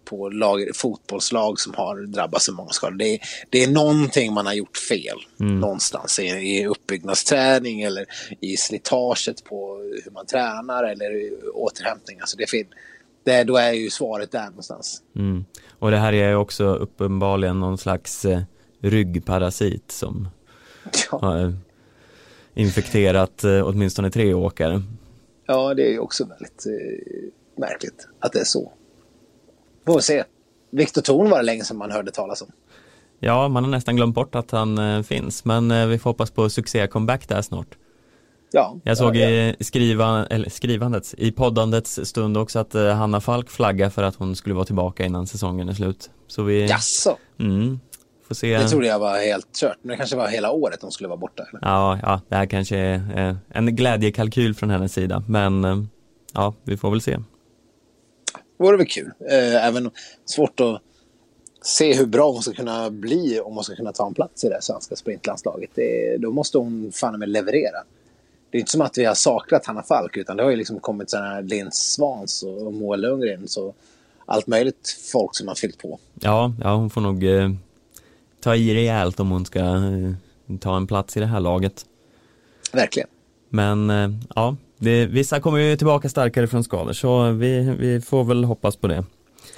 på 0.05 0.29
lag, 0.29 0.69
fotbollslag 0.75 1.59
som 1.59 1.73
har 1.73 2.01
drabbats 2.01 2.49
av 2.49 2.55
många 2.55 2.69
skador. 2.69 2.97
Det 2.97 3.13
är, 3.13 3.19
det 3.49 3.63
är 3.63 3.67
någonting 3.67 4.33
man 4.33 4.45
har 4.45 4.53
gjort 4.53 4.77
fel 4.77 5.17
mm. 5.39 5.59
någonstans 5.59 6.19
i, 6.19 6.23
i 6.23 6.67
uppbyggnadsträning 6.67 7.81
eller 7.81 8.05
i 8.41 8.57
slitaget 8.57 9.43
på 9.43 9.77
hur 10.03 10.11
man 10.11 10.25
tränar 10.25 10.83
eller 10.83 11.31
återhämtning. 11.53 12.19
Alltså 12.19 12.37
det 12.37 12.67
det, 13.23 13.43
då 13.43 13.57
är 13.57 13.71
ju 13.71 13.89
svaret 13.89 14.31
där 14.31 14.45
någonstans. 14.45 15.01
Mm. 15.15 15.45
Och 15.79 15.91
det 15.91 15.97
här 15.97 16.13
är 16.13 16.35
också 16.35 16.63
uppenbarligen 16.63 17.59
någon 17.59 17.77
slags 17.77 18.25
eh, 18.25 18.41
ryggparasit 18.81 19.91
som 19.91 20.29
ja. 21.11 21.51
infekterat 22.53 23.43
eh, 23.43 23.67
åtminstone 23.67 24.11
tre 24.11 24.33
åkare. 24.33 24.81
Ja, 25.45 25.73
det 25.73 25.87
är 25.87 25.91
ju 25.91 25.99
också 25.99 26.25
väldigt 26.25 26.65
eh, 26.65 27.29
märkligt 27.55 28.07
att 28.19 28.33
det 28.33 28.39
är 28.39 28.45
så. 28.45 28.71
Får 29.85 29.99
se. 29.99 30.23
Viktor 30.71 31.01
Thorn 31.01 31.29
var 31.29 31.37
det 31.37 31.43
länge 31.43 31.63
sedan 31.63 31.77
man 31.77 31.91
hörde 31.91 32.11
talas 32.11 32.41
om. 32.41 32.51
Ja, 33.19 33.47
man 33.47 33.63
har 33.63 33.71
nästan 33.71 33.95
glömt 33.95 34.15
bort 34.15 34.35
att 34.35 34.51
han 34.51 34.77
eh, 34.77 35.03
finns, 35.03 35.45
men 35.45 35.71
eh, 35.71 35.87
vi 35.87 35.99
får 35.99 36.09
hoppas 36.09 36.31
på 36.31 36.49
succé-comeback 36.49 37.27
där 37.27 37.41
snart. 37.41 37.77
Ja, 38.51 38.75
jag 38.83 38.97
såg 38.97 39.15
ja, 39.15 39.29
i 39.29 39.55
skriva, 39.59 40.25
eller 40.25 40.49
skrivandets, 40.49 41.15
i 41.17 41.31
poddandets 41.31 41.99
stund 42.03 42.37
också 42.37 42.59
att 42.59 42.75
eh, 42.75 42.93
Hanna 42.93 43.21
Falk 43.21 43.49
flaggar 43.49 43.89
för 43.89 44.03
att 44.03 44.15
hon 44.15 44.35
skulle 44.35 44.55
vara 44.55 44.65
tillbaka 44.65 45.05
innan 45.05 45.27
säsongen 45.27 45.69
är 45.69 45.73
slut. 45.73 46.09
Så 46.27 46.43
vi... 46.43 46.67
Jaså? 46.67 47.17
Mm, 47.39 47.79
får 48.27 48.35
se. 48.35 48.57
Det 48.57 48.67
trodde 48.67 48.87
jag 48.87 48.99
var 48.99 49.17
helt 49.17 49.55
kört, 49.55 49.77
men 49.81 49.89
det 49.89 49.97
kanske 49.97 50.15
var 50.15 50.27
hela 50.27 50.51
året 50.51 50.81
hon 50.81 50.91
skulle 50.91 51.07
vara 51.07 51.17
borta. 51.17 51.43
Eller? 51.49 51.59
Ja, 51.61 51.99
ja, 52.01 52.21
det 52.29 52.35
här 52.35 52.45
kanske 52.45 52.77
är 52.77 53.29
eh, 53.29 53.35
en 53.49 53.75
glädjekalkyl 53.75 54.55
från 54.55 54.69
hennes 54.69 54.93
sida, 54.93 55.23
men 55.27 55.65
eh, 55.65 55.77
ja, 56.33 56.53
vi 56.63 56.77
får 56.77 56.91
väl 56.91 57.01
se 57.01 57.17
vore 58.57 58.77
väl 58.77 58.87
kul. 58.87 59.11
Eh, 59.29 59.65
även 59.65 59.91
svårt 60.25 60.59
att 60.59 60.81
se 61.61 61.93
hur 61.93 62.05
bra 62.05 62.31
hon 62.31 62.41
ska 62.41 62.53
kunna 62.53 62.89
bli 62.89 63.39
om 63.39 63.55
hon 63.55 63.63
ska 63.63 63.75
kunna 63.75 63.91
ta 63.91 64.07
en 64.07 64.13
plats 64.13 64.43
i 64.43 64.49
det 64.49 64.61
svenska 64.61 64.95
sprintlandslaget. 64.95 65.69
Det, 65.73 66.17
då 66.17 66.31
måste 66.31 66.57
hon 66.57 66.91
fan 66.91 67.19
med 67.19 67.29
leverera. 67.29 67.83
Det 68.51 68.57
är 68.57 68.59
inte 68.59 68.71
som 68.71 68.81
att 68.81 68.97
vi 68.97 69.05
har 69.05 69.13
saknat 69.13 69.65
Hanna 69.65 69.83
Falk 69.83 70.17
utan 70.17 70.37
det 70.37 70.43
har 70.43 70.49
ju 70.49 70.55
liksom 70.55 70.79
kommit 70.79 71.09
sådana 71.09 71.29
här 71.29 71.41
Linn 71.41 71.71
Svans 71.71 72.43
och 72.43 72.73
Moa 72.73 72.95
Lundgren. 72.95 73.47
Så 73.47 73.73
allt 74.25 74.47
möjligt 74.47 74.99
folk 75.11 75.35
som 75.35 75.47
har 75.47 75.55
fyllt 75.55 75.77
på. 75.77 75.99
Ja, 76.21 76.53
ja 76.63 76.75
hon 76.75 76.89
får 76.89 77.01
nog 77.01 77.23
eh, 77.23 77.49
ta 78.41 78.55
i 78.55 78.73
rejält 78.73 79.19
om 79.19 79.31
hon 79.31 79.45
ska 79.45 79.59
eh, 79.59 80.57
ta 80.59 80.77
en 80.77 80.87
plats 80.87 81.17
i 81.17 81.19
det 81.19 81.25
här 81.25 81.39
laget. 81.39 81.85
Verkligen. 82.73 83.09
Men 83.49 83.89
eh, 83.89 84.09
ja, 84.35 84.55
det, 84.77 85.05
vissa 85.05 85.39
kommer 85.39 85.59
ju 85.59 85.77
tillbaka 85.77 86.09
starkare 86.09 86.47
från 86.47 86.63
skador 86.63 86.93
så 86.93 87.31
vi, 87.31 87.75
vi 87.79 88.01
får 88.01 88.23
väl 88.23 88.43
hoppas 88.43 88.75
på 88.75 88.87
det. 88.87 89.03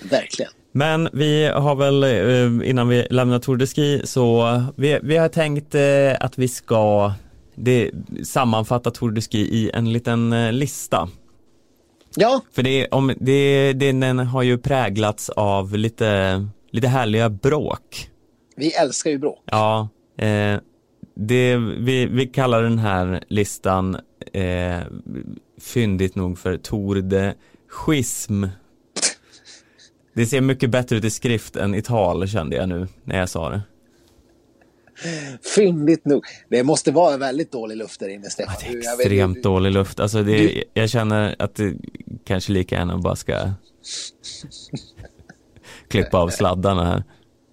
Verkligen. 0.02 0.52
Men 0.72 1.10
vi 1.14 1.48
har 1.48 1.76
väl, 1.76 2.04
eh, 2.04 2.70
innan 2.70 2.88
vi 2.88 3.08
lämnar 3.10 3.40
Tour 3.40 3.58
de 3.58 3.68
Ski, 3.68 4.02
så 4.04 4.62
vi, 4.76 5.00
vi 5.04 5.18
har 5.18 5.30
tänkt 5.30 5.76
att 6.20 6.38
vi 6.38 6.48
ska 6.48 7.14
det, 7.56 7.92
sammanfatta 8.24 8.92
Tour 8.92 9.12
de 9.12 9.22
Ski 9.22 9.40
i 9.40 9.72
en 9.74 9.94
liten 9.94 10.50
lista. 10.58 11.10
Ja, 12.16 12.42
För 12.52 12.64
det, 12.64 12.88
om, 12.88 13.14
det, 13.20 13.74
det, 13.74 13.92
den 13.92 14.20
har 14.20 14.44
ju 14.44 14.58
präglats 14.58 15.30
av 15.30 15.76
lite, 15.76 16.48
lite 16.72 16.88
härliga 16.88 17.30
bråk. 17.30 18.10
Vi 18.60 18.74
älskar 18.74 19.12
ju 19.12 19.18
bråk. 19.18 19.43
Ja, 19.45 19.89
eh, 20.18 20.60
det, 21.16 21.57
vi, 21.57 22.05
vi 22.05 22.28
kallar 22.28 22.64
den 22.64 22.80
här 22.80 23.24
listan 23.28 23.97
eh, 24.34 24.80
fyndigt 25.62 26.16
nog 26.16 26.39
för 26.39 26.57
Tour 26.57 27.01
de 27.01 27.34
Schism. 27.70 28.43
Det 30.14 30.26
ser 30.26 30.41
mycket 30.41 30.70
bättre 30.70 30.95
ut 30.97 31.03
i 31.05 31.10
skrift 31.10 31.55
än 31.55 31.76
i 31.76 31.82
tal 31.82 32.28
kände 32.28 32.55
jag 32.55 32.70
nu 32.70 32.88
när 33.03 33.18
jag 33.20 33.30
sa 33.30 33.49
det. 33.49 33.62
Fyndigt 35.55 36.05
nog. 36.05 36.24
Det 36.49 36.64
måste 36.64 36.91
vara 36.91 37.18
väldigt 37.18 37.51
dålig 37.51 37.78
luft 37.78 37.99
där 37.99 38.10
inne, 38.10 38.30
Stefan. 38.30 38.55
Det 38.60 38.68
är 38.68 38.84
jag 38.84 38.97
vet- 38.97 39.05
extremt 39.05 39.43
dålig 39.43 39.72
luft. 39.72 39.99
Alltså 39.99 40.24
det, 40.24 40.38
Du- 40.38 40.64
jag 40.74 40.89
känner 40.89 41.36
att 41.39 41.55
det 41.55 41.74
kanske 42.26 42.51
lika 42.51 42.76
gärna 42.76 42.97
bara 42.97 43.16
ska 43.16 43.36
klippa 45.88 46.18
av 46.18 46.30
sladdarna 46.30 46.86
här. 46.86 47.03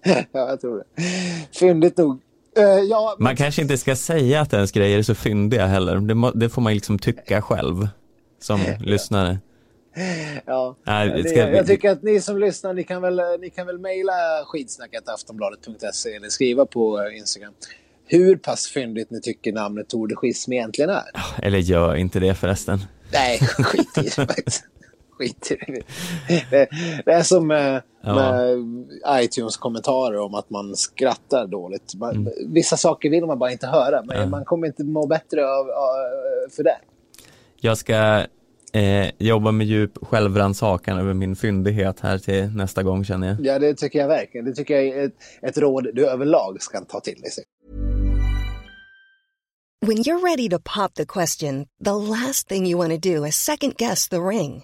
Ja, 0.31 0.49
jag 0.49 0.61
tror 0.61 0.77
det. 0.77 1.03
Fyndigt 1.59 1.97
nog. 1.97 2.21
Eh, 2.57 2.63
ja, 2.63 3.15
Man 3.19 3.35
kanske 3.35 3.61
inte 3.61 3.77
ska 3.77 3.95
säga 3.95 4.41
att 4.41 4.53
ens 4.53 4.71
grejer 4.71 4.97
är 4.97 5.03
så 5.03 5.15
fyndiga 5.15 5.65
heller. 5.65 5.95
Det, 5.95 6.15
må, 6.15 6.31
det 6.31 6.49
får 6.49 6.61
man 6.61 6.73
liksom 6.73 6.99
tycka 6.99 7.41
själv 7.41 7.87
som 8.41 8.59
lyssnare. 8.79 9.37
ja. 10.45 10.75
Nej, 10.85 11.23
ska 11.23 11.49
jag 11.49 11.67
tycker 11.67 11.91
att 11.91 12.03
ni 12.03 12.21
som 12.21 12.37
lyssnar, 12.37 12.73
ni 12.73 12.83
kan 12.83 13.01
väl, 13.01 13.21
ni 13.39 13.49
kan 13.49 13.67
väl 13.67 13.79
mejla 13.79 14.13
skidsnacket 14.45 15.09
aftonbladet.se 15.09 16.15
eller 16.15 16.29
skriva 16.29 16.65
på 16.65 17.01
eh, 17.01 17.17
Instagram 17.17 17.53
hur 18.07 18.35
pass 18.35 18.67
fyndigt 18.67 19.11
ni 19.11 19.21
tycker 19.21 19.53
namnet 19.53 19.89
Tour 19.89 20.07
de 20.07 20.15
Schism 20.15 20.53
egentligen 20.53 20.89
är. 20.89 21.03
Eller 21.41 21.57
gör 21.57 21.95
inte 21.95 22.19
det 22.19 22.35
förresten. 22.35 22.79
Nej, 23.13 23.39
skit 23.39 23.97
i 23.97 24.01
det. 24.01 24.61
Skit 25.11 25.51
i 25.51 25.71
det. 25.71 25.83
Det, 26.49 26.69
det 27.05 27.11
är 27.11 27.23
som 27.23 27.51
Ja. 28.07 28.15
med 28.15 28.57
iTunes-kommentarer 29.23 30.19
om 30.19 30.35
att 30.35 30.49
man 30.49 30.75
skrattar 30.75 31.47
dåligt. 31.47 31.95
Man, 31.95 32.29
Vissa 32.47 32.77
saker 32.77 33.09
vill 33.09 33.25
man 33.25 33.39
bara 33.39 33.51
inte 33.51 33.67
höra, 33.67 34.01
men 34.01 34.09
Mm. 34.17 34.21
Ja. 34.21 34.25
man 34.29 34.45
kommer 34.45 34.67
inte 34.67 34.83
må 34.83 35.07
bättre 35.07 35.41
av, 35.49 35.69
av, 35.69 36.49
för 36.55 36.63
det. 36.63 36.77
Jag 37.59 37.77
ska 37.77 38.25
eh, 38.73 39.11
jobba 39.17 39.51
med 39.51 39.67
djup 39.67 39.91
självrannsakan 40.07 40.97
över 40.99 41.13
min 41.13 41.35
fyndighet 41.35 41.99
här 41.99 42.17
till 42.17 42.45
nästa 42.55 42.83
gång 42.83 43.05
känner 43.05 43.27
jag. 43.27 43.45
Ja, 43.45 43.59
det 43.59 43.73
tycker 43.73 43.99
jag 43.99 44.07
verkligen. 44.07 44.45
Det 44.45 44.53
tycker 44.53 44.75
jag 44.75 44.85
är 44.87 45.05
ett, 45.05 45.13
ett 45.41 45.57
råd 45.57 45.87
du 45.93 46.07
överlag 46.09 46.61
ska 46.61 46.79
ta 46.81 46.99
till 46.99 47.21
dig. 47.21 47.31
When 49.85 49.97
you're 49.97 50.21
ready 50.25 50.49
to 50.49 50.59
pop 50.59 50.93
the 50.95 51.05
question, 51.05 51.65
the 51.85 51.91
last 51.91 52.47
thing 52.47 52.65
you 52.67 52.77
want 52.77 53.03
to 53.03 53.09
do 53.09 53.25
is 53.27 53.35
second 53.35 53.75
guess 53.77 54.09
the 54.09 54.17
ring. 54.17 54.63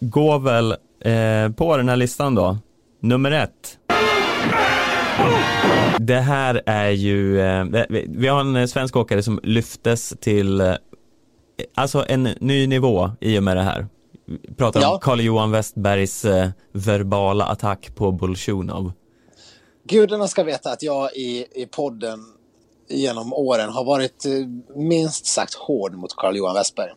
går 0.00 0.38
väl 0.38 0.70
eh, 1.04 1.52
på 1.56 1.76
den 1.76 1.88
här 1.88 1.96
listan 1.96 2.34
då. 2.34 2.58
Nummer 3.00 3.30
ett. 3.30 3.78
Det 5.98 6.20
här 6.20 6.62
är 6.66 6.90
ju, 6.90 7.40
eh, 7.40 7.64
vi- 8.08 8.28
har 8.28 8.40
en 8.40 8.68
svensk 8.68 8.96
åkare 8.96 9.22
som 9.22 9.40
lyftes 9.42 10.14
till, 10.20 10.60
eh, 10.60 10.74
alltså 11.74 12.04
en 12.08 12.22
ny 12.22 12.66
nivå 12.66 13.10
i 13.20 13.38
och 13.38 13.42
med 13.42 13.56
det 13.56 13.62
här. 13.62 13.86
Vi 14.26 14.54
pratar 14.54 14.80
Ja. 14.80 14.94
om 14.94 15.00
Carl-Johan 15.00 15.50
Westbergs 15.50 16.24
eh, 16.24 16.48
verbala 16.72 17.44
attack 17.44 17.94
på 17.94 18.12
Bolsjunov. 18.12 18.92
Gudarna 19.88 20.28
ska 20.28 20.42
veta 20.44 20.70
att 20.72 20.82
jag 20.82 21.12
i, 21.16 21.46
i 21.54 21.66
podden 21.66 22.18
genom 22.90 23.32
åren 23.32 23.70
har 23.70 23.84
varit 23.84 24.24
eh, 24.26 24.32
minst 24.76 25.26
sagt 25.26 25.54
hård 25.54 25.94
mot 25.94 26.16
Carl-Johan 26.16 26.54
Westberg. 26.54 26.90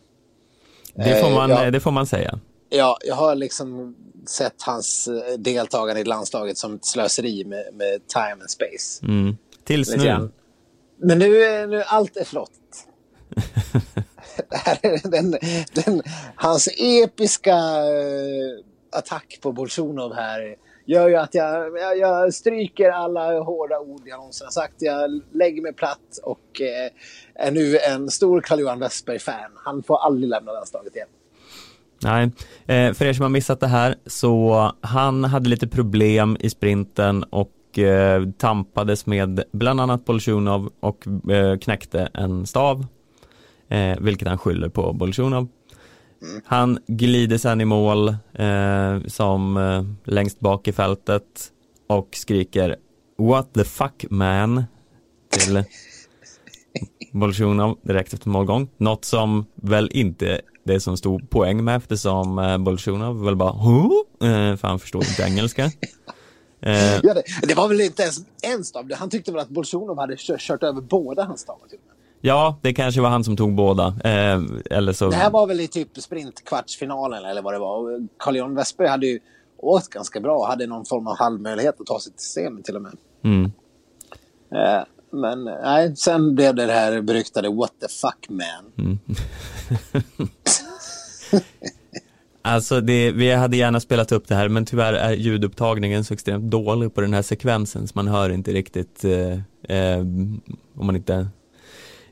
Det 0.94 1.20
får 1.20 1.28
Eh, 1.28 1.34
man, 1.34 1.50
ja. 1.50 1.70
det 1.70 1.80
får 1.80 1.90
man 1.90 2.06
säga. 2.06 2.38
Ja, 2.74 2.98
jag 3.04 3.14
har 3.14 3.34
liksom 3.34 3.96
sett 4.26 4.62
hans 4.62 5.08
eh, 5.08 5.38
deltagande 5.38 6.00
i 6.00 6.04
landslaget 6.04 6.58
som 6.58 6.74
ett 6.74 6.84
slöseri 6.84 7.44
med, 7.44 7.74
med 7.74 8.06
time 8.06 8.32
and 8.40 8.50
space. 8.50 9.06
Mm. 9.06 9.36
Tills 9.64 9.88
nu. 9.96 10.04
Men 10.98 11.18
nu, 11.18 11.42
är- 11.42 11.66
nu 11.66 11.82
allt 11.82 12.16
är 12.16 12.24
flott. 12.24 12.50
Det 14.50 14.56
här 14.56 14.78
är 14.82 15.10
den, 15.10 15.30
den, 15.72 16.02
hans 16.36 16.68
episka 16.78 17.54
eh, 17.54 18.64
attack 18.92 19.38
på 19.42 19.52
Bolsjunov 19.52 20.14
här 20.14 20.56
gör 20.86 21.08
ju 21.08 21.16
att 21.16 21.34
jag, 21.34 21.78
jag, 21.78 21.98
jag 21.98 22.34
stryker 22.34 22.90
alla 22.90 23.40
hårda 23.40 23.78
ord 23.80 24.02
jag 24.04 24.16
någonsin 24.18 24.44
har 24.46 24.50
sagt. 24.52 24.74
Jag 24.78 25.20
lägger 25.32 25.62
mig 25.62 25.72
platt 25.72 26.18
och 26.22 26.60
eh, 26.60 26.90
är 27.46 27.50
nu 27.50 27.78
en 27.78 28.10
stor 28.10 28.40
Carl-Johan 28.40 28.78
Westberg-fan. 28.80 29.50
Han 29.64 29.82
får 29.82 29.96
aldrig 30.04 30.28
lämna 30.28 30.52
landslaget 30.52 30.96
igen. 30.96 31.08
Nej, 32.02 32.30
eh, 32.66 32.92
för 32.92 33.04
er 33.04 33.12
som 33.12 33.22
har 33.22 33.30
missat 33.30 33.60
det 33.60 33.66
här 33.66 33.94
så 34.06 34.72
han 34.80 35.24
hade 35.24 35.48
lite 35.48 35.68
problem 35.68 36.36
i 36.40 36.50
sprinten 36.50 37.22
och 37.22 37.78
eh, 37.78 38.28
tampades 38.38 39.06
med 39.06 39.44
bland 39.52 39.80
annat 39.80 40.04
Bolsjunov 40.04 40.70
och 40.80 41.30
eh, 41.30 41.58
knäckte 41.58 42.08
en 42.14 42.46
stav, 42.46 42.86
eh, 43.68 43.98
vilket 44.00 44.28
han 44.28 44.38
skyller 44.38 44.68
på 44.68 44.92
Bolsjunov. 44.92 45.48
Han 46.44 46.78
glider 46.86 47.38
sen 47.38 47.60
i 47.60 47.64
mål 47.64 48.08
eh, 48.34 49.02
som 49.06 49.56
eh, 49.56 50.12
längst 50.12 50.40
bak 50.40 50.68
i 50.68 50.72
fältet 50.72 51.24
och 51.88 52.08
skriker 52.12 52.76
What 53.18 53.54
the 53.54 53.64
fuck 53.64 54.04
man 54.10 54.64
till 55.30 55.64
Bolsjunov 57.12 57.78
direkt 57.82 58.14
efter 58.14 58.28
målgång. 58.28 58.68
Något 58.76 59.04
som 59.04 59.46
väl 59.54 59.90
inte 59.92 60.40
det 60.64 60.80
som 60.80 60.96
stod 60.96 61.30
poäng 61.30 61.64
med 61.64 61.76
eftersom 61.76 62.38
eh, 62.38 62.58
Bolsjunov 62.58 63.24
väl 63.24 63.36
bara? 63.36 63.50
Eh, 63.50 64.56
för 64.56 64.68
han 64.68 64.78
förstod 64.78 65.04
inte 65.04 65.22
engelska. 65.22 65.64
Eh, 66.60 66.94
Ja, 67.02 67.14
det, 67.14 67.22
det 67.42 67.54
var 67.54 67.68
väl 67.68 67.80
inte 67.80 68.02
ens 68.02 68.18
en 68.42 68.64
stav. 68.64 68.92
Han 68.94 69.10
tyckte 69.10 69.32
väl 69.32 69.40
att 69.40 69.48
Bolsjunov 69.48 69.98
hade 69.98 70.16
kört, 70.16 70.62
över 70.62 70.80
båda 70.80 71.24
hans 71.24 71.40
stavar. 71.40 71.60
Och 71.62 71.70
ja, 72.20 72.58
det 72.62 72.74
kanske 72.74 73.00
var 73.00 73.08
han 73.08 73.24
som 73.24 73.36
tog 73.36 73.54
båda. 73.54 73.86
Eh, 73.86 74.42
eller 74.70 74.92
så... 74.92 75.10
Det 75.10 75.16
här 75.16 75.30
var 75.30 75.46
väl 75.46 75.60
i 75.60 75.68
typ 75.68 76.02
sprintkvartsfinalen 76.02 77.24
eller 77.24 77.42
vad 77.42 77.54
det 77.54 77.58
var. 77.58 77.76
Och 77.76 78.00
Carl-Johan 78.18 78.54
Westberg 78.54 78.88
hade 78.88 79.06
ju 79.06 79.20
åkt 79.56 79.88
ganska 79.88 80.20
bra. 80.20 80.46
Hade 80.46 80.66
någon 80.66 80.84
form 80.84 81.06
av 81.06 81.18
halvmöjlighet 81.18 81.80
att 81.80 81.86
ta 81.86 82.00
sig 82.00 82.12
till 82.12 82.26
semi 82.26 82.62
till 82.62 82.76
och 82.76 82.82
med. 82.82 82.96
Mm. 83.24 83.52
Eh, 84.54 84.82
men 85.12 85.44
nej, 85.44 85.96
sen 85.96 86.34
blev 86.34 86.54
det 86.54 86.66
det 86.66 86.72
här 86.72 87.00
beryktade 87.00 87.48
what 87.48 87.72
the 87.80 87.88
fuck 87.88 88.28
man. 88.28 88.98
Alltså 92.44 92.80
det, 92.80 93.12
vi 93.12 93.32
hade 93.32 93.56
gärna 93.56 93.80
spelat 93.80 94.12
upp 94.12 94.28
det 94.28 94.34
här 94.34 94.48
men 94.48 94.64
tyvärr 94.66 94.92
är 94.92 95.12
ljudupptagningen 95.12 96.04
så 96.04 96.14
extremt 96.14 96.50
dålig 96.50 96.94
på 96.94 97.00
den 97.00 97.14
här 97.14 97.22
sekvensen 97.22 97.88
så 97.88 97.92
man 97.94 98.08
hör 98.08 98.30
inte 98.30 98.52
riktigt 98.52 99.04
eh, 99.04 99.32
eh, 99.78 99.98
om 100.76 100.86
man 100.86 100.96
inte 100.96 101.26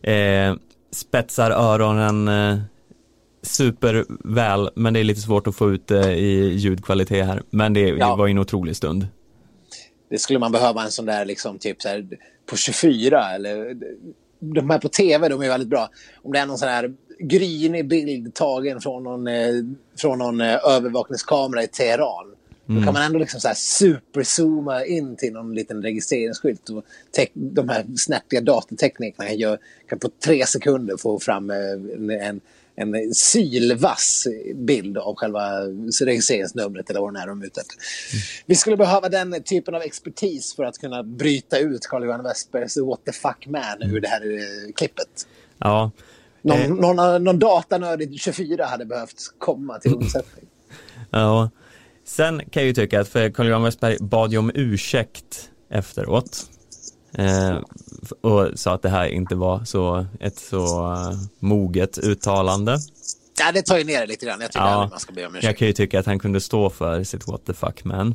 eh, 0.02 0.54
spetsar 0.92 1.50
öronen 1.50 2.28
eh, 2.28 2.58
superväl 3.42 4.70
men 4.74 4.94
det 4.94 5.00
är 5.00 5.04
lite 5.04 5.20
svårt 5.20 5.46
att 5.46 5.56
få 5.56 5.70
ut 5.70 5.86
det 5.86 6.14
i 6.16 6.54
ljudkvalitet 6.54 7.26
här 7.26 7.42
men 7.50 7.72
det, 7.72 7.80
Ja. 7.80 8.10
det 8.10 8.16
var 8.16 8.26
ju 8.26 8.30
en 8.30 8.38
otrolig 8.38 8.76
stund. 8.76 9.06
Det 10.10 10.18
skulle 10.18 10.38
man 10.38 10.52
behöva 10.52 10.82
en 10.82 10.90
sån 10.90 11.06
där 11.06 11.24
liksom 11.24 11.58
typ 11.58 11.82
så 11.82 11.88
här 11.88 12.06
på 12.46 12.56
24 12.56 13.30
eller 13.34 13.76
de 14.40 14.70
här 14.70 14.78
på 14.78 14.88
tv 14.88 15.28
de 15.28 15.42
är 15.42 15.48
väldigt 15.48 15.68
bra. 15.68 15.90
Om 16.22 16.32
det 16.32 16.38
är 16.38 16.46
någon 16.46 16.58
sån 16.58 16.68
här 16.68 16.94
grynig 17.18 17.88
bild 17.88 18.34
tagen 18.34 18.80
från 18.80 19.02
någon, 19.04 19.26
eh, 19.26 19.54
från 19.96 20.18
någon 20.18 20.40
eh, 20.40 20.58
övervakningskamera 20.64 21.62
i 21.62 21.66
Teheran. 21.66 22.34
Då 22.66 22.82
kan 22.84 22.94
man 22.94 23.02
ändå 23.02 23.18
liksom 23.18 23.40
så 23.40 23.48
här 23.48 23.54
superzooma 23.54 24.84
in 24.84 25.16
till 25.16 25.32
någon 25.32 25.54
liten 25.54 25.82
registreringsskylt. 25.82 26.68
Och 26.68 26.84
de 27.32 27.68
här 27.68 27.86
snärtiga 27.96 28.40
datorteknikerna 28.40 29.28
kan, 29.28 29.38
gör, 29.38 29.58
kan 29.88 29.98
på 29.98 30.10
tre 30.24 30.46
sekunder 30.46 30.96
få 30.96 31.18
fram 31.18 31.50
eh, 31.50 31.56
en, 31.56 32.10
en, 32.10 32.40
en 32.80 33.14
sylvass 33.14 34.26
bild 34.54 34.98
av 34.98 35.14
själva 35.14 35.60
registreringsnumret 36.04 36.90
eller 36.90 37.00
vad 37.00 37.14
det 37.14 37.20
är 37.20 37.26
de 37.26 37.42
är 37.42 37.46
ute 37.46 37.60
efter. 37.60 37.76
Vi 38.46 38.54
skulle 38.54 38.76
behöva 38.76 39.08
den 39.08 39.42
typen 39.42 39.74
av 39.74 39.82
expertis 39.82 40.54
för 40.56 40.64
att 40.64 40.78
kunna 40.78 41.02
bryta 41.02 41.58
ut 41.58 41.86
Carl-Johan 41.86 42.22
Westbergs 42.22 42.76
What 42.76 43.04
the 43.04 43.12
fuck 43.12 43.46
man 43.46 43.82
ur 43.92 44.00
det 44.00 44.08
här 44.08 44.22
eh, 44.22 44.72
klippet. 44.76 45.26
Ja, 45.58 45.90
Någon, 46.42 46.58
Eh. 46.58 46.68
någon, 46.68 47.24
någon 47.24 47.38
datanörd 47.38 48.02
i 48.02 48.18
24 48.18 48.64
hade 48.66 48.84
behövt 48.84 49.22
komma 49.38 49.78
till 49.78 49.94
undsättning. 49.94 50.44
Ja. 51.10 51.50
Sen 52.04 52.38
kan 52.38 52.62
jag 52.62 52.66
ju 52.66 52.72
tycka 52.72 53.00
att 53.00 53.08
för 53.08 53.30
Carl-Johan 53.30 53.62
Westberg 53.62 53.96
bad 54.00 54.32
ju 54.32 54.38
om 54.38 54.50
ursäkt 54.54 55.50
efteråt. 55.70 56.50
Eh, 57.12 57.56
och 58.20 58.48
sa 58.54 58.74
att 58.74 58.82
det 58.82 58.88
här 58.88 59.06
inte 59.06 59.34
var 59.34 59.64
så, 59.64 60.06
ett 60.20 60.38
så 60.38 60.92
uh, 60.92 61.12
moget 61.38 61.98
uttalande. 61.98 62.78
Ja, 63.40 63.52
det 63.52 63.62
tar 63.62 63.78
ju 63.78 63.84
ner 63.84 64.00
det 64.00 64.06
lite 64.06 64.26
grann. 64.26 64.40
Jag 64.40 64.52
tycker 64.52 64.64
Ja. 64.66 64.86
man 64.90 65.00
ska 65.00 65.12
be 65.12 65.26
om 65.26 65.32
ursäkt. 65.32 65.44
Jag 65.44 65.56
kan 65.56 65.66
ju 65.68 65.72
tycka 65.72 66.00
att 66.00 66.06
han 66.06 66.18
kunde 66.18 66.40
stå 66.40 66.70
för 66.70 67.04
sitt 67.04 67.28
what 67.28 67.44
the 67.46 67.52
fuck 67.52 67.84
man. 67.84 68.14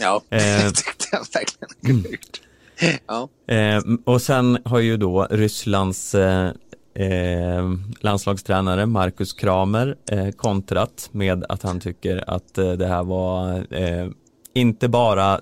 Ja, 0.00 0.22
Eh. 0.30 0.38
det 0.40 0.70
tyckte 0.74 1.06
jag 1.12 1.26
verkligen 1.34 2.12
gjort. 2.12 2.40
Ja. 3.06 3.28
Eh, 3.54 3.82
och 4.04 4.22
sen 4.22 4.58
har 4.64 4.78
ju 4.78 4.96
då 4.96 5.26
Rysslands 5.30 6.14
eh, 6.14 6.50
eh, 6.94 7.70
landslagstränare 8.00 8.86
Markus 8.86 9.32
Kramer 9.32 9.96
eh, 10.10 10.28
kontrat 10.30 11.08
med 11.12 11.44
att 11.48 11.62
han 11.62 11.80
tycker 11.80 12.30
att 12.30 12.58
eh, 12.58 12.72
det 12.72 12.86
här 12.86 13.02
var 13.04 13.66
eh, 13.74 14.08
inte 14.54 14.88
bara 14.88 15.40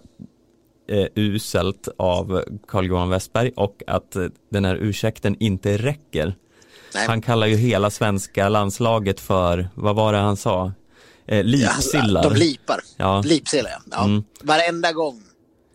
eh, 0.88 1.06
uselt 1.14 1.88
av 1.96 2.44
Carl-Johan 2.68 3.10
Westberg 3.10 3.52
och 3.56 3.82
att 3.86 4.16
eh, 4.16 4.26
den 4.50 4.64
här 4.64 4.76
ursäkten 4.76 5.36
inte 5.40 5.76
räcker. 5.76 6.34
Nej. 6.94 7.06
Han 7.06 7.22
kallar 7.22 7.46
ju 7.46 7.56
hela 7.56 7.90
svenska 7.90 8.48
landslaget 8.48 9.20
för, 9.20 9.68
vad 9.74 9.96
var 9.96 10.12
det 10.12 10.18
han 10.18 10.36
sa? 10.36 10.72
Eh, 11.26 11.44
lipsillar. 11.44 12.22
De 12.22 12.34
lipar. 12.34 12.80
Ja. 12.96 13.22
Lipsillar, 13.24 13.70
ja. 13.70 13.80
ja. 13.90 14.04
Mm. 14.04 14.24
Varenda 14.42 14.92
gång. 14.92 15.22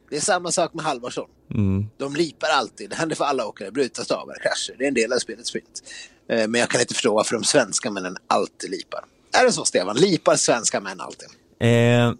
Det 0.09 0.17
är 0.17 0.21
samma 0.21 0.51
sak 0.51 0.73
med 0.73 0.85
Halvarsson. 0.85 1.29
Mm. 1.53 1.85
De 1.97 2.15
lipar 2.15 2.47
alltid. 2.49 2.89
Det 2.89 2.95
händer 2.95 3.15
för 3.15 3.25
alla 3.25 3.45
åkare. 3.45 3.71
Bryta 3.71 4.03
stavar, 4.03 4.35
krascher. 4.43 4.77
Det 4.77 4.83
är 4.83 4.87
en 4.87 4.93
del 4.93 5.13
av 5.13 5.17
spelet 5.17 5.47
sprint. 5.47 5.83
Eh, 6.29 6.47
Men 6.47 6.61
jag 6.61 6.69
kan 6.69 6.81
inte 6.81 6.93
förstå 6.93 7.13
varför 7.13 7.35
de 7.35 7.43
svenska 7.43 7.91
männen 7.91 8.17
alltid 8.27 8.71
lipar. 8.71 9.03
Är 9.33 9.45
det 9.45 9.51
så, 9.51 9.65
Stefan? 9.65 9.95
Lipar 9.95 10.35
svenska 10.35 10.81
män 10.81 11.01
alltid? 11.01 11.29
Eh, 11.59 12.13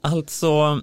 alltså, 0.00 0.80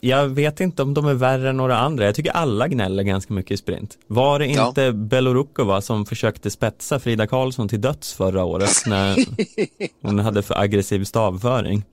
jag 0.00 0.28
vet 0.28 0.60
inte 0.60 0.82
om 0.82 0.94
de 0.94 1.06
är 1.06 1.14
värre 1.14 1.50
än 1.50 1.56
några 1.56 1.78
andra. 1.78 2.04
Jag 2.04 2.14
tycker 2.14 2.30
alla 2.30 2.68
gnäller 2.68 3.02
ganska 3.02 3.32
mycket 3.34 3.50
i 3.50 3.56
sprint. 3.56 3.98
Var 4.06 4.38
det 4.38 4.46
Ja. 4.46 4.68
inte 4.68 4.92
Belorukova 4.92 5.80
som 5.80 6.06
försökte 6.06 6.50
spetsa 6.50 7.00
Frida 7.00 7.26
Karlsson 7.26 7.68
till 7.68 7.80
döds 7.80 8.12
förra 8.12 8.44
året 8.44 8.70
när 8.86 9.16
hon 10.02 10.18
hade 10.18 10.42
för 10.42 10.58
aggressiv 10.60 11.04
stavföring? 11.04 11.84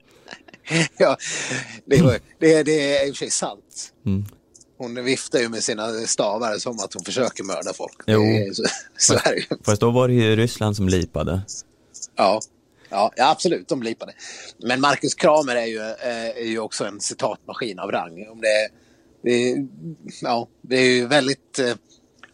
ja, 0.98 1.16
det, 1.86 2.02
var, 2.02 2.18
det, 2.40 2.62
det 2.62 2.96
är 2.96 3.08
i 3.08 3.10
och 3.10 3.16
för 3.16 3.18
sig 3.18 3.30
sant. 3.30 3.92
Mm. 4.06 4.24
Hon 4.78 5.04
viftar 5.04 5.38
ju 5.38 5.48
med 5.48 5.62
sina 5.62 5.88
stavar 5.92 6.58
som 6.58 6.78
att 6.80 6.94
hon 6.94 7.04
försöker 7.04 7.44
mörda 7.44 7.72
folk. 7.74 7.96
Jo. 8.06 8.20
Det 8.20 8.46
är, 8.46 8.52
så, 8.52 8.62
så 8.96 9.14
är 9.14 9.30
det 9.34 9.36
ju. 9.36 9.44
Fast 9.64 9.80
då 9.80 9.90
var 9.90 10.08
det 10.08 10.14
ju 10.14 10.36
Ryssland 10.36 10.76
som 10.76 10.88
lipade. 10.88 11.40
Ja. 12.16 12.40
Ja, 12.90 13.12
ja, 13.16 13.30
absolut, 13.30 13.68
de 13.68 13.82
lipade. 13.82 14.12
Men 14.58 14.80
Marcus 14.80 15.14
Kramer 15.14 15.56
är 15.56 15.66
ju, 15.66 15.78
eh, 15.80 16.42
är 16.42 16.46
ju 16.46 16.58
också 16.58 16.84
en 16.84 17.00
citatmaskin 17.00 17.78
av 17.78 17.90
rang. 17.90 18.26
Om 18.30 18.40
det, 18.40 18.68
det, 19.22 19.30
är- 19.52 19.66
ja, 20.22 20.48
det 20.62 20.76
är 20.76 20.90
ju 20.90 21.06
väldigt 21.06 21.58
eh, 21.58 21.74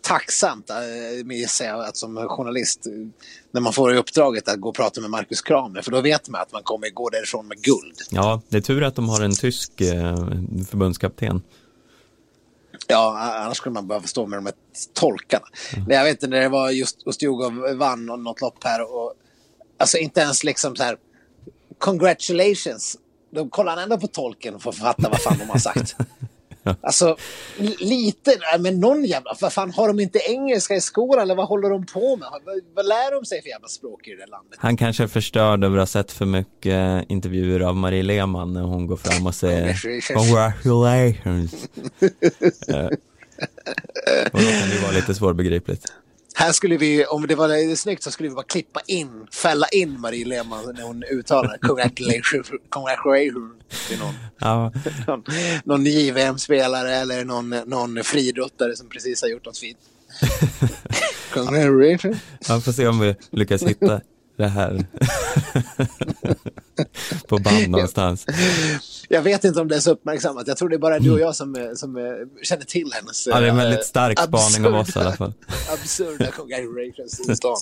tacksamt, 0.00 0.70
eh, 0.70 1.32
gissar 1.36 1.64
jag, 1.64 1.84
att 1.84 1.96
som 1.96 2.16
journalist, 2.28 2.86
eh, 2.86 2.92
när 3.53 3.61
man 3.61 3.72
får 3.72 3.94
i 3.94 3.98
uppdraget 3.98 4.48
att 4.48 4.61
gå 4.61 4.68
och 4.68 4.74
prata 4.74 5.00
med 5.00 5.11
Marcus 5.11 5.40
Kramer, 5.42 5.82
för 5.82 5.90
då 5.90 6.00
vet 6.00 6.28
man 6.28 6.40
att 6.40 6.53
man 6.53 6.62
kommer 6.62 6.90
gå 6.90 7.11
därifrån 7.11 7.48
med 7.48 7.59
guld. 7.62 7.96
Ja, 8.11 8.40
det 8.48 8.57
är 8.57 8.61
tur 8.61 8.82
att 8.82 8.94
de 8.94 9.09
har 9.09 9.20
en 9.20 9.34
tysk 9.34 9.80
eh, 9.80 10.16
förbundskapten. 10.70 11.42
Ja, 12.88 13.18
annars 13.44 13.57
skulle 13.57 13.72
man 13.72 13.88
behöva 13.88 14.07
stå 14.07 14.26
med 14.26 14.38
de 14.38 14.46
här 14.46 14.55
tolkarna. 14.94 15.44
Nej, 15.86 15.96
Jag 15.96 16.05
vet 16.05 16.12
inte, 16.12 16.26
när 16.26 16.40
det 16.40 16.48
var 16.48 16.70
just 16.70 17.03
Ustjugov 17.07 17.53
vann 17.76 18.07
något 18.07 18.40
lopp 18.40 18.64
här 18.64 18.94
och 18.94 19.14
alltså 19.82 19.98
inte 19.98 20.20
ens 20.20 20.44
liksom 20.44 20.76
så 20.76 20.82
här 20.82 20.96
congratulations. 21.78 22.96
Då 23.34 23.48
kollar 23.48 23.76
ändå 23.76 23.98
på 23.98 24.06
tolken 24.06 24.60
för 24.60 24.70
att 24.70 24.76
fatta 24.76 25.08
vad 25.08 25.20
fan 25.22 25.38
de 25.38 25.44
har 25.50 25.58
sagt. 25.58 25.96
Alltså, 26.80 27.16
li- 27.56 27.76
lite, 27.80 28.30
nej, 28.30 28.60
men 28.60 28.80
någon 28.80 29.04
jävla, 29.04 29.36
vad 29.40 29.52
fan 29.52 29.70
har 29.72 29.88
de 29.88 30.00
inte 30.00 30.18
engelska 30.18 30.74
i 30.74 30.80
skolan 30.80 31.22
eller 31.22 31.34
vad 31.34 31.46
håller 31.48 31.70
de 31.70 31.86
på 31.86 32.16
med? 32.16 32.28
Vad, 32.44 32.60
vad 32.74 32.86
lär 32.86 33.14
de 33.14 33.24
sig 33.24 33.42
för 33.42 33.48
jävla 33.48 33.68
språk 33.68 34.08
i 34.08 34.10
det 34.10 34.16
där 34.16 34.26
landet? 34.26 34.58
Han 34.58 34.76
kanske 34.76 35.02
är 35.02 35.06
förstörd 35.06 35.64
över 35.64 35.76
att 35.78 35.80
ha 35.80 35.86
sett 35.86 36.12
för 36.12 36.26
mycket 36.26 37.10
intervjuer 37.10 37.60
av 37.60 37.76
Marie 37.76 38.02
Lehmann 38.02 38.52
när 38.52 38.62
hon 38.62 38.86
går 38.86 38.96
fram 38.96 39.26
och 39.26 39.34
säger 39.34 40.14
Congratulations. 40.14 41.54
Eh, 42.68 42.86
och 44.32 44.40
då 44.40 44.46
kan 44.48 44.68
det 44.70 44.82
vara 44.82 44.92
lite 44.92 45.14
svårbegripligt. 45.14 45.92
Här 46.34 46.52
skulle 46.52 46.76
vi, 46.76 47.04
om 47.04 47.26
det 47.26 47.34
var 47.34 47.76
snyggt 47.76 48.02
så 48.02 48.10
skulle 48.10 48.28
vi 48.28 48.34
bara 48.34 48.44
klippa 48.44 48.80
in, 48.86 49.26
fälla 49.32 49.68
in 49.68 50.00
Marie 50.00 50.24
Lehmann 50.24 50.74
när 50.74 50.82
hon 50.82 51.04
uttalar 51.04 51.58
congratulations, 51.60 52.50
till 53.88 53.98
någon. 53.98 54.14
Ja, 54.38 54.72
någon, 55.06 55.24
någon 55.64 55.86
JVM-spelare 55.86 56.94
eller 56.94 57.24
någon, 57.24 57.50
någon 57.50 58.04
friidrottare 58.04 58.76
som 58.76 58.88
precis 58.88 59.22
har 59.22 59.28
gjort 59.28 59.46
något 59.46 59.58
fint. 59.58 59.78
Congratulations. 61.32 62.18
jag 62.48 62.64
får 62.64 62.72
se 62.72 62.86
om 62.86 63.00
vi 63.00 63.14
lyckas 63.30 63.62
hitta 63.62 64.00
det 64.36 64.46
här 64.46 64.86
på 67.28 67.38
band 67.38 67.68
någonstans. 67.68 68.26
Jag 69.08 69.22
vet 69.22 69.44
inte 69.44 69.60
om 69.60 69.68
det 69.68 69.76
är 69.76 69.80
så 69.80 69.90
uppmärksammat. 69.90 70.48
Jag 70.48 70.56
tror 70.56 70.68
det 70.68 70.76
är 70.76 70.78
bara 70.78 70.98
du 70.98 71.10
och 71.10 71.20
jag 71.20 71.36
som, 71.36 71.56
eh, 71.56 71.72
som 71.74 71.96
eh, 71.96 72.02
känner 72.42 72.64
till 72.64 72.90
hennes... 72.92 73.26
Ja, 73.26 73.40
det 73.40 73.46
är 73.46 73.50
en 73.50 73.58
eh, 73.58 73.64
väldigt 73.64 73.86
stark 73.86 74.18
spaning 74.18 74.66
av 74.66 74.80
oss 74.80 74.96
i 74.96 74.98
alla 74.98 75.12
fall. 75.12 75.34
Absurda 75.72 76.26
congratulations 76.26 77.28
i 77.30 77.36
stan. 77.36 77.56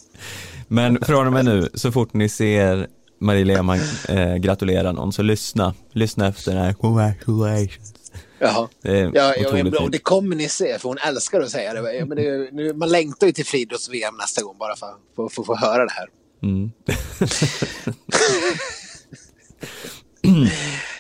Men 0.69 1.05
från 1.05 1.27
och 1.27 1.33
med 1.33 1.45
nu, 1.45 1.69
så 1.75 1.93
fort 1.93 2.15
ni 2.15 2.29
ser 2.29 2.89
Marie 3.21 3.45
Lehmann 3.45 3.81
eh, 4.09 4.37
gratulera 4.37 4.93
någon, 4.93 5.13
så 5.13 5.23
lyssna. 5.23 5.75
Lyssna 5.93 6.29
efter 6.29 6.53
den 6.53 6.65
här 6.65 6.73
congratulations. 6.73 7.95
Jaha. 8.39 8.69
Det 8.83 8.99
är 8.99 9.11
Ja, 9.15 9.35
ja, 9.37 9.81
och 9.81 9.91
det 9.91 9.99
kommer 9.99 10.37
ni 10.37 10.49
se, 10.49 10.79
för 10.79 10.89
hon 10.89 10.99
älskar 10.99 11.41
att 11.41 11.51
säga 11.51 11.75
det. 11.75 12.05
Men 12.07 12.17
det 12.17 12.49
nu, 12.53 12.73
man 12.75 12.89
längtar 12.89 13.27
ju 13.27 13.33
till 13.33 13.47
friidrotts-VM 13.47 14.15
nästa 14.19 14.43
gång 14.43 14.57
bara 14.59 14.77
för 14.77 14.87
att 14.87 14.99
få, 15.17 15.29
få, 15.29 15.45
få 15.45 15.57
höra 15.57 15.85
det 15.85 15.93
här. 15.93 16.09
Mm. 16.43 16.71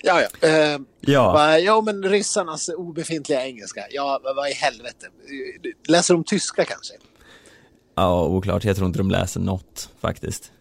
Ja, 0.02 0.22
ja. 0.22 0.48
Eh, 0.48 0.78
Ja, 1.00 1.32
Va, 1.32 1.58
ja, 1.58 1.80
men 1.80 2.02
ryssarnas 2.02 2.68
obefintliga 2.68 3.46
engelska. 3.46 3.80
Ja, 3.90 4.20
vad, 4.36 4.48
i 4.50 4.52
helvete. 4.52 5.06
Läser 5.88 6.14
de 6.14 6.24
tyska 6.24 6.64
kanske? 6.64 6.94
ja, 7.94 8.24
oklart. 8.26 8.64
Jag 8.64 8.76
tror 8.76 8.86
inte 8.86 8.98
de 8.98 9.10
läser 9.10 9.40
något 9.40 9.90
faktiskt. 10.00 10.52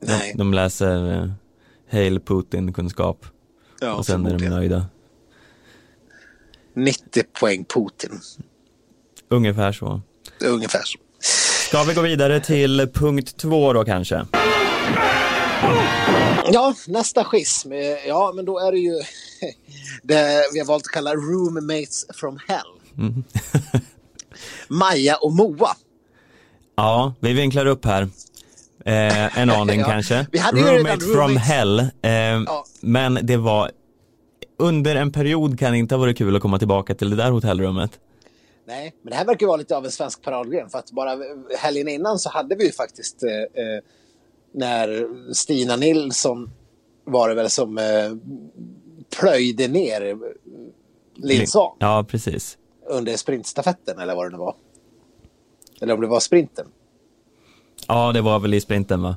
De, 0.00 0.06
Nej. 0.06 0.34
de 0.36 0.54
läser 0.54 1.12
eh, 1.12 1.30
Hail 1.90 2.20
Putin-kunskap 2.20 3.26
Ja, 3.80 3.94
och 3.94 4.06
sen 4.06 4.26
är 4.26 4.38
de 4.38 4.48
nöjda. 4.48 4.86
90 6.74 7.22
poäng 7.40 7.64
Putin. 7.64 8.20
Ungefär 9.28 9.72
så. 9.72 10.00
Ungefär 10.44 10.82
så. 10.84 10.98
Ska 11.72 11.82
vi 11.82 11.94
gå 11.94 12.00
vidare 12.02 12.40
till 12.40 12.88
punkt 12.94 13.36
två 13.36 13.72
då 13.72 13.84
kanske? 13.84 14.26
Ja, 16.52 16.74
nästa 16.86 17.24
schism. 17.24 17.72
Ja, 18.06 18.32
men 18.36 18.44
då 18.44 18.58
är 18.58 18.72
det 18.72 18.78
ju 18.78 18.92
det 20.02 20.42
vi 20.52 20.58
har 20.58 20.66
valt 20.66 20.84
att 20.86 20.92
kalla 20.92 21.14
roommates 21.14 22.06
from 22.14 22.38
hell. 22.48 22.60
Mm. 22.98 23.24
Maja 24.68 25.16
och 25.16 25.32
Moa. 25.32 25.76
Ja, 26.76 27.14
vi 27.20 27.32
vinklar 27.32 27.66
upp 27.66 27.84
här. 27.84 28.02
Eh, 28.84 29.38
en 29.38 29.50
aning 29.50 29.80
Ja, 29.80 29.86
kanske. 29.86 30.26
vi 30.32 30.38
hade 30.38 30.58
ju 30.58 30.64
redan 30.64 30.76
Roommate 30.78 31.00
from 31.04 31.14
roommates. 31.16 31.48
hell. 31.48 31.78
Eh, 31.80 32.10
Ja. 32.46 32.64
Men 32.80 33.18
det 33.22 33.36
var 33.36 33.70
under 34.58 34.96
en 34.96 35.12
period 35.12 35.58
kan 35.58 35.72
det 35.72 35.78
inte 35.78 35.94
ha 35.94 36.00
varit 36.00 36.18
kul 36.18 36.36
att 36.36 36.42
komma 36.42 36.58
tillbaka 36.58 36.94
till 36.94 37.10
det 37.10 37.16
där 37.16 37.30
hotellrummet. 37.30 37.90
Nej, 38.66 38.94
men 39.02 39.10
det 39.10 39.16
här 39.16 39.24
verkar 39.24 39.46
vara 39.46 39.56
lite 39.56 39.76
av 39.76 39.84
en 39.84 39.90
svensk 39.90 40.22
paradgren. 40.22 40.70
För 40.70 40.78
att 40.78 40.90
bara 40.90 41.18
helgen 41.58 41.88
innan 41.88 42.18
så 42.18 42.30
hade 42.30 42.54
vi 42.54 42.66
ju 42.66 42.72
faktiskt 42.72 43.22
eh, 43.22 43.30
eh, 43.32 43.82
när 44.52 45.08
Stina 45.34 45.76
Nilsson 45.76 46.50
var 47.04 47.28
det 47.28 47.34
väl 47.34 47.50
som 47.50 47.78
eh, 47.78 47.84
plöjde 49.20 49.68
ner 49.68 50.18
Linn 51.14 51.46
Svan 51.46 51.76
Ja, 51.78 52.04
precis. 52.08 52.58
under 52.86 53.16
sprintstafetten 53.16 53.98
eller 53.98 54.14
vad 54.14 54.26
det 54.26 54.30
nu 54.30 54.38
var. 54.38 54.54
Eller 55.80 55.94
om 55.94 56.00
det 56.00 56.06
var 56.06 56.20
sprinten. 56.20 56.66
Ja, 57.88 58.12
det 58.12 58.20
var 58.20 58.38
väl 58.40 58.54
i 58.54 58.60
sprinten 58.60 59.02
va? 59.02 59.16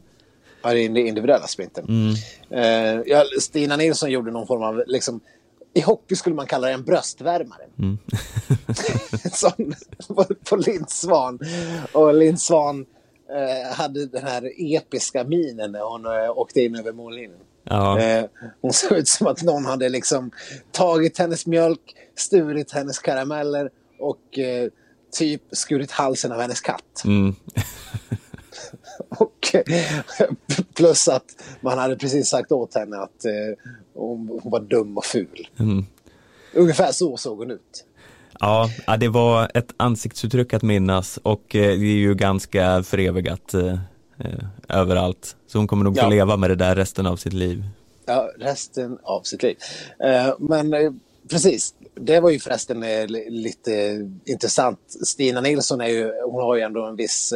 Ja, 0.64 0.74
det 0.74 0.80
är 0.80 0.98
individuella 0.98 1.48
sprinten. 1.48 1.86
Mm. 1.90 2.14
Eh, 2.50 3.02
ja, 3.06 3.24
Stina 3.40 3.76
Nilsson 3.76 4.12
gjorde 4.12 4.32
någon 4.32 4.48
form 4.48 4.64
av, 4.64 4.84
liksom, 4.88 5.20
i 5.76 5.82
hockey 5.82 6.16
skulle 6.16 6.36
man 6.36 6.48
kalla 6.48 6.68
det 6.68 6.74
en 6.74 6.84
bröstvärmare. 6.84 7.64
Mm. 7.80 7.98
Sån 9.34 9.76
på, 10.08 10.26
på 10.50 10.56
Linn 10.56 10.86
Svan. 10.88 11.40
Och 11.92 12.14
Linn 12.14 12.38
Svan 12.38 12.86
eh, 13.30 13.76
hade 13.76 14.06
den 14.06 14.24
här 14.24 14.52
episka 14.58 15.24
minen 15.24 15.72
när 15.72 15.82
hon 15.82 16.06
eh, 16.06 16.38
åkte 16.38 16.62
in 16.62 16.76
över 16.76 16.92
mållinjen. 16.94 17.40
Ja, 17.64 18.00
Eh, 18.00 18.26
hon 18.62 18.74
såg 18.74 18.98
ut 18.98 19.08
som 19.08 19.28
att 19.28 19.44
någon 19.44 19.66
hade 19.66 19.90
liksom 19.90 20.32
tagit 20.72 21.18
hennes 21.18 21.46
mjölk, 21.46 21.96
stulit 22.16 22.72
hennes 22.72 23.00
karameller 23.00 23.70
och 24.00 24.40
eh, 24.40 24.70
typ 25.12 25.42
skurit 25.52 25.92
halsen 25.92 26.32
av 26.32 26.42
hennes 26.42 26.62
katt. 26.62 27.04
mm. 27.06 27.36
Och 29.10 29.56
eh, 29.56 29.64
Plus 30.74 31.08
att 31.08 31.26
man 31.62 31.78
hade 31.78 31.96
precis 31.96 32.30
sagt 32.30 32.52
åt 32.52 32.76
henne 32.76 32.98
att 32.98 33.26
eh, 33.26 33.32
hon, 33.94 34.42
var 34.44 34.60
dum 34.60 34.98
och 34.98 35.06
ful. 35.06 35.48
Mm. 35.60 35.86
Ungefär 36.54 36.92
så 36.92 37.18
såg 37.18 37.38
hon 37.38 37.52
ut. 37.52 37.86
Ja, 38.40 38.70
det 39.00 39.08
var 39.08 39.52
ett 39.54 39.74
ansiktsuttryck 39.78 40.54
att 40.54 40.64
minnas 40.64 41.18
och 41.24 41.56
eh, 41.56 41.62
det 41.62 41.86
är 41.86 41.98
ju 41.98 42.16
ganska 42.16 42.84
förevigat 42.84 43.54
överallt. 44.70 45.36
Så 45.48 45.58
hon 45.58 45.68
kommer 45.68 45.84
nog 45.84 45.96
få 45.96 46.02
Ja. 46.04 46.10
leva 46.10 46.38
med 46.38 46.50
det 46.50 46.56
där 46.56 46.76
resten 46.76 47.06
av 47.06 47.16
sitt 47.18 47.34
liv. 47.34 47.64
Ja, 48.06 48.30
resten 48.38 48.98
av 49.04 49.22
sitt 49.22 49.44
liv. 49.44 49.58
Men 50.40 50.74
precis, 51.30 51.74
det 51.96 52.20
var 52.20 52.30
ju 52.30 52.40
förresten 52.40 52.80
li- 53.08 53.30
lite 53.30 53.72
intressant. 54.26 54.80
Stina 55.06 55.42
Nilsson 55.42 55.82
är 55.82 55.88
ju, 55.88 56.12
hon 56.26 56.42
har 56.44 56.56
ju 56.56 56.62
ändå 56.62 56.86
en 56.86 56.96
viss, 56.96 57.34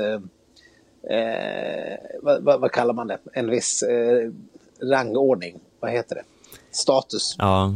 eh, 1.09 1.97
vad, 2.21 2.43
vad, 2.43 2.61
vad 2.61 2.71
kallar 2.71 2.93
man 2.93 3.07
det, 3.07 3.17
en 3.33 3.49
viss 3.49 3.83
eh, 3.83 4.31
rangordning. 4.81 5.59
Vad 5.79 5.91
heter 5.91 6.15
det? 6.15 6.23
Status. 6.71 7.35
Ja, 7.37 7.73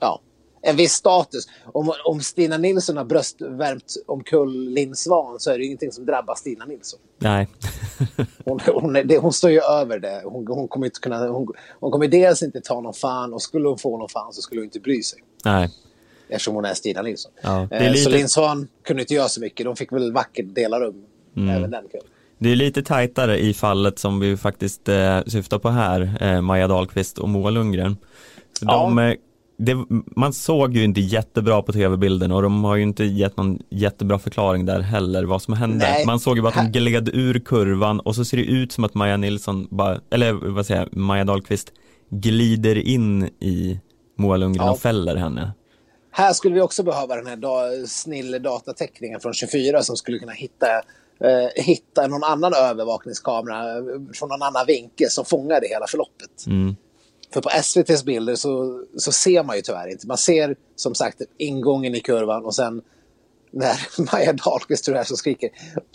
Ja, 0.00 0.20
en 0.62 0.76
viss 0.76 0.92
status. 0.92 1.48
Om, 1.64 1.92
om 2.04 2.20
Stina 2.20 2.56
Nilsson 2.58 2.96
har 2.96 3.04
bröstvärmt 3.04 3.94
omkull 4.06 4.68
Linn 4.70 4.96
Svan 4.96 5.40
så 5.40 5.50
är 5.50 5.54
det 5.54 5.60
ju 5.60 5.66
ingenting 5.66 5.92
som 5.92 6.06
drabbar 6.06 6.34
Stina 6.34 6.64
Nilsson. 6.64 7.00
nej. 7.18 7.48
Hon, 8.44 8.60
hon, 8.66 8.96
är- 8.96 9.04
det, 9.04 9.18
hon 9.18 9.32
står 9.32 9.50
ju 9.50 9.60
över 9.60 9.98
det. 9.98 10.20
Hon, 10.24 10.46
hon 10.46 10.68
kommer 10.68 10.86
inte 10.86 11.00
kunna... 11.00 11.28
Hon, 11.28 11.48
hon 11.80 11.90
kommer 11.90 12.08
dels 12.08 12.42
inte 12.42 12.60
ta 12.60 12.80
någon 12.80 12.94
fan 12.94 13.32
och 13.34 13.42
skulle 13.42 13.68
hon 13.68 13.78
få 13.78 13.98
någon 13.98 14.08
fan 14.08 14.32
så 14.32 14.42
skulle 14.42 14.60
hon 14.60 14.64
inte 14.64 14.80
bry 14.80 15.02
sig. 15.02 15.22
nej. 15.44 15.70
Eftersom 16.28 16.54
hon 16.54 16.64
är 16.64 16.74
Stina 16.74 17.02
Nilsson. 17.02 17.32
Ja, 17.42 17.68
är 17.70 17.80
Eh, 17.82 17.86
Så 17.86 17.92
lite- 17.92 18.10
Linn 18.10 18.28
Svan 18.28 18.68
kunde 18.82 19.02
inte 19.02 19.14
göra 19.14 19.28
så 19.28 19.40
mycket. 19.40 19.66
De 19.66 19.76
fick 19.76 19.92
väl 19.92 20.12
vackert 20.12 20.46
dela 20.54 20.80
rum 20.80 21.04
även 21.36 21.70
den 21.70 21.88
kvällen. 21.88 22.08
Det 22.38 22.52
är 22.52 22.56
lite 22.56 22.82
tajtare 22.82 23.38
i 23.38 23.54
fallet 23.54 23.98
som 23.98 24.20
vi 24.20 24.36
faktiskt 24.36 24.88
eh, 24.88 25.20
syftar 25.26 25.58
på 25.58 25.68
här, 25.68 26.16
eh, 26.20 26.40
Maja 26.40 26.68
Dahlqvist 26.68 27.18
och 27.18 27.28
Moa 27.28 27.50
Lundgren. 27.50 27.96
För 28.58 28.66
Ja. 28.66 28.72
De, 28.72 28.98
eh, 28.98 29.14
det, 29.58 29.76
man 30.16 30.32
såg 30.32 30.76
ju 30.76 30.84
inte 30.84 31.00
jättebra 31.00 31.62
på 31.62 31.72
tv-bilden 31.72 32.32
och 32.32 32.42
de 32.42 32.64
har 32.64 32.76
ju 32.76 32.82
inte 32.82 33.04
gett 33.04 33.36
någon 33.36 33.58
jättebra 33.70 34.18
förklaring 34.18 34.66
där 34.66 34.80
heller 34.80 35.24
vad 35.24 35.42
som 35.42 35.54
hände. 35.54 35.76
Nej. 35.78 36.06
Man 36.06 36.20
såg 36.20 36.36
ju 36.36 36.42
bara 36.42 36.48
att 36.60 36.72
de 36.72 36.78
gled 36.78 37.08
ur 37.08 37.38
kurvan 37.38 38.00
och 38.00 38.14
så 38.14 38.24
ser 38.24 38.36
det 38.36 38.42
ut 38.44 38.72
som 38.72 38.84
att 38.84 38.94
Maja 38.94 39.16
Nilsson, 39.16 39.66
bara, 39.70 40.00
eller 40.10 40.32
vad 40.32 40.66
säger 40.66 40.80
jag, 40.80 40.96
Maja 40.96 41.24
Dahlqvist 41.24 41.72
glider 42.10 42.76
in 42.76 43.24
i 43.40 43.80
Moa 44.18 44.36
Lundgren 44.36 44.66
Ja. 44.66 44.72
och 44.72 44.78
fäller 44.78 45.16
henne. 45.16 45.52
Här 46.10 46.32
skulle 46.32 46.54
vi 46.54 46.60
också 46.60 46.82
behöva 46.82 47.16
den 47.16 47.26
här 47.26 47.36
da, 47.36 47.86
snille 47.86 48.38
datateckningen 48.38 49.20
från 49.20 49.32
24 49.34 49.82
som 49.82 49.96
skulle 49.96 50.18
kunna 50.18 50.32
hitta, 50.32 50.66
eh, 51.20 51.64
hitta 51.64 52.06
någon 52.06 52.24
annan 52.24 52.54
övervakningskamera 52.54 53.78
eh, 53.78 53.84
från 54.14 54.28
någon 54.28 54.42
annan 54.42 54.66
vinkel 54.66 55.10
som 55.10 55.24
fångade 55.24 55.68
hela 55.68 55.86
förloppet. 55.86 56.46
Mm. 56.46 56.76
För 57.32 57.40
på 57.40 57.50
SVTs 57.50 58.04
bilder 58.04 58.34
så, 58.34 58.84
så 58.96 59.12
ser 59.12 59.42
man 59.42 59.56
ju 59.56 59.62
tyvärr 59.62 59.88
inte. 59.88 60.06
Man 60.06 60.18
ser 60.18 60.56
som 60.76 60.94
sagt 60.94 61.22
ingången 61.38 61.94
i 61.94 62.00
kurvan 62.00 62.44
och 62.44 62.54
sen 62.54 62.82
när 63.50 63.76
Maja 64.12 64.32
Dahlqvist 64.32 64.84
tror 64.84 64.96
jag 64.96 65.06
som 65.06 65.16
skriker 65.16 65.46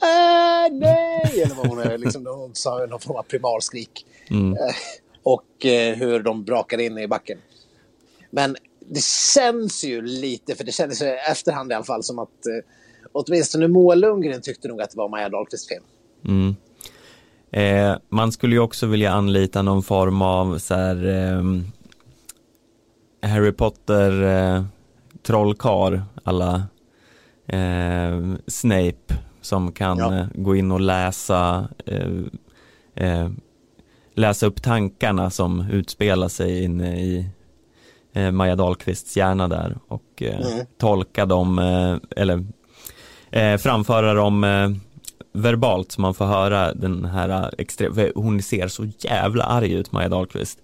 äh, 0.02 0.72
nej! 0.72 1.42
Eller 1.44 1.56
vad 1.56 1.68
hon 1.68 1.80
är, 1.80 1.98
liksom, 1.98 2.26
hon 2.26 2.56
sa 2.56 2.86
någon 2.86 3.00
form 3.00 3.16
av 3.16 3.24
primalskrik. 3.24 4.06
Mm. 4.30 4.54
Eh, 4.54 4.76
och 5.24 5.66
eh, 5.66 5.96
hur 5.96 6.20
de 6.20 6.44
brakar 6.44 6.78
in 6.78 6.98
i 6.98 7.08
backen. 7.08 7.38
Men 8.30 8.58
det 8.80 9.04
känns 9.04 9.84
ju 9.84 10.02
lite, 10.02 10.56
för 10.56 10.64
det 10.64 10.72
kändes 10.72 11.02
i 11.02 11.06
efterhand 11.06 11.72
i 11.72 11.76
alla 11.76 11.86
fall 11.86 12.04
som 12.04 12.20
att 12.20 12.46
eh, 12.46 12.66
åtminstone 13.14 13.68
Moa 13.68 13.96
Lundgren 13.96 14.42
tyckte 14.42 14.68
nog 14.68 14.82
att 14.82 14.92
det 14.92 14.98
var 14.98 15.10
Maja 15.10 15.30
Dahlqvists 15.30 15.68
fel. 15.70 15.82
Mm. 16.28 16.56
Eh, 17.52 17.98
man 18.10 18.32
skulle 18.32 18.56
ju 18.56 18.60
också 18.60 18.86
vilja 18.88 19.12
anlita 19.12 19.62
någon 19.62 19.84
form 19.84 20.22
av 20.22 20.58
så 20.58 20.76
här, 20.76 21.06
ehm, 21.08 21.64
Harry 23.22 23.52
Potter 23.52 24.24
eh, 24.24 24.64
trollkar 25.24 26.04
alla 26.24 26.64
eh, 27.48 28.20
Snape 28.48 29.16
som 29.42 29.72
kan 29.72 29.98
Ja. 29.98 30.18
eh, 30.18 30.26
gå 30.36 30.56
in 30.56 30.72
och 30.72 30.82
läsa 30.82 31.68
eh, 31.86 32.10
eh, 32.96 33.30
läsa 34.16 34.46
upp 34.46 34.62
tankarna 34.62 35.30
som 35.30 35.70
utspelar 35.72 36.28
sig 36.28 36.64
inne 36.64 37.02
i 37.02 37.26
eh, 38.14 38.32
Maja 38.32 38.56
Dahlqvists 38.56 39.18
hjärna 39.18 39.48
där 39.48 39.78
och 39.88 40.04
eh, 40.24 40.52
Mm. 40.54 40.66
tolka 40.78 41.26
dem 41.26 41.60
eh, 41.60 41.98
eller 42.22 42.46
eh, 43.32 43.58
framföra 43.58 44.14
dem 44.14 44.44
eh, 44.44 44.70
verbalt 45.34 45.92
så 45.92 46.02
man 46.02 46.14
får 46.14 46.26
höra 46.26 46.74
den 46.74 47.06
här 47.06 47.54
extrem, 47.58 47.96
för 47.96 48.12
hon 48.16 48.42
ser 48.42 48.68
så 48.68 48.88
jävla 48.98 49.44
arg 49.44 49.74
ut 49.74 49.92
Maja 49.92 50.10
Dahlqvist. 50.10 50.60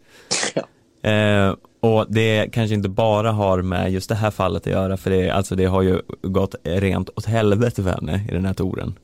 Ja. 0.53 1.09
Eh, 1.09 1.55
och 1.80 2.05
det 2.09 2.49
kanske 2.53 2.76
inte 2.76 2.89
bara 2.89 3.32
har 3.32 3.61
med 3.61 3.91
just 3.91 4.09
det 4.09 4.15
här 4.15 4.32
fallet 4.32 4.68
att 4.68 4.74
göra 4.74 4.97
för 4.97 5.09
det, 5.09 5.30
alltså 5.30 5.55
det 5.55 5.65
har 5.65 5.82
ju 5.82 6.01
gått 6.22 6.55
rent 6.63 7.09
åt 7.15 7.26
helvete 7.26 7.84
för 7.84 7.89
henne 7.89 8.22
i 8.30 8.34
den 8.34 8.45
här 8.45 8.53
touren. 8.53 8.95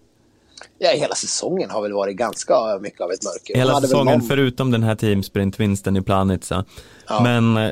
Ja, 0.80 0.90
hela 0.90 1.16
säsongen 1.16 1.70
har 1.70 1.82
väl 1.82 1.94
varit 1.94 2.18
ganska 2.18 2.54
mycket 2.82 3.02
av 3.02 3.12
ett 3.12 3.24
mörker. 3.24 3.56
Hela 3.56 3.82
säsongen 3.82 4.06
någon- 4.20 4.28
förutom 4.28 4.72
den 4.72 4.84
här 4.84 4.96
teamsprintvinsten 4.96 5.98
i 5.98 6.02
Planitza. 6.02 6.66
Ja. 7.08 7.24
Men 7.24 7.58
eh, 7.58 7.72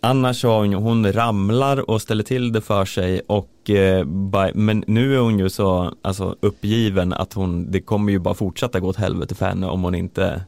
annars 0.00 0.44
har 0.44 0.60
hon, 0.60 0.74
hon 0.74 1.12
ramlar 1.12 1.90
och 1.90 2.02
ställer 2.02 2.24
till 2.24 2.52
det 2.52 2.60
för 2.60 2.84
sig 2.84 3.20
och 3.26 3.70
eh, 3.70 4.04
bara, 4.04 4.50
men 4.54 4.84
nu 4.86 5.14
är 5.14 5.18
hon 5.18 5.38
ju 5.38 5.50
så 5.50 5.94
alltså, 6.02 6.36
uppgiven 6.40 7.12
att 7.12 7.32
hon, 7.32 7.70
det 7.70 7.80
kommer 7.80 8.12
ju 8.12 8.18
bara 8.18 8.34
fortsätta 8.34 8.80
gå 8.80 8.88
åt 8.88 8.96
helvete 8.96 9.34
för 9.34 9.46
henne 9.46 9.66
om 9.66 9.82
hon 9.82 9.94
inte 9.94 10.42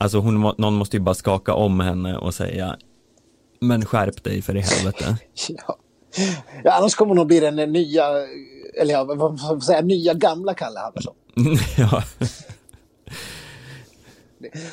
Alltså 0.00 0.18
hon, 0.18 0.40
någon 0.58 0.74
måste 0.74 0.96
ju 0.96 1.00
bara 1.00 1.14
skaka 1.14 1.54
om 1.54 1.80
henne 1.80 2.16
och 2.16 2.34
säga 2.34 2.76
Men 3.60 3.84
skärp 3.84 4.24
dig 4.24 4.42
för 4.42 4.56
i 4.56 4.60
helvete 4.60 5.16
Ja. 5.48 5.78
ja, 6.64 6.72
annars 6.72 6.94
kommer 6.94 7.08
hon 7.08 7.16
nog 7.16 7.26
bli 7.26 7.40
den 7.40 7.56
nya, 7.56 8.04
eller 8.80 8.92
ja, 8.94 9.04
vad 9.04 9.18
får 9.18 9.52
man 9.52 9.60
säga, 9.60 9.80
nya 9.80 10.14
gamla 10.14 10.54
Kalle 10.54 10.80
Halvarsson. 10.80 11.14
Ja, 11.78 12.02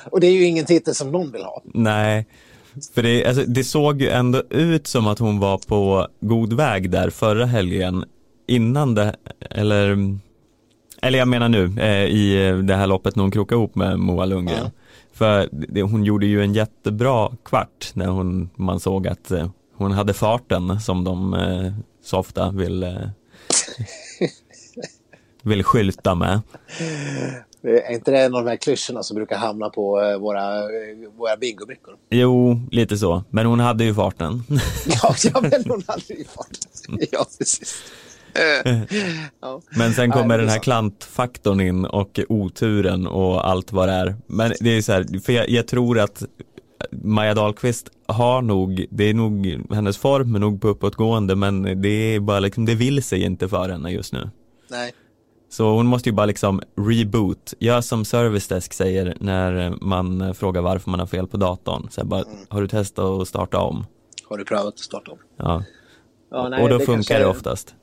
Och 0.03 0.19
det 0.19 0.27
är 0.27 0.31
ju 0.31 0.43
ingen 0.43 0.65
titel 0.65 0.95
som 0.95 1.11
någon 1.11 1.31
vill 1.31 1.43
ha. 1.43 1.61
nej 1.65 2.27
För 2.93 3.03
det, 3.03 3.25
alltså, 3.25 3.43
det 3.47 3.63
såg 3.63 4.01
ju 4.01 4.09
ändå 4.09 4.43
ut 4.49 4.87
som 4.87 5.07
att 5.07 5.19
hon 5.19 5.39
var 5.39 5.57
på 5.57 6.07
god 6.19 6.53
väg 6.53 6.89
där 6.89 7.09
förra 7.09 7.45
helgen 7.45 8.05
Innan 8.47 8.95
det, 8.95 9.15
eller 9.39 10.17
Eller 11.01 11.19
jag 11.19 11.27
menar 11.27 11.49
nu, 11.49 11.81
eh, 11.81 12.05
i 12.05 12.51
det 12.63 12.75
här 12.75 12.87
loppet 12.87 13.15
när 13.15 13.23
hon 13.23 13.31
krokade 13.31 13.59
ihop 13.59 13.75
med 13.75 13.99
Moa 13.99 14.25
Lundgren 14.25 14.59
Ja. 14.63 14.71
För 15.13 15.49
det, 15.51 15.81
hon 15.81 16.03
gjorde 16.03 16.25
ju 16.25 16.41
en 16.41 16.53
jättebra 16.53 17.31
kvart 17.45 17.91
när 17.93 18.07
hon, 18.07 18.49
man 18.55 18.79
såg 18.79 19.07
att 19.07 19.31
eh, 19.31 19.49
hon 19.75 19.91
hade 19.91 20.13
farten 20.13 20.79
som 20.79 21.03
de 21.03 21.33
eh, 21.33 21.73
så 22.03 22.17
ofta 22.17 22.51
vill 22.51 22.83
eh, 22.83 23.09
vill 25.43 25.63
skylta 25.63 26.15
med. 26.15 26.41
Är 27.67 27.93
inte 27.93 28.11
det 28.11 28.19
en 28.19 28.35
av 28.35 28.43
de 28.43 28.49
här 28.49 28.57
klyschorna 28.57 29.03
som 29.03 29.15
brukar 29.15 29.37
hamna 29.37 29.69
på 29.69 30.01
eh, 30.01 30.17
våra, 30.17 30.59
eh, 30.59 31.09
våra 31.17 31.37
bingobrickor? 31.37 31.93
Jo, 32.09 32.59
lite 32.71 32.97
så. 32.97 33.23
Men 33.29 33.45
hon 33.45 33.59
hade 33.59 33.83
ju 33.83 33.93
farten. 33.93 34.43
Ja, 34.85 35.15
ja, 35.23 35.41
men 35.41 35.63
hon 35.67 35.83
hade 35.87 36.13
ju 36.13 36.23
fart. 36.23 36.57
Ja, 37.11 37.25
precis. 37.37 37.83
Eh, 38.33 38.81
Ja. 39.41 39.61
Men 39.69 39.93
sen 39.93 40.09
Nej, 40.09 40.17
kommer 40.17 40.35
är 40.35 40.39
den 40.39 40.49
här 40.49 40.59
klantfaktorn 40.59 41.59
in 41.61 41.85
och 41.85 42.19
oturen 42.29 43.07
och 43.07 43.49
allt 43.49 43.71
vad 43.71 43.89
det 43.89 43.93
är. 43.93 44.15
Men 44.27 44.53
det 44.59 44.69
är 44.69 44.81
så 44.81 44.91
här, 44.91 45.19
för 45.19 45.33
jag, 45.33 45.49
jag 45.49 45.67
tror 45.67 45.99
att 45.99 46.23
Maja 46.91 47.33
Dahlqvist 47.33 47.89
har 48.07 48.41
nog, 48.41 48.85
det 48.89 49.03
är 49.03 49.13
nog, 49.13 49.61
hennes 49.73 49.97
form 49.97 50.35
är 50.35 50.39
nog 50.39 50.61
på 50.61 50.67
uppåtgående 50.67 51.35
men 51.35 51.81
det 51.81 51.89
är 51.89 52.19
bara 52.19 52.39
liksom, 52.39 52.65
det 52.65 52.75
vill 52.75 53.03
sig 53.03 53.23
inte 53.23 53.49
för 53.49 53.69
henne 53.69 53.91
just 53.91 54.13
nu. 54.13 54.29
Nej. 54.69 54.93
Så 55.49 55.75
hon 55.75 55.85
måste 55.85 56.09
ju 56.09 56.13
bara 56.15 56.25
liksom 56.25 56.61
reboot, 56.77 57.53
gör 57.59 57.81
som 57.81 58.05
Service 58.05 58.47
Desk 58.47 58.73
säger 58.73 59.17
när 59.19 59.69
man 59.81 60.35
frågar 60.35 60.61
varför 60.61 60.89
man 60.91 60.99
har 60.99 61.07
fel 61.07 61.27
på 61.27 61.37
datorn. 61.37 61.87
Så 61.91 62.05
bara, 62.05 62.21
Mm. 62.21 62.37
har 62.49 62.61
du 62.61 62.67
testat 62.67 63.05
att 63.21 63.27
starta 63.27 63.57
om? 63.59 63.85
Har 64.29 64.37
du 64.37 64.45
prövat 64.45 64.67
att 64.73 64.79
starta 64.79 65.11
om? 65.11 65.17
Ja, 65.37 65.63
Ja, 66.31 66.49
nej, 66.49 66.63
och 66.63 66.69
då 66.69 66.77
det 66.77 66.85
funkar 66.85 66.95
kanske- 67.03 67.19
det 67.19 67.25
oftast. 67.25 67.75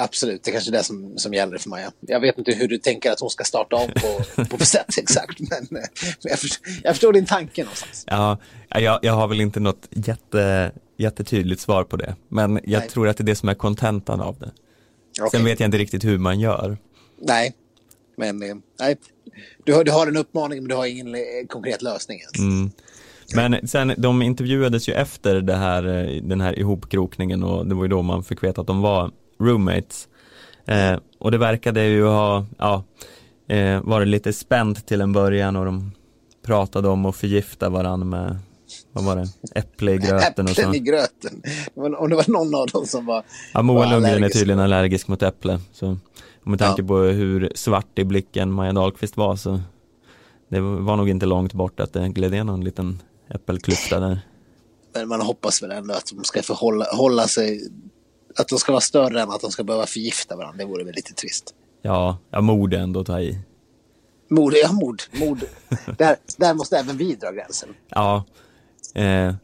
Absolut, 0.00 0.44
det 0.44 0.50
är 0.50 0.52
kanske 0.52 0.70
är 0.70 0.72
det 0.72 0.82
som, 0.82 1.18
som 1.18 1.34
gäller 1.34 1.58
för 1.58 1.68
Maja. 1.70 1.90
Jag 2.00 2.20
vet 2.20 2.38
inte 2.38 2.52
hur 2.52 2.68
du 2.68 2.78
tänker 2.78 3.10
att 3.12 3.20
hon 3.20 3.30
ska 3.30 3.44
starta 3.44 3.76
om 3.76 3.90
på, 3.90 4.44
på 4.58 4.58
sätt 4.64 4.98
exakt, 4.98 5.40
men, 5.40 5.58
eh, 5.58 5.66
men 5.70 5.82
jag, 6.30 6.38
förstår, 6.38 6.66
jag 6.82 6.94
förstår 6.94 7.12
din 7.12 7.26
tanke 7.26 7.62
någonstans. 7.62 8.04
Ja, 8.06 8.36
jag, 8.68 8.98
jag 9.02 9.12
har 9.12 9.28
väl 9.28 9.40
inte 9.40 9.60
något 9.60 9.88
jätte, 9.90 10.72
jättetydligt 10.96 11.60
svar 11.60 11.84
på 11.84 11.96
det. 11.96 12.14
Men 12.28 12.60
jag 12.64 12.78
Nej. 12.80 12.88
tror 12.88 13.08
att 13.08 13.16
det 13.16 13.22
är 13.22 13.26
det 13.26 13.34
som 13.36 13.48
är 13.48 13.54
kontentan 13.54 14.20
av 14.20 14.38
det. 14.38 14.50
Okej. 15.20 15.30
Sen 15.30 15.44
vet 15.44 15.60
jag 15.60 15.66
inte 15.66 15.78
riktigt 15.78 16.04
hur 16.04 16.18
man 16.18 16.40
gör. 16.40 16.78
Nej, 17.20 17.54
men 18.16 18.42
eh, 18.42 18.56
nej. 18.80 18.96
Du, 19.64 19.74
har, 19.74 19.84
du 19.84 19.90
har 19.90 20.06
en 20.06 20.16
uppmaning 20.16 20.58
men 20.58 20.68
du 20.68 20.74
har 20.74 20.86
ingen 20.86 21.14
eh, 21.14 21.20
konkret 21.48 21.82
lösning 21.82 22.18
ens. 22.20 22.38
Mm. 22.38 22.70
Men 23.34 23.68
sen, 23.68 23.94
de 23.96 24.22
intervjuades 24.22 24.88
ju 24.88 24.92
efter 24.92 25.40
det 25.40 25.56
här, 25.56 25.86
eh, 25.86 26.22
den 26.22 26.40
här 26.40 26.58
ihopkrokningen 26.58 27.42
och 27.42 27.66
det 27.66 27.74
var 27.74 27.82
ju 27.82 27.88
då 27.88 28.02
man 28.02 28.24
fick 28.24 28.42
veta 28.42 28.60
att 28.60 28.66
de 28.66 28.82
var 28.82 29.10
roommates. 29.40 30.08
Eh, 30.66 30.98
och 31.18 31.30
det 31.30 31.38
verkade 31.38 31.84
ju 31.84 32.04
ha, 32.04 32.46
ja, 32.58 32.84
eh, 33.48 33.80
var 33.82 34.00
det 34.00 34.06
lite 34.06 34.32
spänt 34.32 34.86
till 34.86 35.00
en 35.00 35.12
början 35.12 35.56
och 35.56 35.64
de 35.64 35.92
pratade 36.42 36.88
om 36.88 37.06
att 37.06 37.16
förgifta 37.16 37.68
varandra 37.68 38.06
med, 38.06 38.38
vad 38.92 39.04
var 39.04 39.16
det, 39.16 39.28
äpple 39.54 39.92
i 39.92 39.96
gröten 39.96 40.44
och 40.44 40.50
Äpplen 40.50 40.72
så. 40.72 40.74
i 40.74 40.78
gröten. 40.78 41.42
Om 41.74 42.10
det 42.10 42.16
var 42.16 42.30
någon 42.30 42.54
av 42.54 42.66
dem 42.66 42.86
som 42.86 43.06
var... 43.06 43.24
Ja, 43.54 43.62
Moa 43.62 43.90
Lundgren 43.90 44.24
är 44.24 44.28
tydligen 44.28 44.60
allergisk 44.60 45.08
mot 45.08 45.22
äpple. 45.22 45.60
Så 45.72 45.96
med 46.42 46.58
tanke 46.58 46.82
Ja. 46.82 46.88
på 46.88 46.98
hur 46.98 47.52
svart 47.54 47.98
i 47.98 48.04
blicken 48.04 48.52
Maja 48.52 48.72
Dahlqvist 48.72 49.16
var 49.16 49.36
så 49.36 49.60
det 50.48 50.60
var 50.60 50.96
nog 50.96 51.08
inte 51.08 51.26
långt 51.26 51.52
bort 51.52 51.80
att 51.80 51.92
det 51.92 52.08
gled 52.08 52.34
igenom 52.34 52.54
en 52.54 52.64
liten 52.64 53.02
äppelklyfta 53.34 54.00
där. 54.00 54.20
Men 54.94 55.08
man 55.08 55.20
hoppas 55.20 55.62
väl 55.62 55.70
ändå 55.70 55.94
att 55.94 56.12
de 56.14 56.24
ska 56.24 56.42
få 56.42 56.54
hålla, 56.54 56.84
hålla 56.92 57.28
sig... 57.28 57.70
Att 58.36 58.48
de 58.48 58.58
ska 58.58 58.72
vara 58.72 58.80
större 58.80 59.22
än 59.22 59.30
att 59.30 59.40
de 59.40 59.50
ska 59.50 59.64
behöva 59.64 59.86
förgifta 59.86 60.36
varandra. 60.36 60.58
Det 60.58 60.70
vore 60.70 60.84
väl 60.84 60.94
lite 60.94 61.14
trist. 61.14 61.54
Ja, 61.82 62.18
ja 62.30 62.40
mod 62.40 62.74
är 62.74 62.78
ändå 62.78 63.00
att 63.00 63.06
ta 63.06 63.20
i. 63.20 63.38
Mord, 64.30 64.54
ja 64.54 64.72
mord, 64.72 65.02
mord. 65.12 65.38
där, 65.98 66.16
där 66.36 66.54
måste 66.54 66.78
även 66.78 66.96
vi 66.96 67.14
dra 67.14 67.30
gränsen. 67.30 67.68
Ja, 67.88 68.24
eh, 68.94 69.34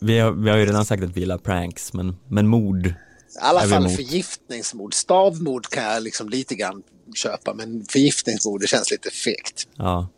vi, 0.00 0.18
har, 0.18 0.32
vi 0.32 0.50
har 0.50 0.56
ju 0.56 0.66
redan 0.66 0.84
sagt 0.84 1.02
att 1.02 1.16
vi 1.16 1.20
gillar 1.20 1.38
pranks, 1.38 1.92
men, 1.92 2.16
men 2.28 2.48
mord, 2.48 2.86
I 2.86 2.94
alla 3.40 3.60
fall 3.60 3.88
förgiftningsmord. 3.88 4.94
Stavmord 4.94 5.66
kan 5.68 5.84
jag 5.84 6.02
liksom 6.02 6.28
lite 6.28 6.54
grann 6.54 6.82
köpa, 7.14 7.54
men 7.54 7.84
förgiftningsmord 7.84 8.60
det 8.60 8.66
känns 8.66 8.90
lite 8.90 9.10
fegt. 9.10 9.68
ja. 9.76 10.08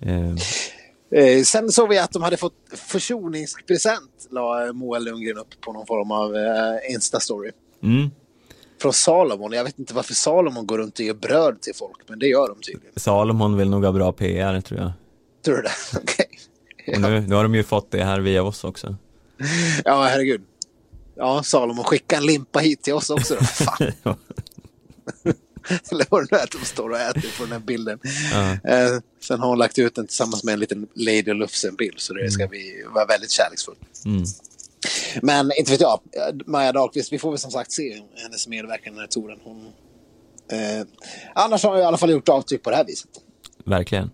Eh, 0.00 0.34
Eh, 1.14 1.42
sen 1.42 1.72
såg 1.72 1.88
vi 1.88 1.98
att 1.98 2.12
de 2.12 2.22
hade 2.22 2.36
fått 2.36 2.54
försoningspresent, 2.74 4.28
la 4.30 4.72
Moa 4.72 4.98
Lundgren 4.98 5.38
upp 5.38 5.60
på 5.60 5.72
någon 5.72 5.86
form 5.86 6.10
av 6.10 6.36
eh, 6.36 6.94
Insta-story. 6.94 7.50
mm, 7.82 8.10
Från 8.82 8.92
Salomon. 8.92 9.52
Jag 9.52 9.64
vet 9.64 9.78
inte 9.78 9.94
varför 9.94 10.14
Salomon 10.14 10.66
går 10.66 10.78
runt 10.78 10.98
och 10.98 11.04
ger 11.04 11.14
bröd 11.14 11.60
till 11.60 11.74
folk, 11.74 11.96
men 12.08 12.18
det 12.18 12.26
gör 12.26 12.48
de 12.48 12.60
tydligen. 12.60 12.92
Salomon 12.96 13.56
vill 13.56 13.70
nog 13.70 13.84
ha 13.84 13.92
bra 13.92 14.12
PR 14.12 14.60
tror 14.60 14.80
jag. 14.80 14.92
Tror 15.44 15.56
du 15.56 15.62
det? 15.62 15.72
Okej. 16.02 16.26
Och 16.86 17.00
nu, 17.00 17.20
nu 17.20 17.34
har 17.34 17.42
de 17.42 17.54
ju 17.54 17.62
fått 17.62 17.90
det 17.90 18.04
här 18.04 18.20
via 18.20 18.42
oss 18.42 18.64
också. 18.64 18.96
Ja, 19.84 20.04
herregud. 20.04 20.42
Ja, 21.14 21.42
Salomon, 21.42 21.84
skicka 21.84 22.16
en 22.16 22.26
limpa 22.26 22.58
hit 22.58 22.82
till 22.82 22.92
oss 22.92 23.10
också 23.10 23.34
då. 23.34 23.44
Fan. 23.44 23.92
Eller 25.90 26.06
vad 26.10 26.22
det 26.22 26.28
nu 26.30 26.38
är 26.38 26.44
att 26.44 26.50
de 26.50 26.64
står 26.64 26.90
och 26.90 26.98
äter 26.98 27.38
på 27.38 27.42
den 27.42 27.52
här 27.52 27.58
bilden. 27.58 27.98
Ja. 28.32 28.52
Eh, 28.70 28.98
sen 29.20 29.40
har 29.40 29.48
hon 29.48 29.58
lagt 29.58 29.78
ut 29.78 29.94
den 29.94 30.06
tillsammans 30.06 30.44
med 30.44 30.52
en 30.54 30.60
liten 30.60 30.88
Lady 30.94 31.32
Lufsen-bild, 31.32 32.00
så 32.00 32.14
det 32.14 32.30
ska 32.30 32.46
bli, 32.46 32.84
vara 32.94 33.06
väldigt 33.06 33.30
kärleksfullt. 33.30 33.78
Mm. 34.04 34.24
Men 35.22 35.52
inte 35.58 35.70
vet 35.70 35.80
jag, 35.80 36.00
eh, 36.12 36.34
Maja 36.46 36.72
Dahlqvist, 36.72 37.12
vi 37.12 37.18
får 37.18 37.30
väl 37.30 37.38
som 37.38 37.50
sagt 37.50 37.72
se 37.72 38.02
hennes 38.22 38.48
medverkan 38.48 38.92
i 38.92 38.96
den 38.96 39.00
här 39.00 39.06
touren. 39.06 39.38
Hon, 39.44 39.72
eh, 40.52 40.86
annars 41.34 41.62
har 41.62 41.70
hon 41.70 41.80
i 41.80 41.84
alla 41.84 41.96
fall 41.96 42.10
gjort 42.10 42.28
avtryck 42.28 42.62
på 42.62 42.70
det 42.70 42.76
här 42.76 42.84
viset. 42.84 43.10
Verkligen. 43.64 44.10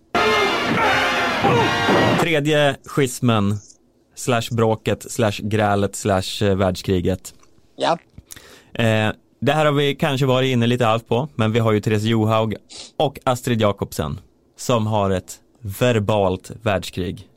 Tredje 2.19 2.75
schismen, 2.85 3.57
slash 4.15 4.41
bråket, 4.51 5.11
slash 5.11 5.31
grälet, 5.41 5.95
slash 5.95 6.43
eh, 6.43 6.55
världskriget. 6.55 7.33
Ja, 7.75 7.97
Eh, 8.73 9.11
det 9.39 9.51
här 9.51 9.65
har 9.65 9.71
vi 9.71 9.95
kanske 9.95 10.25
varit 10.25 10.47
inne 10.47 10.67
lite 10.67 10.85
halvt 10.85 11.07
på, 11.07 11.27
men 11.35 11.51
vi 11.51 11.59
har 11.59 11.71
ju 11.71 11.81
Therese 11.81 12.03
Johaug 12.03 12.55
och 12.97 13.19
Astrid 13.23 13.61
Jakobsen 13.61 14.19
som 14.57 14.87
har 14.87 15.09
ett 15.09 15.39
verbalt 15.59 16.51
världskrig. 16.61 17.29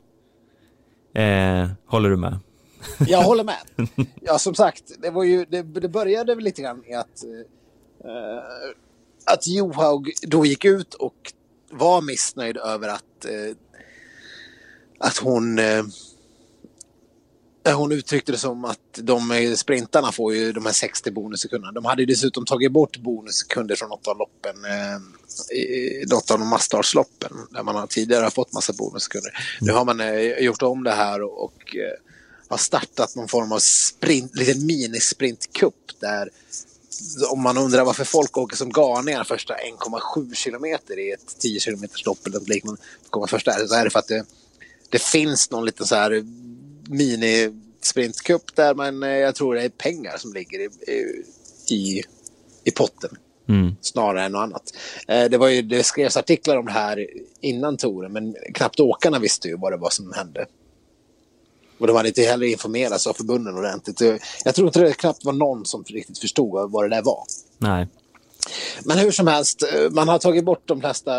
Eh, 1.15 1.69
håller 1.87 2.09
du 2.09 2.17
med? 2.17 2.39
jag 3.07 3.21
håller 3.21 3.43
med. 3.43 3.57
Ja, 4.21 4.37
som 4.37 4.55
sagt, 4.55 4.83
det, 5.01 5.09
var 5.09 5.23
ju, 5.23 5.45
det, 5.45 5.61
det 5.61 5.89
började 5.89 6.35
väl 6.35 6.43
lite 6.43 6.61
grann 6.61 6.83
i 6.87 6.93
att, 6.93 7.23
eh, 8.03 8.43
att 9.25 9.47
Johaug 9.47 10.13
då 10.21 10.45
gick 10.45 10.65
ut 10.65 10.93
och 10.93 11.33
var 11.71 12.01
missnöjd 12.01 12.57
över 12.57 12.89
att, 12.89 13.25
eh, 13.25 13.55
att 15.03 15.17
hon 15.17 15.59
eh, 15.59 15.83
hon 17.71 17.91
uttryckte 17.91 18.31
det 18.31 18.37
som 18.37 18.65
att 18.65 18.79
de 18.93 19.31
eh, 19.31 19.53
sprintarna 19.53 20.11
får 20.11 20.33
ju 20.33 20.51
de 20.51 20.65
här 20.65 20.73
60 20.73 21.11
bonussekunderna. 21.11 21.71
De 21.71 21.85
hade 21.85 22.05
dessutom 22.05 22.45
tagit 22.45 22.71
bort 22.71 22.97
bonussekunder 22.97 23.75
från 23.75 23.89
något 23.89 24.07
av 24.07 24.17
loppen, 24.17 24.65
eh, 24.65 24.99
något 26.07 26.31
av 26.31 26.39
de 26.39 26.47
masstartsloppen 26.47 27.31
där 27.51 27.63
man 27.63 27.87
tidigare 27.87 28.23
har 28.23 28.29
fått 28.29 28.53
massa 28.53 28.73
bonussekunder. 28.73 29.31
Nu 29.61 29.71
har 29.71 29.85
man 29.85 29.99
eh, 29.99 30.21
gjort 30.21 30.61
om 30.61 30.83
det 30.83 30.91
här 30.91 31.21
och, 31.21 31.43
och 31.43 31.75
eh, 31.75 31.99
har 32.47 32.57
startat 32.57 33.15
någon 33.15 33.27
form 33.27 33.51
av 33.51 33.59
sprint, 33.59 34.35
liten 34.35 34.65
minisprintcup 34.65 35.75
där 35.99 36.29
om 37.29 37.41
man 37.41 37.57
undrar 37.57 37.85
varför 37.85 38.03
folk 38.03 38.37
åker 38.37 38.57
som 38.57 38.69
galningar 38.69 39.23
första 39.23 39.53
1,7 39.53 40.33
kilometer 40.33 40.99
i 40.99 41.11
ett 41.11 41.39
10 41.39 41.59
kilometers 41.59 42.05
lopp 42.05 42.27
eller 42.27 42.39
liknande, 42.39 42.81
kommer 43.09 43.27
först 43.27 43.45
där, 43.45 43.67
så 43.67 43.75
är 43.75 43.83
det 43.83 43.89
för 43.89 43.99
att 43.99 44.07
det, 44.07 44.25
det 44.93 45.01
finns 45.01 45.51
någon 45.51 45.65
liten 45.65 45.85
så 45.85 45.95
här 45.95 46.23
mini-sprintcup 46.89 48.55
där 48.55 48.73
men 48.75 49.03
eh, 49.03 49.09
jag 49.09 49.35
tror 49.35 49.55
det 49.55 49.63
är 49.63 49.69
pengar 49.69 50.17
som 50.17 50.33
ligger 50.33 50.59
i, 50.59 50.69
i, 51.75 52.03
i 52.63 52.71
potten 52.71 53.09
Mm. 53.49 53.75
snarare 53.81 54.23
än 54.25 54.31
något 54.31 54.39
annat. 54.43 54.73
Eh, 55.07 55.29
Det, 55.29 55.37
var 55.37 55.47
ju, 55.47 55.61
det 55.61 55.83
skrevs 55.83 56.17
artiklar 56.17 56.57
om 56.57 56.65
det 56.65 56.71
här 56.71 57.07
innan 57.41 57.77
touren 57.77 58.13
men 58.13 58.35
knappt 58.53 58.79
åkarna 58.79 59.19
visste 59.19 59.47
ju 59.47 59.57
vad 59.57 59.71
det 59.71 59.77
var 59.77 59.89
som 59.89 60.13
hände. 60.13 60.45
Och 61.77 61.87
de 61.87 61.95
hade 61.95 62.07
inte 62.07 62.21
heller 62.21 62.47
informerats 62.47 63.07
av 63.07 63.13
förbunden 63.13 63.57
ordentligt. 63.57 64.01
Jag 64.45 64.55
tror 64.55 64.67
inte 64.67 64.79
det 64.79 64.93
knappt 64.93 65.25
var 65.25 65.33
någon 65.33 65.65
som 65.65 65.83
riktigt 65.83 66.19
förstod 66.19 66.71
vad 66.71 66.85
det 66.89 66.95
där 66.95 67.01
var. 67.01 67.23
Nej. 67.57 67.87
Men 68.85 68.97
hur 68.97 69.11
som 69.11 69.27
helst, 69.27 69.63
eh, 69.63 69.89
man 69.91 70.07
har 70.07 70.19
tagit 70.19 70.45
bort 70.45 70.67
de 70.67 70.81
flesta 70.81 71.11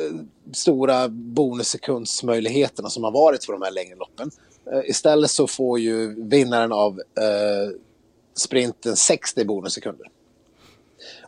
Eh, 0.00 0.20
stora 0.52 1.08
bonussekundsmöjligheterna 1.08 2.90
som 2.90 3.04
har 3.04 3.10
varit 3.10 3.44
för 3.44 3.52
de 3.52 3.62
här 3.62 3.70
längre 3.70 3.96
loppen. 3.96 4.30
Eh, 4.72 4.90
istället 4.90 5.30
så 5.30 5.46
får 5.46 5.78
ju 5.78 6.24
vinnaren 6.28 6.72
av 6.72 6.98
eh, 6.98 7.76
sprinten 8.36 8.96
60 8.96 9.44
bonussekunder. 9.44 10.10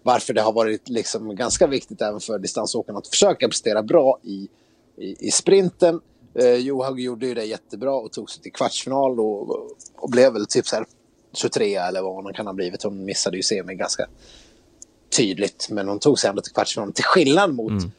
Varför 0.02 0.34
det 0.34 0.40
har 0.40 0.52
varit 0.52 0.88
liksom 0.88 1.36
ganska 1.36 1.66
viktigt 1.66 2.02
även 2.02 2.20
för 2.20 2.38
distansåkarna 2.38 2.98
att 2.98 3.08
försöka 3.08 3.48
prestera 3.48 3.82
bra 3.82 4.18
i, 4.22 4.48
i, 4.96 5.26
i 5.26 5.30
sprinten. 5.30 6.00
Eh, 6.34 6.54
Johaug 6.54 7.00
gjorde 7.00 7.26
ju 7.26 7.34
det 7.34 7.44
jättebra 7.44 7.94
och 7.94 8.12
tog 8.12 8.30
sig 8.30 8.42
till 8.42 8.52
kvartsfinal 8.52 9.20
och, 9.20 9.50
och 9.96 10.10
blev 10.10 10.32
väl 10.32 10.46
typ 10.46 10.66
så 10.66 10.76
här 10.76 10.86
23 11.32 11.74
eller 11.74 12.02
vad 12.02 12.24
hon 12.24 12.32
kan 12.32 12.46
ha 12.46 12.54
blivit. 12.54 12.82
Hon 12.82 13.04
missade 13.04 13.36
ju 13.36 13.42
semi 13.42 13.74
ganska 13.74 14.08
tydligt, 15.16 15.68
men 15.70 15.88
hon 15.88 15.98
tog 15.98 16.18
sig 16.18 16.30
ändå 16.30 16.42
till 16.42 16.52
kvartsfinal 16.52 16.92
Till 16.92 17.04
skillnad 17.04 17.54
mot 17.54 17.70
mm. 17.70 17.92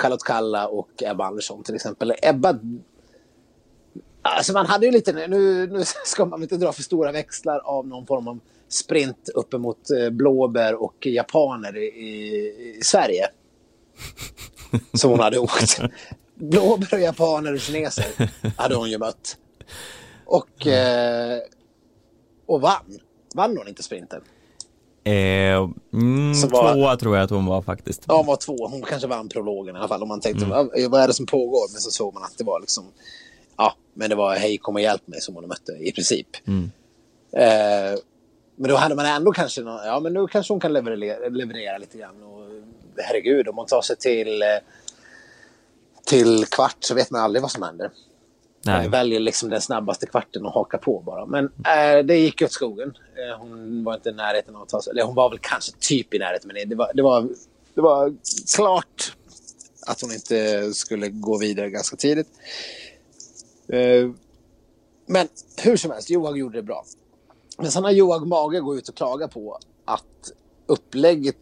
Charlotte 0.00 0.24
Kalla 0.24 0.68
och 0.68 1.02
Ebba 1.02 1.24
Andersson 1.24 1.62
till 1.62 1.74
exempel. 1.74 2.14
Ebba... 2.22 2.58
Alltså 4.22 4.52
man 4.52 4.66
hade 4.66 4.86
ju 4.86 4.92
lite, 4.92 5.12
nu, 5.12 5.66
nu 5.66 5.84
ska 6.04 6.24
man 6.24 6.42
inte 6.42 6.56
dra 6.56 6.72
för 6.72 6.82
stora 6.82 7.12
växlar 7.12 7.58
av 7.58 7.86
någon 7.86 8.06
form 8.06 8.28
av 8.28 8.40
sprint 8.68 9.28
uppemot 9.34 9.90
eh, 9.90 10.10
blåbär 10.10 10.82
och 10.82 11.06
japaner 11.06 11.76
i, 11.76 11.86
i, 11.86 12.80
Sverige. 12.82 13.28
Som 14.92 15.10
hon 15.10 15.20
hade 15.20 15.38
åkt. 15.38 15.80
Blåbär 16.34 16.94
och 16.94 17.00
japaner 17.00 17.52
och 17.52 17.60
kineser 17.60 18.30
hade 18.56 18.74
hon 18.74 18.90
ju 18.90 18.98
mött. 18.98 19.36
Och, 20.24 20.66
eh, 20.66 21.38
och 22.46 22.60
vann. 22.60 22.98
Vann 23.34 23.56
hon 23.56 23.68
inte 23.68 23.82
sprinten? 23.82 24.20
Eh, 25.04 25.12
mm, 25.92 26.34
var- 26.48 26.74
Tvåa 26.74 26.96
tror 26.96 27.16
jag 27.16 27.24
att 27.24 27.30
hon 27.30 27.46
var 27.46 27.62
faktiskt. 27.62 28.04
Ja, 28.08 28.16
hon 28.16 28.26
var 28.26 28.36
två. 28.36 28.68
Hon 28.68 28.82
kanske 28.82 29.08
vann 29.08 29.28
prologen 29.28 29.76
i 29.76 29.78
alla 29.78 29.88
fall. 29.88 30.02
Om 30.02 30.08
man 30.08 30.20
tänkte, 30.20 30.44
vad, 30.50 30.90
vad 30.90 31.00
är 31.02 31.06
det 31.06 31.14
som 31.14 31.26
pågår? 31.26 31.72
Men 31.72 31.80
så 31.80 31.90
såg 31.90 32.14
man 32.14 32.22
att 32.22 32.38
det 32.38 32.44
var 32.44 32.60
liksom, 32.60 32.84
ja, 33.56 33.74
men 33.94 34.10
det 34.10 34.16
var 34.16 34.34
hej 34.36 34.58
kom 34.58 34.74
och 34.74 34.80
hjälp 34.80 35.06
mig 35.06 35.20
som 35.20 35.34
hon 35.34 35.48
mötte 35.48 35.72
i 35.72 35.92
princip. 35.92 36.26
Eh, 37.32 37.98
men 38.56 38.70
då 38.70 38.76
hade 38.76 38.94
man 38.94 39.06
ändå 39.06 39.32
kanske, 39.32 39.60
nå- 39.60 39.80
ja 39.84 40.00
men 40.00 40.12
nu 40.12 40.26
kanske 40.26 40.52
hon 40.52 40.60
kan 40.60 40.72
leverera, 40.72 41.28
leverera 41.28 41.78
lite 41.78 41.98
grann. 41.98 42.22
Och, 42.22 42.44
herregud, 42.96 43.48
om 43.48 43.56
hon 43.56 43.66
tar 43.66 43.82
sig 43.82 43.96
till, 43.96 44.42
eh, 44.42 44.48
till 46.06 46.46
kvart 46.46 46.76
så 46.80 46.94
vet 46.94 47.10
man 47.10 47.20
aldrig 47.20 47.42
vad 47.42 47.50
som 47.50 47.62
händer. 47.62 47.90
Nej. 48.62 48.88
Väljer 48.88 49.20
liksom 49.20 49.50
den 49.50 49.60
snabbaste 49.60 50.06
kvarten 50.06 50.46
och 50.46 50.52
haka 50.52 50.78
på 50.78 51.00
bara. 51.00 51.26
Men 51.26 51.44
eh, 51.44 52.04
det 52.04 52.16
gick 52.16 52.42
åt 52.42 52.52
skogen. 52.52 52.88
Eh, 52.88 53.38
hon 53.38 53.84
var 53.84 53.94
inte 53.94 54.08
i 54.08 54.12
närheten 54.12 54.56
av 54.56 54.62
att 54.62 54.68
ta 54.68 54.82
sig... 54.82 54.90
Eller 54.90 55.02
hon 55.02 55.14
var 55.14 55.30
väl 55.30 55.38
kanske 55.38 55.72
typ 55.78 56.14
i 56.14 56.18
närheten, 56.18 56.50
men 56.54 56.68
det 56.68 56.74
var, 56.74 56.90
det 56.94 57.02
var, 57.02 57.28
det 57.74 57.80
var 57.80 58.14
klart 58.56 59.16
att 59.86 60.00
hon 60.00 60.12
inte 60.12 60.72
skulle 60.74 61.08
gå 61.08 61.38
vidare 61.38 61.70
ganska 61.70 61.96
tidigt. 61.96 62.28
Eh, 63.68 64.10
men 65.06 65.28
hur 65.62 65.76
som 65.76 65.90
helst, 65.90 66.10
Johaug 66.10 66.38
gjorde 66.38 66.58
det 66.58 66.62
bra. 66.62 66.84
Men 67.58 67.70
sen 67.70 67.84
har 67.84 67.90
Johaug 67.90 68.26
mage 68.26 68.60
gå 68.60 68.76
ut 68.76 68.88
och 68.88 68.94
klaga 68.94 69.28
på 69.28 69.58
att 69.84 70.32
upplägget 70.66 71.36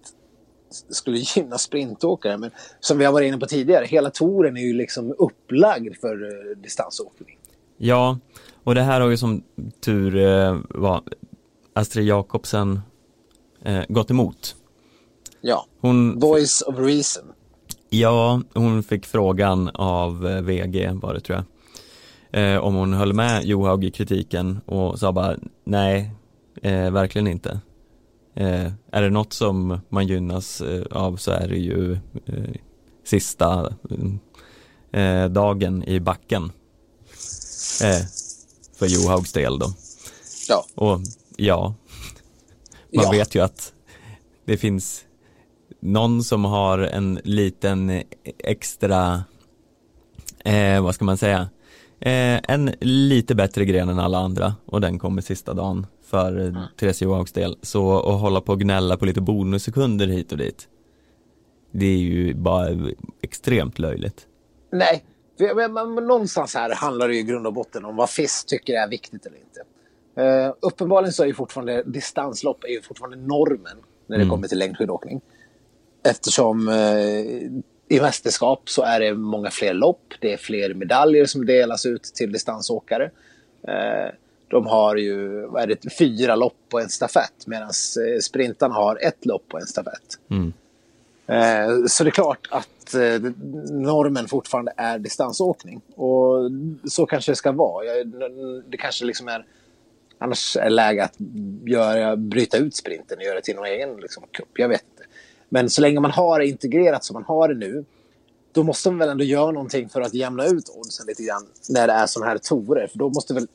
skulle 0.70 1.18
gynna 1.18 1.58
sprintåkare. 1.58 2.38
Men 2.38 2.50
som 2.80 2.98
vi 2.98 3.04
har 3.04 3.12
varit 3.12 3.28
inne 3.28 3.38
på 3.38 3.46
tidigare, 3.46 3.84
hela 3.84 4.10
touren 4.10 4.56
är 4.56 4.60
ju 4.60 4.72
liksom 4.72 5.14
upplagd 5.18 5.96
för 6.00 6.22
uh, 6.22 6.56
distansåkning. 6.62 7.38
Ja, 7.76 8.18
och 8.64 8.74
det 8.74 8.82
här 8.82 9.00
har 9.00 9.08
ju 9.08 9.16
som 9.16 9.42
tur 9.80 10.16
eh, 10.16 10.56
var 10.68 11.02
Astrid 11.72 12.06
Jakobsen 12.06 12.80
eh, 13.64 13.82
gått 13.88 14.10
emot. 14.10 14.56
Ja, 15.40 15.66
Hon, 15.80 16.18
Voice 16.18 16.62
of 16.62 16.78
Reason. 16.78 17.24
ja, 17.90 18.42
hon 18.54 18.82
fick 18.82 19.06
frågan 19.06 19.68
av 19.74 20.26
eh, 20.26 20.42
VG 20.42 20.90
var 20.92 21.14
det 21.14 21.20
tror 21.20 21.38
jag. 21.38 22.54
Eh, 22.54 22.58
om 22.64 22.74
hon 22.74 22.92
höll 22.92 23.12
med 23.12 23.44
Johaug 23.44 23.84
i 23.84 23.90
kritiken 23.90 24.60
och 24.66 24.98
sa 24.98 25.12
bara 25.12 25.36
nej, 25.64 26.10
eh, 26.62 26.90
verkligen 26.90 27.26
inte. 27.26 27.60
Eh, 28.40 28.72
är 28.92 29.02
det 29.02 29.10
något 29.10 29.32
som 29.32 29.80
man 29.88 30.06
gynnas 30.06 30.60
eh, 30.60 30.82
av 30.90 31.16
så 31.16 31.30
är 31.30 31.48
det 31.48 31.56
ju 31.58 31.92
eh, 32.26 32.50
sista 33.04 33.72
eh, 34.92 35.24
dagen 35.28 35.82
i 35.84 36.00
backen. 36.00 36.52
Eh, 37.82 38.06
för 38.78 38.86
Johaugs 38.86 39.32
del 39.32 39.58
då. 39.58 39.66
Ja, 40.48 40.64
Och 40.74 41.00
ja, 41.36 41.74
man 42.94 43.04
Ja. 43.04 43.10
vet 43.10 43.34
ju 43.34 43.40
att 43.40 43.72
det 44.44 44.56
finns 44.56 45.04
någon 45.80 46.22
som 46.24 46.44
har 46.44 46.78
en 46.78 47.20
liten 47.24 48.02
extra, 48.38 49.24
eh, 50.44 50.82
vad 50.82 50.94
ska 50.94 51.04
man 51.04 51.18
säga, 51.18 51.48
en 52.00 52.74
lite 52.80 53.34
bättre 53.34 53.64
gren 53.64 53.88
än 53.88 53.98
alla 53.98 54.18
andra 54.18 54.54
och 54.66 54.80
den 54.80 54.98
kommer 54.98 55.22
sista 55.22 55.54
dagen 55.54 55.86
för 56.10 56.46
eh, 56.46 56.62
Therese 56.76 57.02
Johaugs 57.02 57.32
del. 57.32 57.56
Så 57.62 57.98
att 57.98 58.20
hålla 58.20 58.40
på 58.40 58.52
och 58.52 58.60
gnälla 58.60 58.96
på 58.96 59.04
lite 59.04 59.20
bonussekunder 59.20 60.06
hit 60.06 60.32
och 60.32 60.38
dit, 60.38 60.68
det 61.70 61.86
är 61.86 61.98
ju 61.98 62.34
bara 62.34 62.68
extremt 63.22 63.78
löjligt. 63.78 64.26
Nej, 64.72 65.04
för- 65.38 65.54
men, 65.54 65.72
men, 65.72 65.94
men 65.94 66.06
någonstans 66.06 66.54
här 66.54 66.74
handlar 66.74 67.08
det 67.08 67.14
ju 67.14 67.20
i 67.20 67.24
grund 67.24 67.46
och 67.46 67.52
botten 67.52 67.84
om 67.84 67.96
vad 67.96 68.10
FIS 68.10 68.44
tycker 68.44 68.74
är 68.74 68.88
viktigt 68.88 69.26
eller 69.26 69.36
inte. 69.38 69.62
Uh, 70.20 70.54
uppenbarligen 70.60 71.12
så 71.12 71.22
är 71.22 71.26
ju 71.26 71.34
fortfarande 71.34 71.82
distanslopp 71.82 72.64
är 72.64 72.68
ju 72.68 72.82
fortfarande 72.82 73.16
normen 73.16 73.76
när 74.06 74.18
det 74.18 74.26
kommer 74.28 74.48
till 74.48 74.58
längdskidåkning. 74.58 75.20
Eftersom 76.04 76.68
eh, 76.68 77.20
i 77.88 78.00
mästerskap 78.00 78.68
så 78.70 78.82
är 78.82 79.00
det 79.00 79.14
många 79.14 79.50
fler 79.50 79.74
lopp, 79.74 80.14
det 80.20 80.32
är 80.32 80.36
fler 80.36 80.74
medaljer 80.74 81.26
som 81.26 81.46
delas 81.46 81.86
ut 81.86 82.02
till 82.02 82.32
distansåkare. 82.32 83.10
Eh, 83.68 84.14
de 84.48 84.66
har 84.66 84.96
ju 84.96 85.46
vad 85.46 85.62
är 85.62 85.66
det, 85.66 85.90
fyra 85.98 86.36
lopp 86.36 86.56
på 86.68 86.80
en 86.80 86.88
stafett 86.88 87.46
medan 87.46 87.68
eh, 87.68 88.20
sprintarna 88.20 88.74
har 88.74 88.98
ett 89.02 89.26
lopp 89.26 89.42
på 89.48 89.58
en 89.58 89.66
stafett. 89.66 90.18
Eh, 91.26 91.84
Så 91.86 92.04
det 92.04 92.08
är 92.08 92.12
klart 92.12 92.48
att 92.50 92.94
eh, 92.94 93.20
normen 93.70 94.28
fortfarande 94.28 94.72
är 94.76 94.98
distansåkning. 94.98 95.80
Och 95.96 96.50
så 96.90 97.06
kanske 97.06 97.32
det 97.32 97.36
ska 97.36 97.52
vara. 97.52 97.84
Jag- 97.84 98.06
Det 98.70 98.76
kanske 98.76 99.04
liksom 99.04 99.28
är... 99.28 99.44
Annars 100.20 100.56
är 100.56 100.70
läge 100.70 101.04
att 101.04 101.14
göra, 101.66 102.16
bryta 102.16 102.56
ut 102.56 102.76
sprinten 102.76 103.18
och 103.18 103.24
göra 103.24 103.34
det 103.34 103.42
till 103.42 103.56
någon 103.56 103.66
egen 103.66 103.96
liksom, 103.96 104.22
cup. 104.32 104.48
Jag 104.54 104.68
vet 104.68 104.84
inte. 104.92 105.08
Men 105.48 105.70
så 105.70 105.80
länge 105.80 106.00
man 106.00 106.10
har 106.10 106.38
det 106.38 106.46
integrerat 106.46 107.04
som 107.04 107.14
man 107.14 107.24
har 107.24 107.48
det 107.48 107.54
nu, 107.54 107.84
då 108.52 108.62
måste 108.62 108.90
man 108.90 108.98
väl 108.98 109.08
ändå 109.08 109.24
göra 109.24 109.50
någonting 109.50 109.88
för 109.88 110.00
att 110.00 110.14
jämna 110.14 110.46
ut 110.46 110.68
oddsen 110.76 111.06
lite 111.06 111.22
grann 111.22 111.46
när 111.68 111.86
det 111.86 111.92
är 111.92 112.06
sådana 112.06 112.30
här 112.30 112.38
torer. 112.38 112.86
För 112.86 112.98
då 112.98 113.08
måste 113.08 113.34
väl... 113.34 113.46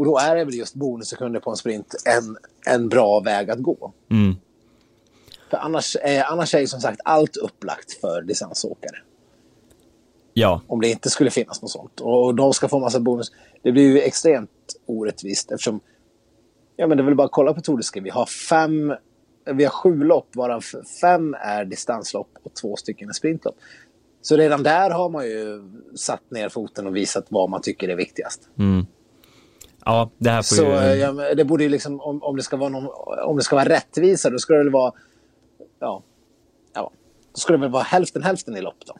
Och 0.00 0.06
då 0.06 0.18
är 0.18 0.36
det 0.36 0.44
väl 0.44 0.54
just 0.54 0.74
bonussekunder 0.74 1.40
på 1.40 1.50
en 1.50 1.56
sprint 1.56 1.94
en, 2.04 2.36
en 2.74 2.88
bra 2.88 3.20
väg 3.20 3.50
att 3.50 3.58
gå. 3.58 3.92
Mm. 4.10 4.36
För 5.50 5.56
annars, 5.56 5.96
eh, 5.96 6.32
annars 6.32 6.54
är 6.54 6.60
ju 6.60 6.66
som 6.66 6.80
sagt 6.80 7.00
allt 7.04 7.36
upplagt 7.36 7.92
för 7.92 8.22
distansåkare. 8.22 8.96
Ja, 10.32 10.62
Om 10.66 10.80
det 10.80 10.88
inte 10.88 11.10
skulle 11.10 11.30
finnas 11.30 11.62
något 11.62 11.70
sånt. 11.70 12.00
Och 12.00 12.34
de 12.34 12.52
ska 12.52 12.68
få 12.68 12.78
massa 12.78 13.00
bonus. 13.00 13.32
Det 13.62 13.72
blir 13.72 13.82
ju 13.82 14.00
extremt 14.00 14.50
orättvist 14.86 15.50
eftersom... 15.52 15.80
Ja 16.76 16.86
men 16.86 16.96
det 16.96 17.02
är 17.02 17.04
väl 17.04 17.14
bara 17.14 17.24
att 17.24 17.32
kolla 17.32 17.54
på 17.54 17.60
Tour. 17.60 18.00
Vi 18.00 18.10
har 18.10 18.26
fem... 18.26 18.94
Vi 19.44 19.64
har 19.64 19.70
sju 19.70 20.04
lopp 20.04 20.36
varav 20.36 20.64
fem 21.00 21.34
är 21.34 21.64
distanslopp 21.64 22.30
och 22.42 22.54
två 22.54 22.76
stycken 22.76 23.08
är 23.08 23.12
sprintlopp. 23.12 23.56
Så 24.22 24.36
redan 24.36 24.62
där 24.62 24.90
har 24.90 25.10
man 25.10 25.24
ju 25.24 25.70
satt 25.94 26.30
ner 26.30 26.48
foten 26.48 26.86
och 26.86 26.96
visat 26.96 27.26
vad 27.28 27.50
man 27.50 27.62
tycker 27.62 27.88
är 27.88 27.96
viktigast. 27.96 28.48
Ja 29.84 30.10
det 30.18 30.30
här 30.30 30.42
får 30.42 30.56
Så 30.56 30.64
ju... 30.64 30.72
eh, 30.72 30.94
ja, 30.94 31.12
det 31.34 31.44
borde 31.44 31.62
ju 31.64 31.68
liksom, 31.70 32.00
om, 32.00 32.22
om, 32.22 32.36
det 32.36 32.42
ska 32.42 32.56
vara 32.56 32.68
någon, 32.68 32.88
om 33.24 33.36
det 33.36 33.42
ska 33.42 33.56
vara 33.56 33.68
rättvisa, 33.68 34.30
då 34.30 34.38
ska 34.38 34.52
det 34.52 34.58
väl 34.58 34.70
vara... 34.72 34.92
Ja, 35.80 36.02
ja. 36.74 36.90
Då 37.34 37.38
ska 37.40 37.52
det 37.52 37.58
väl 37.58 37.70
vara 37.70 37.82
hälften 37.82 38.22
hälften 38.22 38.56
i 38.56 38.60
lopp 38.60 38.86
då. 38.86 38.96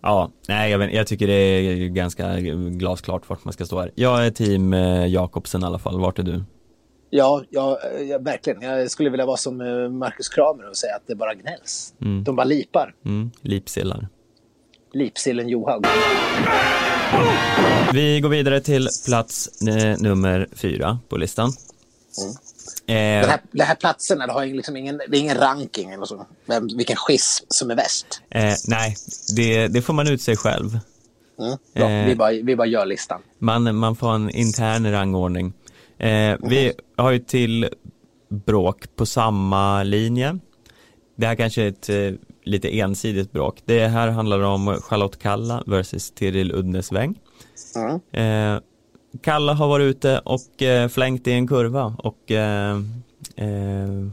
Ja, 0.00 0.30
nej 0.48 0.70
jag, 0.70 0.78
vet, 0.78 0.92
jag 0.92 1.06
tycker 1.06 1.26
det 1.26 1.32
är 1.34 1.88
ganska 1.88 2.40
glasklart 2.70 3.28
vart 3.28 3.44
man 3.44 3.52
ska 3.52 3.64
stå 3.64 3.80
här. 3.80 3.90
Jag 3.94 4.26
är 4.26 4.30
team 4.30 4.74
eh, 4.74 5.06
Jakobsen 5.06 5.62
i 5.62 5.64
alla 5.64 5.78
fall, 5.78 6.00
vart 6.00 6.18
är 6.18 6.22
du? 6.22 6.42
Ja, 7.10 7.42
ja, 7.50 7.78
ja, 8.10 8.18
verkligen. 8.18 8.62
Jag 8.62 8.90
skulle 8.90 9.10
vilja 9.10 9.26
vara 9.26 9.36
som 9.36 9.60
eh, 9.60 9.88
Marcus 9.90 10.28
Kramer 10.28 10.68
och 10.68 10.76
säga 10.76 10.96
att 10.96 11.06
det 11.06 11.14
bara 11.14 11.34
gnälls. 11.34 11.94
De 12.24 12.36
bara 12.36 12.44
lipar. 12.44 12.94
Mm, 13.04 13.30
Lipsillar. 13.40 14.08
Lipsillen 14.92 15.48
Johaug. 15.48 15.86
Vi 17.92 18.20
går 18.20 18.28
vidare 18.28 18.60
till 18.60 18.88
plats 19.06 19.62
eh, 19.62 19.98
nummer 19.98 20.48
fyra 20.54 20.98
på 21.08 21.16
listan. 21.16 21.50
Den 22.16 22.34
Eh, 22.86 23.28
här, 23.28 23.40
den 23.50 23.66
här 23.66 23.74
platsen, 23.74 24.20
har 24.20 24.46
liksom 24.46 24.76
ingen, 24.76 24.96
det 24.96 25.16
är 25.16 25.20
ingen 25.20 25.36
ranking 25.36 25.90
eller 25.90 26.04
så. 26.06 26.26
Vem, 26.46 26.66
vilken 26.76 26.96
schism 26.96 27.44
som 27.48 27.70
är 27.70 27.74
värst. 27.76 28.06
eh, 28.30 28.54
nej, 28.68 28.96
det, 29.36 29.68
det 29.68 29.82
får 29.82 29.92
man 29.94 30.08
utse 30.08 30.36
själv. 30.36 30.78
Mm. 31.38 31.58
Ja, 31.72 31.90
Eh. 31.90 32.06
vi, 32.06 32.14
bara, 32.14 32.30
vi 32.30 32.56
bara 32.56 32.66
gör 32.66 32.86
listan. 32.86 33.20
Man, 33.38 33.74
man 33.76 33.96
får 33.96 34.14
en 34.14 34.30
intern 34.30 34.90
rangordning. 34.92 35.52
Eh, 35.98 36.36
vi 36.42 36.72
har 36.96 37.10
ju 37.10 37.18
till 37.18 37.68
bråk 38.28 38.96
på 38.96 39.06
samma 39.06 39.82
linje. 39.82 40.38
Det 41.16 41.26
här 41.26 41.34
kanske 41.34 41.62
är 41.62 41.68
ett 41.68 41.88
eh, 41.88 42.12
lite 42.44 42.78
ensidigt 42.78 43.32
bråk. 43.32 43.62
Det 43.64 43.86
här 43.86 44.08
handlar 44.08 44.40
om 44.40 44.76
Charlotte 44.82 45.18
Kalla 45.18 45.62
versus 45.66 46.10
Tiril 46.10 46.52
Udnesväng. 46.52 47.18
Mm. 47.76 48.54
Eh, 48.56 48.60
Kalla 49.22 49.52
har 49.54 49.68
varit 49.68 49.84
ute 49.84 50.18
och 50.18 50.62
eh, 50.62 50.88
flängt 50.88 51.26
i 51.26 51.32
en 51.32 51.48
kurva 51.48 51.96
och 51.98 52.30
eh, 52.30 52.76
eh, 53.36 54.08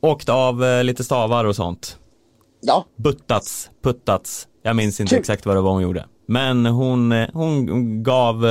åkt 0.00 0.28
av 0.28 0.64
eh, 0.64 0.84
lite 0.84 1.04
stavar 1.04 1.44
och 1.44 1.56
sånt. 1.56 1.98
Ja, 2.60 2.84
Buttats, 2.96 3.70
puttats. 3.82 4.48
Jag 4.62 4.76
minns 4.76 5.00
inte 5.00 5.10
Kul. 5.10 5.18
exakt 5.18 5.46
vad 5.46 5.56
det 5.56 5.60
var 5.60 5.72
hon 5.72 5.82
gjorde. 5.82 6.06
Men 6.26 6.66
hon, 6.66 7.12
eh, 7.12 7.28
hon 7.32 8.02
gav 8.02 8.46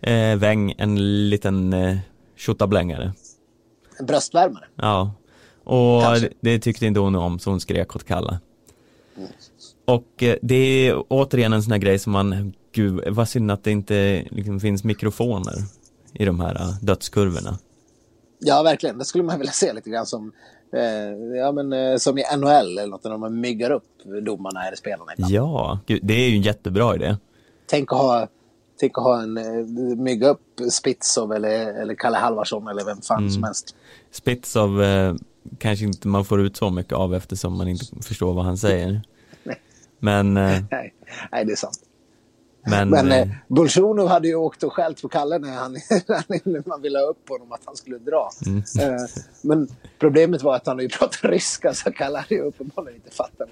eh, 0.00 0.36
Weng 0.36 0.74
en 0.78 1.28
liten 1.30 1.72
eh, 1.72 1.96
tjottablängare. 2.36 3.12
en 3.98 4.06
bröstvärmare. 4.06 4.64
Ja. 4.76 5.12
Och 5.70 6.02
Kanske. 6.02 6.28
det, 6.40 6.58
tyckte 6.58 6.86
inte 6.86 7.00
hon 7.00 7.14
om 7.14 7.38
så 7.38 7.50
hon 7.50 7.60
skrek 7.60 7.96
åt 7.96 8.04
Kalla. 8.04 8.40
Och 9.84 10.22
eh, 10.22 10.36
det 10.42 10.54
är 10.88 11.02
återigen 11.08 11.52
en 11.52 11.62
sån 11.62 11.72
här 11.72 11.78
grej 11.78 11.98
som 11.98 12.12
man, 12.12 12.52
gud 12.72 13.04
vad 13.08 13.28
synd 13.28 13.50
att 13.50 13.64
det 13.64 13.70
inte 13.70 14.24
liksom, 14.30 14.60
finns 14.60 14.84
mikrofoner 14.84 15.54
i 16.14 16.24
de 16.24 16.40
här 16.40 16.54
eh, 16.54 16.74
dödskurvorna. 16.82 17.58
Ja, 18.38 18.62
verkligen. 18.62 18.98
Det 18.98 19.04
skulle 19.04 19.24
man 19.24 19.38
vilja 19.38 19.52
se 19.52 19.72
lite 19.72 19.90
grann 19.90 20.06
som, 20.06 20.32
eh, 20.72 21.38
ja, 21.38 21.52
men, 21.52 21.72
eh, 21.72 21.96
som 21.96 22.18
i 22.18 22.22
NHL 22.36 22.78
eller 22.78 22.86
något, 22.86 23.04
när 23.04 23.10
de 23.10 23.40
myggar 23.40 23.70
upp 23.70 23.84
domarna 24.22 24.66
eller 24.66 24.76
spelarna. 24.76 25.12
ibland. 25.14 25.32
Ja, 25.32 25.78
gud, 25.86 26.00
det 26.02 26.14
är 26.14 26.28
ju 26.28 26.36
en 26.36 26.42
jättebra 26.42 26.94
idé. 26.94 27.16
Tänk 27.66 27.92
att 27.92 27.98
ha, 27.98 28.28
tänk 28.80 28.98
att 28.98 29.04
ha 29.04 29.22
en, 29.22 29.36
eh, 29.38 29.96
mygga 29.96 30.28
upp 30.28 30.42
Spitsov 30.70 31.32
eller, 31.32 31.80
eller 31.82 31.94
Kalle 31.94 32.16
Halvarsson 32.16 32.68
eller 32.68 32.84
vem 32.84 33.00
fan 33.00 33.18
Mm. 33.18 33.30
som 33.30 33.44
helst. 33.44 33.74
Spitsov 34.10 34.82
eh, 34.82 35.14
kanske 35.58 35.84
inte 35.84 36.08
man 36.08 36.24
får 36.24 36.40
ut 36.40 36.56
så 36.56 36.70
mycket 36.70 36.92
av 36.92 37.14
eftersom 37.14 37.56
man 37.58 37.68
inte 37.68 37.84
förstår 38.02 38.34
vad 38.34 38.44
han 38.44 38.58
säger. 38.58 39.02
Nej. 39.44 39.60
Men, 39.98 40.36
eh, 40.36 40.62
Nej, 40.70 40.94
nej, 41.32 41.44
det 41.44 41.52
är 41.52 41.56
sant. 41.56 41.80
men, 42.66 42.90
Men 42.90 43.12
eh, 43.12 43.18
eh, 43.18 43.28
Bolsjunov 43.48 44.08
hade 44.08 44.28
ju 44.28 44.34
åkt 44.34 44.62
och 44.62 44.72
skällt 44.72 45.02
på 45.02 45.08
Kalle 45.08 45.38
när, 45.38 45.54
han, 45.54 45.72
när 46.44 46.68
man 46.68 46.82
ville 46.82 46.98
ha 46.98 47.06
upp 47.06 47.28
honom 47.28 47.52
att 47.52 47.62
han 47.64 47.76
skulle 47.76 47.98
dra. 47.98 48.30
Mm. 48.46 48.58
Eh, 48.58 49.00
men 49.42 49.68
problemet 49.98 50.42
var 50.42 50.56
att 50.56 50.66
han 50.66 50.78
ju 50.78 50.88
pratat 50.88 51.18
ryska 51.22 51.74
så 51.74 51.92
Kalle 51.92 52.18
hade 52.18 52.34
ju 52.34 52.40
uppenbarligen 52.40 52.96
inte 52.96 53.16
fattat. 53.16 53.48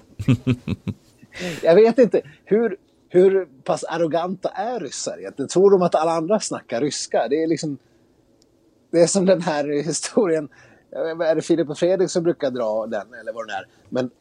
Jag 1.63 1.75
vet 1.75 1.99
inte, 1.99 2.21
hur, 2.45 2.77
hur 3.09 3.45
pass 3.63 3.83
arroganta 3.83 4.49
är 4.49 4.79
ryssar 4.79 5.19
egentligen? 5.19 5.49
Tror 5.49 5.71
de 5.71 5.81
att 5.81 5.95
alla 5.95 6.11
andra 6.11 6.39
snackar 6.39 6.81
ryska? 6.81 7.27
Det 7.29 7.43
är 7.43 7.47
liksom... 7.47 7.77
Det 8.91 9.01
är 9.01 9.07
som 9.07 9.25
den 9.25 9.41
här 9.41 9.83
historien, 9.83 10.49
Eh, 10.91 11.29
är 11.29 11.35
det 11.35 11.41
Filip 11.41 11.69
och 11.69 11.77
Fredrik 11.77 12.09
som 12.09 12.23
brukar 12.23 12.51
dra 12.51 12.87
den 12.87 13.13
eller 13.13 13.33
vad 13.33 13.47
det 13.47 13.53
är? 13.53 13.67
Men 13.89 14.11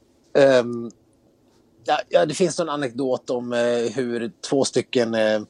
um, 0.61 0.91
ja, 1.85 1.99
ja, 2.09 2.27
det 2.27 2.35
finns 2.35 2.59
någon 2.59 2.69
anekdot 2.69 3.31
om 3.31 3.53
uh, 3.53 3.91
hur 3.95 4.33
två 4.49 4.65
stycken 4.65 5.15
uh, 5.15 5.43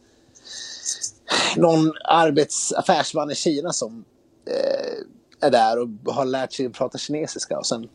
någon 1.57 1.93
arbets 2.05 2.73
affärsman 2.73 3.31
i 3.31 3.35
Kina 3.35 3.73
som 3.73 4.05
uh, 4.49 5.05
är 5.41 5.51
där 5.51 5.79
och 5.79 6.14
har 6.14 6.25
lärt 6.25 6.53
sig 6.53 6.66
att 6.66 6.73
prata 6.73 6.99
kinesiska 6.99 7.59
och 7.59 7.66
sen 7.66 7.89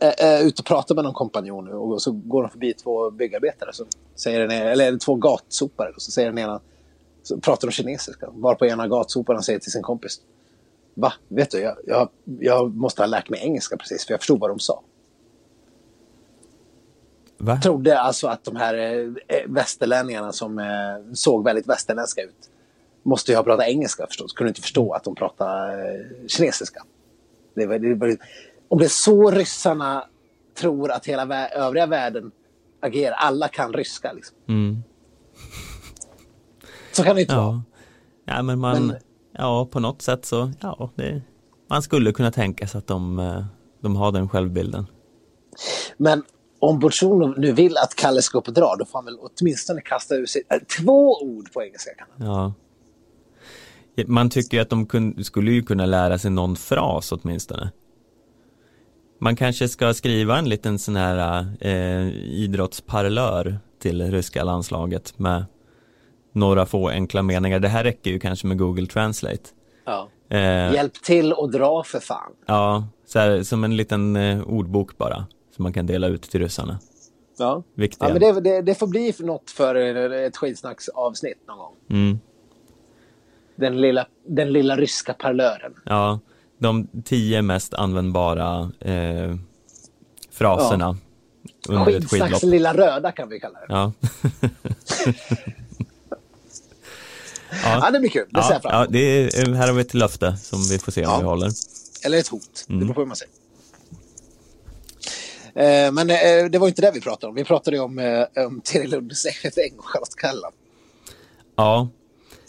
är, 0.00 0.44
ute 0.44 0.62
och 0.62 0.66
pratar 0.66 0.94
med 0.94 1.04
någon 1.04 1.14
kompanjon 1.14 1.64
nu 1.64 1.72
och 1.72 2.02
så 2.02 2.12
går 2.12 2.42
de 2.42 2.50
förbi 2.50 2.74
två 2.74 3.10
byggarbetare 3.10 3.72
som 3.72 3.86
säger 4.14 4.40
den 4.40 4.52
ena, 4.52 4.70
eller 4.70 4.98
två 4.98 5.14
gatsopare 5.14 5.92
och 5.96 6.02
så 6.02 6.10
säger 6.10 6.28
den 6.28 6.38
ena 6.38 6.60
så 7.22 7.40
pratar 7.40 7.68
de 7.68 7.72
kinesiska 7.72 8.30
varpå 8.32 8.66
ena 8.66 8.88
gatsoparna 8.88 9.42
säger 9.42 9.58
till 9.58 9.72
sin 9.72 9.82
kompis 9.82 10.20
Va? 10.98 11.12
Vet 11.28 11.50
du, 11.50 11.58
jag, 11.58 11.76
jag, 11.86 12.08
jag 12.40 12.76
måste 12.76 13.02
ha 13.02 13.06
lärt 13.06 13.28
mig 13.28 13.40
engelska 13.42 13.76
precis 13.76 14.06
för 14.06 14.12
jag 14.12 14.20
förstod 14.20 14.40
vad 14.40 14.50
de 14.50 14.58
sa. 14.58 14.82
Va? 17.38 17.60
Trodde 17.62 18.00
alltså 18.00 18.28
att 18.28 18.44
de 18.44 18.56
här 18.56 18.74
eh, 19.28 19.36
västerlänningarna 19.46 20.32
som 20.32 20.58
eh, 20.58 21.12
såg 21.12 21.44
väldigt 21.44 21.68
västerländska 21.68 22.22
ut 22.22 22.50
måste 23.02 23.32
ju 23.32 23.36
ha 23.36 23.44
pratat 23.44 23.66
engelska 23.66 24.06
förstås. 24.06 24.32
Kunde 24.32 24.48
inte 24.48 24.60
förstå 24.60 24.92
att 24.92 25.04
de 25.04 25.14
pratade 25.14 25.90
eh, 25.94 26.26
kinesiska. 26.26 26.82
Det 27.54 27.66
var, 27.66 27.78
det 27.78 27.94
var, 27.94 28.16
om 28.68 28.78
det 28.78 28.84
är 28.84 28.88
så 28.88 29.30
ryssarna 29.30 30.04
tror 30.54 30.90
att 30.90 31.06
hela 31.06 31.24
vä 31.24 31.48
övriga 31.48 31.86
världen 31.86 32.30
agerar. 32.80 33.16
Alla 33.16 33.48
kan 33.48 33.72
ryska 33.72 34.12
liksom. 34.12 34.36
Mm. 34.48 34.82
Så 36.92 37.02
kan 37.02 37.16
det 37.16 37.22
inte 37.22 37.36
vara. 37.36 37.62
Ja. 38.24 38.34
ja, 38.34 38.42
men 38.42 38.58
man, 38.58 38.86
Men- 38.86 38.96
ja 39.38 39.66
på 39.66 39.80
något 39.80 40.02
sätt 40.02 40.24
så, 40.24 40.52
ja, 40.60 40.90
det, 40.94 41.22
man 41.70 41.82
skulle 41.82 42.12
kunna 42.12 42.30
tänka 42.30 42.66
sig 42.66 42.78
att 42.78 42.86
de, 42.86 43.18
eh, 43.18 43.44
de 43.80 43.96
har 43.96 44.12
den 44.12 44.28
självbilden. 44.28 44.86
Men 45.96 46.22
om 46.58 46.78
Bolsjunov 46.78 47.38
nu 47.38 47.52
vill 47.52 47.76
att 47.76 47.94
Kalle 47.94 48.22
ska 48.22 48.38
upp 48.38 48.48
och 48.48 48.54
dra, 48.54 48.76
då 48.78 48.84
får 48.84 48.98
han 48.98 49.04
väl 49.04 49.18
åtminstone 49.20 49.80
kasta 49.80 50.14
ur 50.14 50.26
sig 50.26 50.42
äh, 50.48 50.58
två 50.58 51.22
ord 51.22 51.52
på 51.52 51.62
engelska. 51.62 51.90
Ja. 52.16 52.52
Man 54.06 54.30
tycker 54.30 54.56
ju 54.56 54.62
att 54.62 54.70
de 54.70 54.86
kun, 54.86 55.24
skulle 55.24 55.50
ju 55.50 55.62
kunna 55.62 55.86
lära 55.86 56.18
sig 56.18 56.30
någon 56.30 56.56
fras 56.56 57.12
åtminstone. 57.12 57.70
Man 59.18 59.36
kanske 59.36 59.68
ska 59.68 59.94
skriva 59.94 60.38
en 60.38 60.48
liten 60.48 60.78
sån 60.78 60.96
här 60.96 61.46
eh, 61.60 62.08
idrottsparlör 62.16 63.58
till 63.78 64.10
ryska 64.10 64.44
landslaget 64.44 65.18
med 65.18 65.44
några 66.36 66.66
få 66.66 66.88
enkla 66.88 67.22
meningar. 67.22 67.60
Det 67.60 67.68
här 67.68 67.84
räcker 67.84 68.10
ju 68.10 68.18
kanske 68.18 68.46
med 68.46 68.58
Google 68.58 68.86
Translate. 68.86 69.42
Ja. 69.84 70.08
Eh, 70.28 70.72
Hjälp 70.74 71.02
till 71.02 71.32
och 71.32 71.50
dra 71.50 71.84
för 71.84 72.00
fan. 72.00 72.32
ja, 72.46 72.88
så 73.06 73.18
här, 73.18 73.42
som 73.42 73.64
en 73.64 73.76
liten 73.76 74.16
eh, 74.16 74.42
ordbok 74.42 74.98
bara, 74.98 75.26
som 75.56 75.62
man 75.62 75.72
kan 75.72 75.86
dela 75.86 76.06
ut 76.06 76.22
till 76.22 76.40
ryssarna. 76.40 76.78
Ja. 77.38 77.62
Viktiga. 77.74 78.08
Ja, 78.08 78.12
men 78.14 78.20
det, 78.34 78.40
det, 78.40 78.62
det 78.62 78.74
får 78.74 78.86
bli 78.86 79.14
något 79.18 79.50
för 79.50 79.74
ett 80.14 80.36
skitsnacksavsnitt 80.36 81.38
någon 81.48 81.58
gång. 81.58 81.74
Mm. 81.90 82.18
Den 83.56 83.80
lilla, 83.80 84.06
den 84.26 84.52
lilla 84.52 84.76
ryska 84.76 85.14
parlören. 85.14 85.74
Ja, 85.84 86.20
de 86.58 86.88
tio 87.04 87.42
mest 87.42 87.74
användbara 87.74 88.70
eh, 88.80 89.34
fraserna 90.30 90.96
skidlopp. 91.66 91.88
Skitsnacks 91.88 92.42
lilla 92.42 92.74
röda 92.74 93.12
kan 93.12 93.28
vi 93.28 93.40
kalla 93.40 93.58
det. 93.58 93.66
Ja, 93.68 93.92
Ja. 97.64 97.90
det 97.90 98.00
blir 98.00 98.10
kul. 98.10 98.26
Det 98.30 98.42
ser 98.42 98.48
Ja, 98.48 98.52
jag 98.54 98.62
fram 98.62 98.72
ja 98.72 98.78
emot. 98.82 98.92
det 98.92 98.98
är, 99.38 99.54
här 99.54 99.66
har 99.66 99.74
vi 99.74 99.80
ett 99.80 99.94
löfte 99.94 100.36
som 100.36 100.62
vi 100.70 100.78
får 100.78 100.92
se 100.92 101.06
om 101.06 101.12
Ja. 101.12 101.18
vi 101.18 101.24
håller. 101.24 101.50
Eller 102.04 102.18
ett 102.18 102.28
hot. 102.28 102.66
Mm. 102.68 102.78
Det 102.80 102.84
beror 102.86 102.94
på 102.94 103.00
hur 103.00 103.06
man 103.06 103.16
säger. 103.16 103.32
Eh, 105.54 105.92
men 105.92 106.10
eh, 106.10 106.50
det 106.50 106.58
var 106.58 106.68
inte 106.68 106.82
det 106.82 106.90
vi 106.94 107.00
pratade 107.00 107.28
om. 107.28 107.34
Vi 107.34 107.44
pratade 107.44 107.78
om, 107.80 107.98
eh, 107.98 108.44
om 108.46 108.60
Terry 108.60 108.86
Lundsäng 108.86 109.72
och 109.78 109.84
Charlotte 109.88 110.16
Kalla. 110.16 110.50
Ja, 111.56 111.88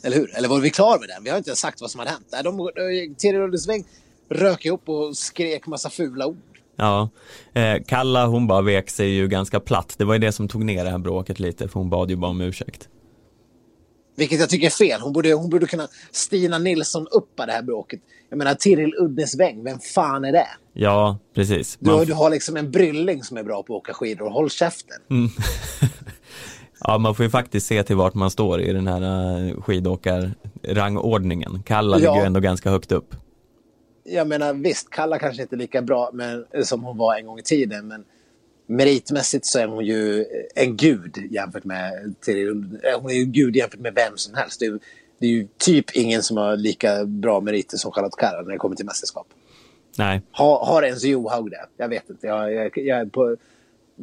Eller 0.04 0.18
hur? 0.18 0.36
Eller 0.38 0.48
var 0.50 0.60
vi 0.60 0.70
klara 0.70 1.00
med 1.00 1.10
den? 1.10 1.24
Vi 1.24 1.30
har 1.30 1.38
inte 1.38 1.50
ens 1.50 1.60
sagt 1.60 1.82
vad 1.82 1.92
som 1.92 2.00
hade 2.00 2.12
hänt. 2.12 2.34
De, 2.44 2.70
Terry 3.18 3.38
Lundesväng 3.38 3.86
rök 4.30 4.66
ihop 4.66 4.90
och 4.90 5.18
skrek 5.18 5.68
massa 5.68 5.90
fula 5.90 6.26
ord. 6.28 6.38
ja. 6.76 7.10
Eh, 7.54 7.84
Kalla 7.88 8.26
hon 8.28 8.48
bara 8.48 8.62
vek 8.62 8.90
sig 8.90 9.10
ju 9.10 9.28
ganska 9.28 9.60
platt. 9.60 9.96
Det 9.98 10.06
var 10.06 10.14
ju 10.14 10.20
det 10.20 10.32
som 10.32 10.48
tog 10.48 10.66
ner 10.66 10.84
det 10.84 10.90
här 10.90 10.98
bråket 10.98 11.40
lite 11.40 11.68
för 11.68 11.80
hon 11.80 11.90
bad 11.90 12.10
ju 12.10 12.16
bara 12.16 12.32
om 12.32 12.42
ursäkt. 12.42 12.90
Vilket 14.18 14.40
jag 14.40 14.50
tycker 14.50 14.66
är 14.66 14.70
fel. 14.72 15.02
Hon 15.02 15.14
borde, 15.14 15.34
hon 15.34 15.50
borde 15.50 15.66
kunna 15.68 15.88
Stina 16.12 16.58
Nilsson 16.58 17.08
uppa 17.12 17.46
det 17.46 17.52
här 17.52 17.62
bråket. 17.62 18.00
Jag 18.30 18.38
menar, 18.38 18.54
Tiril 18.54 18.94
Uddnesväng, 19.00 19.64
vem 19.64 19.80
fan 19.80 20.26
är 20.26 20.32
det? 20.32 20.48
Ja, 20.74 21.18
precis. 21.36 21.78
Du, 21.80 21.92
Man, 21.92 22.06
du 22.06 22.14
har 22.14 22.30
liksom 22.30 22.58
en 22.58 22.72
brylling 22.72 23.24
som 23.24 23.38
är 23.38 23.44
bra 23.44 23.64
på 23.64 23.76
att 23.76 23.82
åka 23.82 23.94
skidor. 23.94 24.30
Håll 24.30 24.50
käften. 24.50 24.98
Mm. 25.10 25.30
ja, 26.80 26.98
man 26.98 27.16
får 27.16 27.24
ju 27.26 27.30
faktiskt 27.30 27.68
se 27.68 27.84
till 27.84 27.96
vart 27.96 28.14
man 28.14 28.32
står 28.32 28.62
i 28.62 28.74
den 28.74 28.88
här 28.88 29.02
uh, 29.42 29.62
skidåkarrangordningen. 29.62 31.64
Kalla 31.64 32.00
Ja. 32.00 32.00
ligger 32.00 32.22
ju 32.22 32.26
ändå 32.28 32.40
ganska 32.40 32.70
högt 32.70 32.92
upp. 32.92 33.16
Jag 34.04 34.28
menar, 34.28 34.54
visst, 34.54 34.90
Kalla 34.90 35.20
kanske 35.20 35.42
inte 35.42 35.56
är 35.56 35.58
lika 35.58 35.82
bra 35.82 36.10
men, 36.14 36.46
som 36.64 36.84
hon 36.84 36.98
var 36.98 37.16
en 37.16 37.26
gång 37.26 37.40
i 37.40 37.44
tiden. 37.44 37.88
Men 37.88 38.04
meritmässigt 38.68 39.46
så 39.46 39.60
är 39.60 39.68
hon 39.68 39.86
ju 39.86 40.26
en 40.56 40.78
gud 40.78 41.18
jämfört 41.32 41.64
med 41.64 42.16
eh, 42.28 43.02
Hon 43.02 43.12
är 43.12 43.16
ju 43.16 43.26
gud 43.26 43.56
jämfört 43.56 43.80
med 43.80 43.94
vem 43.96 44.18
som 44.18 44.34
helst. 44.34 44.60
Det 44.60 44.66
är, 44.66 44.80
det 45.20 45.26
är 45.26 45.32
ju 45.32 45.48
typ 45.58 45.96
ingen 45.96 46.24
som 46.24 46.38
har 46.38 46.58
lika 46.58 47.06
bra 47.06 47.42
meriter 47.42 47.78
som 47.78 47.92
Charlotte 47.92 48.16
Kalla 48.18 48.42
när 48.42 48.52
det 48.52 48.58
kommer 48.58 48.76
till 48.76 48.86
mästerskap. 48.86 49.28
Nej, 49.98 50.22
Har, 50.32 50.66
har 50.66 50.84
ens 50.84 51.04
Johaug 51.04 51.52
det? 51.52 51.66
Jag 51.78 51.90
vet 51.90 52.10
inte. 52.10 52.28
Jag, 52.28 52.54
jag, 52.54 52.78
jag 52.78 53.12
på, 53.12 53.38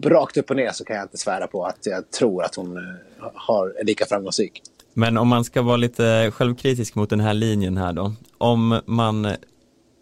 rakt 0.02 0.36
upp 0.36 0.50
och 0.50 0.56
ner 0.56 0.70
så 0.72 0.84
kan 0.84 0.96
jag 0.96 1.04
inte 1.04 1.18
svära 1.18 1.46
på 1.46 1.64
att 1.64 1.78
jag 1.86 2.10
tror 2.10 2.42
att 2.44 2.54
hon 2.54 2.76
eh, 2.76 2.82
har, 3.34 3.74
är 3.80 3.84
lika 3.84 4.06
framgångsrik. 4.06 4.62
Men 4.94 5.18
om 5.18 5.28
man 5.28 5.44
ska 5.44 5.62
vara 5.62 5.76
lite 5.76 6.30
självkritisk 6.34 6.94
mot 6.94 7.10
den 7.10 7.20
här 7.20 7.34
linjen 7.34 7.76
här 7.76 7.92
då. 7.92 8.12
Om 8.38 8.80
man 8.86 9.28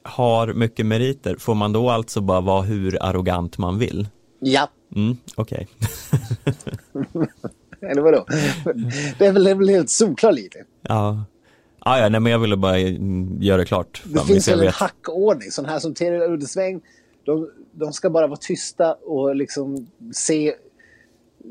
har 0.03 0.53
mycket 0.53 0.87
meriter, 0.87 1.37
får 1.37 1.55
man 1.55 1.73
då 1.73 1.91
alltså 1.91 2.21
bara 2.21 2.41
vara 2.41 2.63
hur 2.63 3.03
arrogant 3.03 3.59
man 3.59 3.79
vill? 3.79 4.09
Ja, 4.45 4.69
Mm, 4.95 5.17
okej. 5.37 5.69
eller 7.81 8.03
vadå? 8.03 8.27
Det 9.19 9.27
är 9.27 9.33
väl, 9.33 9.45
det 9.45 9.51
är 9.51 9.55
väl 9.55 9.69
helt 9.69 9.91
solklar 9.91 10.33
linje. 10.33 10.65
ja. 10.83 11.25
Ah, 11.85 11.99
ja, 11.99 12.09
nej 12.09 12.21
men 12.21 12.33
jag 12.33 12.39
ville 12.39 12.57
bara 12.57 12.79
göra 12.79 13.57
det 13.57 13.65
klart. 13.65 14.03
Det 14.05 14.21
finns 14.21 14.49
väl 14.49 14.59
en 14.59 14.65
vet. 14.67 14.75
hackordning. 14.75 15.51
Sån 15.51 15.65
här 15.65 15.79
som 15.79 15.95
Terry 15.95 16.33
Uddesväng, 16.35 16.81
de, 17.25 17.51
de 17.73 17.93
ska 17.93 18.11
bara 18.11 18.27
vara 18.27 18.37
tysta 18.37 18.95
och 18.95 19.37
liksom 19.37 19.87
se, 20.15 20.55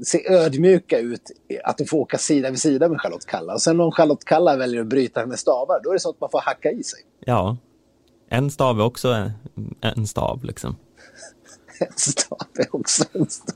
se 0.03 0.31
ödmjuka 0.33 0.99
ut. 0.99 1.21
Att 1.63 1.77
de 1.77 1.85
får 1.85 1.97
åka 1.97 2.17
sida 2.17 2.49
vid 2.49 2.59
sida 2.59 2.89
med 2.89 3.01
Charlotte 3.01 3.25
Kalla. 3.25 3.53
Och 3.53 3.61
sen 3.61 3.79
om 3.79 3.91
Charlotte 3.91 4.25
Kalla 4.25 4.57
väljer 4.57 4.81
att 4.81 4.87
bryta 4.87 5.19
hennes 5.19 5.39
stavar, 5.39 5.79
då 5.83 5.89
är 5.89 5.93
det 5.93 5.99
så 5.99 6.09
att 6.09 6.21
man 6.21 6.29
får 6.31 6.41
hacka 6.41 6.71
i 6.71 6.83
sig. 6.83 6.99
Ja, 7.25 7.57
en 8.29 8.51
stav 8.51 8.79
är 8.79 8.83
också 8.83 9.07
en, 9.09 9.31
en 9.81 10.07
stav 10.07 10.43
liksom. 10.43 10.75
En 11.81 11.93
stav 11.97 12.47
är 12.53 12.75
också 12.75 13.03
en 13.13 13.29
stav. 13.29 13.55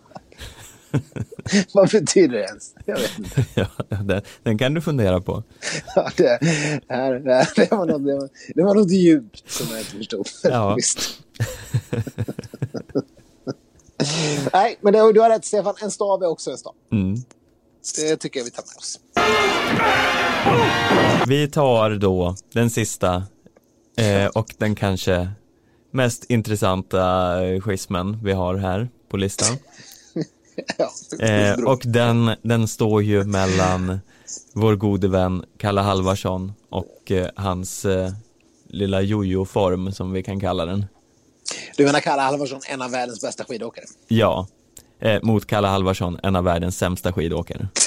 Vad 1.73 1.89
betyder 1.89 2.37
det 2.37 2.43
ens? 2.43 2.73
Jag 2.85 2.95
vet 2.95 3.19
inte. 3.19 3.45
Ja, 3.55 3.67
den, 3.87 4.21
den 4.43 4.57
kan 4.57 4.73
du 4.73 4.81
fundera 4.81 5.21
på. 5.21 5.43
Ja, 5.95 6.09
det, 6.17 6.39
här, 6.89 7.13
det, 7.13 7.33
här, 7.33 7.47
det, 7.55 7.71
var 7.71 7.85
något, 7.85 8.05
det, 8.05 8.15
var, 8.15 8.29
det 8.55 8.63
var 8.63 8.75
något 8.75 8.91
djupt 8.91 9.51
som 9.51 9.67
jag 9.71 9.79
inte 9.79 9.91
förstod. 9.97 10.27
Ja. 10.43 10.75
Visst. 10.77 10.99
Nej, 14.53 14.77
men 14.81 14.93
det, 14.93 15.13
du 15.13 15.21
har 15.21 15.29
rätt 15.29 15.45
Stefan. 15.45 15.75
En 15.81 15.91
stav 15.91 16.23
är 16.23 16.27
också 16.27 16.51
en 16.51 16.57
stav. 16.57 16.73
Mm. 16.91 17.15
Det 17.95 18.17
tycker 18.17 18.39
jag 18.39 18.45
vi 18.45 18.51
tar 18.51 18.63
med 18.63 18.77
oss. 18.77 18.99
Vi 21.27 21.47
tar 21.47 21.89
då 21.89 22.35
den 22.53 22.69
sista 22.69 23.23
eh, 23.97 24.25
och 24.25 24.53
den 24.57 24.75
kanske 24.75 25.29
mest 25.95 26.25
intressanta 26.31 27.01
eh, 27.45 27.61
schismen 27.61 28.19
vi 28.23 28.31
har 28.31 28.55
här 28.55 28.89
på 29.09 29.17
listan. 29.17 29.57
Ja, 30.77 30.91
Eh, 31.19 31.59
och 31.59 31.81
den, 31.85 32.35
den 32.41 32.67
står 32.67 33.03
ju 33.03 33.23
mellan 33.23 33.99
vår 34.53 34.75
gode 34.75 35.07
vän 35.07 35.45
Kalle 35.57 35.81
Halvarsson 35.81 36.53
och 36.69 37.11
eh, 37.11 37.29
hans 37.35 37.85
eh, 37.85 38.11
lilla 38.69 39.01
jojo-form 39.01 39.91
som 39.91 40.11
vi 40.11 40.23
kan 40.23 40.39
kalla 40.39 40.65
den. 40.65 40.85
Du 41.77 41.85
menar 41.85 41.99
Kalle 41.99 42.21
Halvarsson, 42.21 42.61
en 42.67 42.81
av 42.81 42.91
världens 42.91 43.21
bästa 43.21 43.43
skidåkare? 43.43 43.85
Ja, 44.07 44.47
eh, 44.99 45.23
mot 45.23 45.45
Kalle 45.45 45.67
Halvarsson, 45.67 46.19
en 46.23 46.35
av 46.35 46.43
världens 46.43 46.77
sämsta 46.77 47.13
skidåkare. 47.13 47.67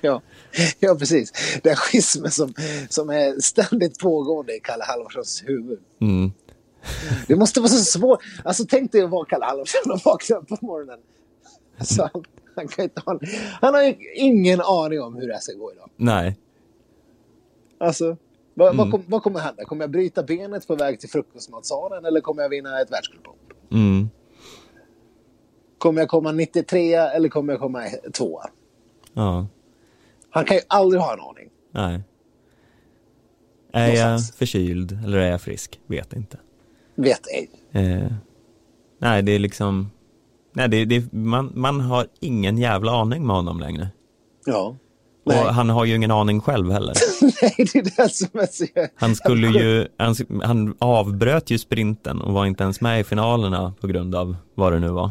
Ja, 0.00 0.22
ja 0.78 0.94
precis. 0.94 1.32
Den 1.62 1.76
schismen 1.76 2.30
som, 2.30 2.54
som 2.88 3.10
är 3.10 3.40
ständigt 3.40 3.98
pågående 3.98 4.56
i 4.56 4.60
Kalle 4.60 4.84
Halvarssons 4.84 5.42
huvud. 5.46 5.78
Mm. 6.00 6.32
Det 7.26 7.36
måste 7.36 7.60
vara 7.60 7.70
så 7.70 7.84
svårt. 7.98 8.20
Alltså 8.44 8.64
tänk 8.68 8.92
dig 8.92 9.02
att 9.02 9.10
vara 9.10 9.24
Kalle 9.24 9.44
Halvarsson 9.44 9.92
och 9.92 10.00
vakna 10.04 10.36
upp 10.36 10.48
på 10.48 10.58
morgonen. 10.60 10.98
Alltså, 11.78 12.10
han, 12.12 12.24
han, 12.56 12.68
kan 12.68 12.84
inte 12.84 13.02
ha, 13.06 13.20
han 13.60 13.74
har 13.74 13.82
ju 13.82 13.94
ingen 14.14 14.60
aning 14.60 15.02
om 15.02 15.14
hur 15.14 15.26
det 15.26 15.32
här 15.32 15.40
ska 15.40 15.52
gå 15.52 15.72
idag. 15.72 15.90
Nej, 15.96 16.36
Alltså, 17.78 18.16
vad, 18.54 18.76
vad, 18.76 18.90
kom, 18.90 19.04
vad 19.06 19.22
kommer 19.22 19.40
hända? 19.40 19.64
Kommer 19.64 19.82
jag 19.82 19.90
bryta 19.90 20.22
benet 20.22 20.66
på 20.66 20.74
väg 20.74 21.00
till 21.00 21.08
frukostmatsalen 21.10 22.04
eller 22.04 22.20
kommer 22.20 22.42
jag 22.42 22.48
vinna 22.48 22.80
ett 22.80 22.92
världscuplopp? 22.92 23.36
mm. 23.72 24.08
Kommer 25.78 26.00
jag 26.00 26.08
komma 26.08 26.32
93 26.32 26.94
eller 26.94 27.28
kommer 27.28 27.52
jag 27.52 27.60
komma 27.60 27.84
tvåa? 28.12 28.50
ja, 29.12 29.46
Han 30.34 30.44
kan 30.44 30.56
ju 30.56 30.62
aldrig 30.68 31.02
ha 31.02 31.12
en 31.12 31.20
aning. 31.20 31.48
nej. 31.72 32.02
Är 33.72 33.88
jag 33.94 34.04
Någonstans. 34.06 34.36
förkyld 34.38 34.98
eller 35.04 35.18
är 35.18 35.30
jag 35.30 35.40
frisk? 35.40 35.80
Vet 35.86 36.12
inte. 36.12 36.38
Vet 36.94 37.20
ej. 37.26 37.50
Eh, 37.72 38.12
nej, 38.98 39.22
det 39.22 39.32
är 39.32 39.38
liksom, 39.38 39.90
nej, 40.52 40.68
det, 40.68 40.84
det, 40.84 41.12
man, 41.12 41.52
man 41.54 41.80
har 41.80 42.06
ingen 42.20 42.58
jävla 42.58 42.92
aning 42.92 43.26
med 43.26 43.36
honom 43.36 43.60
längre. 43.60 43.88
Ja. 44.46 44.76
Och 45.24 45.32
Nej. 45.32 45.44
han 45.44 45.70
har 45.70 45.84
ju 45.84 45.94
ingen 45.94 46.10
aning 46.10 46.40
själv 46.40 46.70
heller. 46.70 46.94
Nej, 47.42 47.54
det 47.72 47.78
är 47.78 47.82
det 47.82 48.08
som 48.12 48.40
är 48.40 48.46
så... 48.46 48.66
Han 48.94 49.14
skulle 49.16 49.46
ju, 49.46 49.88
han, 49.96 50.14
han 50.42 50.74
avbröt 50.78 51.50
ju 51.50 51.58
sprinten 51.58 52.20
och 52.20 52.32
var 52.32 52.46
inte 52.46 52.62
ens 52.64 52.80
med 52.80 53.00
i 53.00 53.04
finalerna 53.04 53.74
på 53.80 53.86
grund 53.86 54.14
av 54.14 54.36
vad 54.54 54.72
det 54.72 54.78
nu 54.78 54.88
var. 54.88 55.10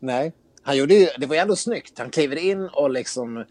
Nej, 0.00 0.32
han 0.62 0.76
gjorde 0.76 0.94
ju, 0.94 1.06
det 1.18 1.26
var 1.26 1.34
ju 1.34 1.40
ändå 1.40 1.56
snyggt. 1.56 1.98
Han 1.98 2.10
kliver 2.10 2.36
in 2.36 2.68
och 2.72 2.90
liksom, 2.90 3.44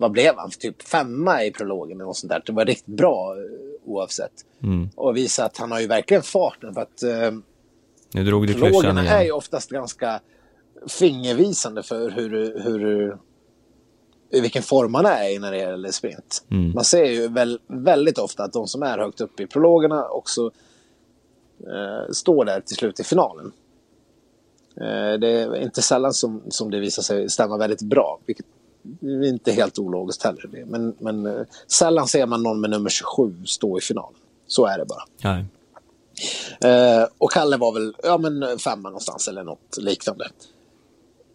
vad 0.00 0.10
blev 0.10 0.36
han? 0.36 0.50
Typ 0.50 0.82
femma 0.82 1.44
i 1.44 1.50
prologen 1.50 1.96
eller 1.96 2.04
något 2.04 2.16
sånt 2.16 2.30
där. 2.30 2.42
Det 2.46 2.52
var 2.52 2.64
riktigt 2.64 2.96
bra 2.96 3.36
eh, 3.36 3.42
oavsett. 3.84 4.32
Och 4.94 5.16
visa 5.16 5.44
att 5.44 5.58
han 5.58 5.70
har 5.72 5.80
ju 5.80 5.86
verkligen 5.86 6.22
farten 6.22 6.74
för 6.74 6.80
att 6.80 7.02
eh, 7.02 7.30
Nu 8.14 8.24
drog 8.24 8.46
du 8.46 8.52
klyschan 8.52 8.70
prologerna 8.70 9.08
är 9.08 9.18
ju 9.18 9.24
igen. 9.24 9.36
oftast 9.36 9.70
ganska 9.70 10.20
fingervisande 10.88 11.82
för 11.82 12.10
hur, 12.10 12.60
hur, 12.64 13.16
i 14.30 14.40
vilken 14.40 14.62
form 14.62 14.92
man 14.92 15.06
är 15.06 15.34
i 15.34 15.38
när 15.38 15.52
det 15.52 15.58
gäller 15.58 15.90
sprint. 15.90 16.44
Man 16.74 16.84
ser 16.84 17.04
ju 17.04 17.28
väl, 17.28 17.60
väldigt 17.66 18.18
ofta 18.18 18.44
att 18.44 18.52
de 18.52 18.66
som 18.66 18.82
är 18.82 18.98
högt 18.98 19.20
upp 19.20 19.40
i 19.40 19.46
prologerna 19.46 20.08
också 20.08 20.50
eh, 21.60 22.12
står 22.12 22.44
där 22.44 22.60
till 22.60 22.76
slut 22.76 23.00
i 23.00 23.04
finalen. 23.04 23.52
Eh, 24.76 25.18
det 25.20 25.28
är 25.28 25.56
inte 25.56 25.82
sällan 25.82 26.12
som, 26.12 26.42
som 26.48 26.70
det 26.70 26.80
visar 26.80 27.02
sig 27.02 27.28
stämma 27.28 27.56
väldigt 27.56 27.82
bra, 27.82 28.20
vilket 28.26 28.46
inte 29.02 29.52
helt 29.52 29.78
ologiskt 29.78 30.22
heller. 30.22 30.64
Men, 30.66 30.94
men 30.98 31.26
eh, 31.26 31.46
sällan 31.66 32.08
ser 32.08 32.26
man 32.26 32.42
någon 32.42 32.60
med 32.60 32.70
nummer 32.70 32.90
27 32.90 33.44
stå 33.46 33.78
i 33.78 33.80
finalen. 33.80 34.20
Så 34.46 34.66
är 34.66 34.78
det 34.78 34.84
bara. 34.84 35.04
Nej. 35.22 35.44
Eh, 36.60 37.08
och 37.18 37.30
Kalle 37.30 37.56
var 37.56 37.72
väl 37.72 37.96
ja, 38.02 38.18
men 38.18 38.58
femma 38.58 38.88
någonstans 38.88 39.28
eller 39.28 39.44
något 39.44 39.76
liknande. 39.78 40.28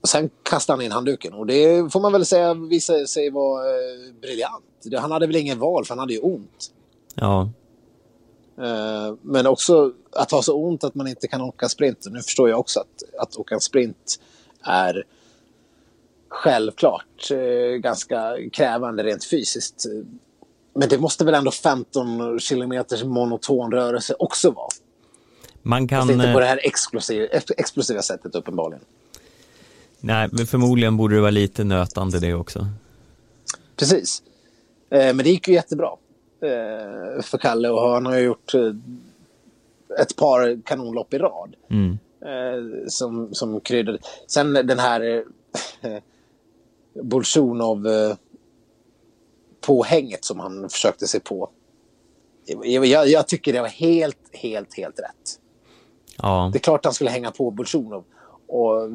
Och 0.02 0.10
sen 0.10 0.30
kastade 0.44 0.78
han 0.78 0.86
in 0.86 0.92
handduken 0.92 1.34
och 1.34 1.46
det 1.46 1.94
får 1.94 2.00
man 2.00 2.12
väl 2.12 2.26
säga 2.26 2.54
visade 2.54 3.08
sig 3.08 3.30
vara 3.30 3.66
eh, 3.66 4.14
briljant. 4.22 4.64
Han 4.98 5.12
hade 5.12 5.28
väl 5.28 5.36
ingen 5.36 5.60
val 5.60 5.86
för 5.86 5.90
han 5.90 6.00
hade 6.00 6.14
ju 6.14 6.20
ont. 6.20 6.72
Ja. 7.16 7.50
Eh, 8.58 9.16
men 9.22 9.48
också 9.48 9.92
att 10.12 10.32
ha 10.32 10.42
så 10.42 10.56
ont 10.56 10.84
att 10.84 10.96
man 10.96 11.08
inte 11.08 11.28
kan 11.28 11.42
åka 11.42 11.70
sprint. 11.70 12.06
Nu 12.10 12.22
förstår 12.22 12.50
jag 12.50 12.60
också 12.60 12.80
att, 12.80 13.22
att 13.22 13.38
åka 13.38 13.56
en 13.56 13.62
sprint 13.62 14.20
är 14.64 15.04
självklart 16.36 17.32
eh, 17.32 17.78
ganska 17.78 18.38
krävande 18.52 19.04
rent 19.04 19.26
fysiskt. 19.26 19.86
Men 20.74 20.90
det 20.90 20.98
måste 20.98 21.26
väl 21.26 21.34
ändå 21.34 21.52
15 21.52 22.40
kilometers 22.40 23.04
monoton 23.04 23.72
rörelse 23.72 24.16
också 24.20 24.52
vara? 24.52 24.68
Man 25.62 25.88
Fast 25.88 26.08
kan... 26.08 26.10
inte 26.10 26.34
på 26.34 26.40
eh, 26.40 26.44
det 26.44 26.46
här 26.46 26.60
explosiva, 26.64 27.28
explosiva 27.58 28.02
sättet 28.02 28.36
uppenbarligen. 28.36 28.84
Nej, 30.00 30.30
men 30.32 30.48
förmodligen 30.48 30.98
borde 30.98 31.16
det 31.16 31.22
vara 31.22 31.32
lite 31.32 31.64
nötande 31.64 32.20
det 32.20 32.34
också. 32.34 32.68
Precis. 33.76 34.24
Eh, 34.90 35.00
men 35.00 35.18
det 35.18 35.30
gick 35.30 35.48
ju 35.48 35.54
jättebra 35.54 35.90
för 37.22 37.38
Kalle 37.38 37.70
och 37.70 37.90
han 37.90 38.06
har 38.06 38.18
ju 38.18 38.24
gjort 38.24 38.54
ett 40.00 40.16
par 40.16 40.62
kanonlopp 40.62 41.14
i 41.14 41.18
rad. 41.18 41.56
Mm. 41.70 41.98
Som, 42.88 43.34
som 43.34 43.62
kryddade. 43.62 43.98
Sen 44.28 44.54
den 44.54 44.80
här 44.80 45.24
eh, 46.96 47.04
Bolsjunov 47.04 47.88
eh, 47.88 48.16
som 50.22 50.40
han 50.40 50.70
försökte 50.70 51.08
sig 51.08 51.20
på. 51.20 51.50
Jag, 52.64 53.08
jag, 53.08 53.28
tycker 53.28 53.54
det 53.54 53.62
var 53.62 53.68
helt, 53.68 54.18
helt, 54.34 54.78
helt 54.78 55.00
rätt. 55.00 55.40
Ja. 56.18 56.50
Det 56.54 56.58
är 56.58 56.62
klart 56.62 56.86
han 56.86 56.94
skulle 56.94 57.10
hänga 57.10 57.32
på 57.32 57.52
Bolsjunov 57.52 58.04
och 58.48 58.90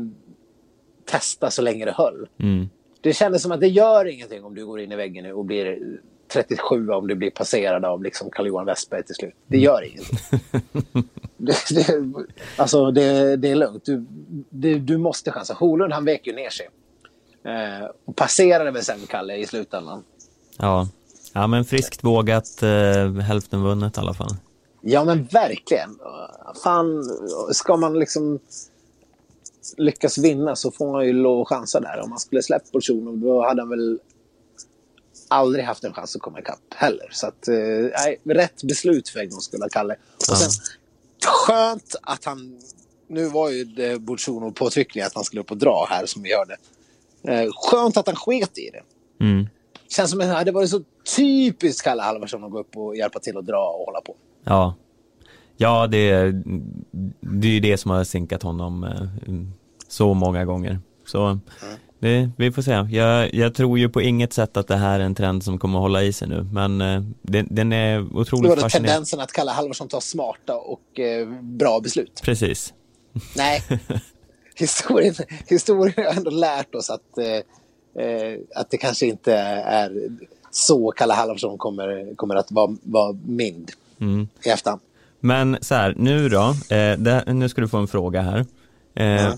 testa 1.05 1.51
så 1.51 1.63
länge 1.63 1.85
det 1.85 1.93
höll. 1.93 2.29
Mm. 2.39 2.69
Det 3.01 3.13
kändes 3.13 3.43
som 3.43 3.53
att 3.53 3.61
det 3.61 3.69
gör 3.69 4.05
ingenting 4.05 4.45
om 4.45 4.55
du 4.55 4.67
går 4.67 4.81
in 4.81 4.93
i 4.93 4.97
väggen 4.97 5.25
nu 5.25 5.33
och 5.33 5.45
blir 5.45 5.79
37 6.33 6.89
om 6.89 7.09
du 7.09 7.15
blir 7.15 7.31
passerad 7.31 7.85
av 7.85 8.03
liksom 8.03 8.31
Carl-Johan 8.31 8.67
Westberg 8.67 9.03
till 9.03 9.15
slut. 9.15 9.35
Det 9.47 9.59
gör 9.59 9.85
ingenting. 9.85 10.19
det, 11.37 11.57
det, 11.71 12.05
alltså 12.57 12.91
det, 12.91 13.37
det 13.37 13.51
är 13.51 13.55
lugnt. 13.55 13.85
Du, 14.51 14.79
du 14.79 14.99
måste 14.99 15.33
chansa. 15.33 15.55
Holund 15.55 15.93
han 15.93 16.05
vek 16.05 16.27
ju 16.27 16.35
ner 16.35 16.51
sig. 16.51 16.69
Eh, 17.45 17.91
och 18.05 18.17
passerade 18.17 18.71
väl 18.71 18.85
sen 18.85 19.07
Kalle 19.07 19.37
i 19.37 19.47
slutändan. 19.47 20.05
Ja. 20.57 20.89
Ja, 21.33 21.47
men 21.47 21.65
friskt 21.65 22.05
vågat, 22.05 22.63
eh, 22.63 23.15
hälften 23.15 23.63
vunnet 23.63 23.97
i 23.97 24.01
alla 24.01 24.15
fall. 24.15 24.37
Ja 24.83 25.05
men 25.05 25.25
verkligen. 25.25 25.99
Fan, 26.65 27.05
ska 27.53 27.77
man 27.77 27.99
liksom 27.99 28.39
lyckas 29.77 30.19
vinna 30.19 30.57
så 30.57 30.71
får 30.71 30.93
man 30.93 31.07
ju 31.07 31.13
lov 31.13 31.41
att 31.41 31.49
chansa 31.49 31.81
där. 31.81 32.01
Om 32.01 32.11
man 32.11 32.19
skulle 32.19 32.43
släppt 32.43 32.73
Bolsjunov 32.73 33.19
då 33.19 33.43
hade 33.43 33.63
han 33.63 33.69
väl 33.69 33.99
aldrig 35.29 35.65
haft 35.65 35.85
en 35.85 35.93
chans 35.93 36.17
att 36.17 36.23
komma 36.23 36.41
ikapp 36.41 36.75
heller. 36.75 37.09
Så 37.13 37.27
att, 37.27 37.49
eh, 37.49 38.35
rätt 38.35 38.63
beslut 38.63 39.09
för 39.09 39.21
en 39.21 39.31
gångs 39.31 39.45
skull 39.45 39.69
Kalle. 39.71 39.97
Och 40.17 40.37
sen, 40.37 40.51
skönt 41.47 41.97
att 42.03 42.25
han... 42.25 42.61
Nu 43.09 43.29
var 43.29 43.51
ju 43.51 43.99
Bolsjunov 43.99 44.51
påtryckning 44.51 45.05
att 45.05 45.15
han 45.15 45.25
skulle 45.25 45.43
upp 45.43 45.51
och 45.51 45.57
dra 45.57 45.87
här 45.91 46.07
som 46.07 46.23
vi 46.23 46.35
hörde. 46.35 46.57
Eh, 47.29 47.49
skönt 47.55 47.97
att 47.97 48.07
han 48.07 48.17
sket 48.17 48.59
i 48.59 48.71
det. 48.71 49.25
Mm. 49.25 49.49
Känns 49.89 50.11
som 50.11 50.21
att 50.21 50.27
det 50.27 50.33
hade 50.33 50.53
varit 50.53 50.71
så 50.71 50.81
typiskt 51.17 51.83
Kalle 51.85 52.03
Halvarsson 52.03 52.45
att 52.45 52.51
gå 52.51 52.59
upp 52.61 52.77
och 52.77 52.97
hjälpa 52.97 53.19
till 53.19 53.37
att 53.37 53.47
dra 53.47 53.59
och 53.79 53.85
hålla 53.87 54.01
på. 54.01 54.15
Ja. 54.45 54.75
Ja, 55.57 55.87
det, 55.87 56.11
är- 56.11 56.43
det 57.21 57.49
är 57.49 57.53
ju 57.53 57.61
det 57.61 57.77
som 57.77 57.91
har 57.91 58.05
sinkat 58.05 58.43
honom 58.43 58.85
eh, 58.85 59.35
så 59.89 60.15
många 60.15 60.45
gånger. 60.45 60.79
Så 61.07 61.39
det, 61.99 62.31
vi 62.37 62.53
får 62.53 62.63
se. 62.63 62.71
Jag, 62.97 63.35
jag 63.35 63.55
tror 63.55 63.79
ju 63.79 63.89
på 63.89 64.03
inget 64.03 64.33
sätt 64.33 64.57
att 64.57 64.67
det 64.69 64.77
här 64.77 65.01
är 65.01 65.05
en 65.05 65.15
trend 65.15 65.45
som 65.45 65.59
kommer 65.59 65.79
att 65.79 65.83
hålla 65.83 66.03
i 66.03 66.13
sig 66.13 66.29
nu, 66.29 66.43
men 66.53 66.81
eh, 66.81 67.03
den, 67.23 67.47
den 67.51 67.73
är 67.73 67.99
var 67.99 68.21
otroligt 68.21 68.51
det 68.57 68.61
fascinerande. 68.61 68.89
tendensen 68.89 69.21
att 69.21 69.33
Kalle 69.33 69.51
Halvarsson 69.51 69.89
tar 69.89 70.01
smarta 70.01 70.57
och 70.57 71.01
eh, 71.01 71.29
bra 71.43 71.81
beslut. 71.81 72.21
Precis. 72.25 72.75
Nej, 73.37 73.63
historien, 74.61 75.15
historien 75.47 75.95
har 76.07 76.15
ändå 76.17 76.31
lärt 76.31 76.75
oss 76.75 76.91
att, 76.91 77.19
eh, 77.19 78.05
eh, 78.05 78.39
att 78.55 78.71
det 78.71 78.77
kanske 78.77 79.07
inte 79.07 79.35
är 79.35 79.93
så 80.51 80.91
Kalle 80.91 81.15
Halvarsson 81.15 81.59
kommer, 81.59 82.15
kommer 82.17 82.35
att 82.35 82.53
vara, 82.53 82.77
vara 82.83 83.17
mild 83.27 83.71
Mm. 84.01 84.29
i 84.45 84.49
efterhand. 84.49 84.81
Men 85.21 85.59
så 85.61 85.75
här, 85.75 85.95
nu 85.99 86.29
då, 86.29 86.41
eh, 86.77 86.99
det, 86.99 87.25
nu 87.27 87.49
ska 87.49 87.61
du 87.61 87.69
få 87.69 87.77
en 87.79 87.89
fråga 87.89 88.23
här. 88.23 88.47
Eh, 88.95 89.07
Ja. 89.07 89.37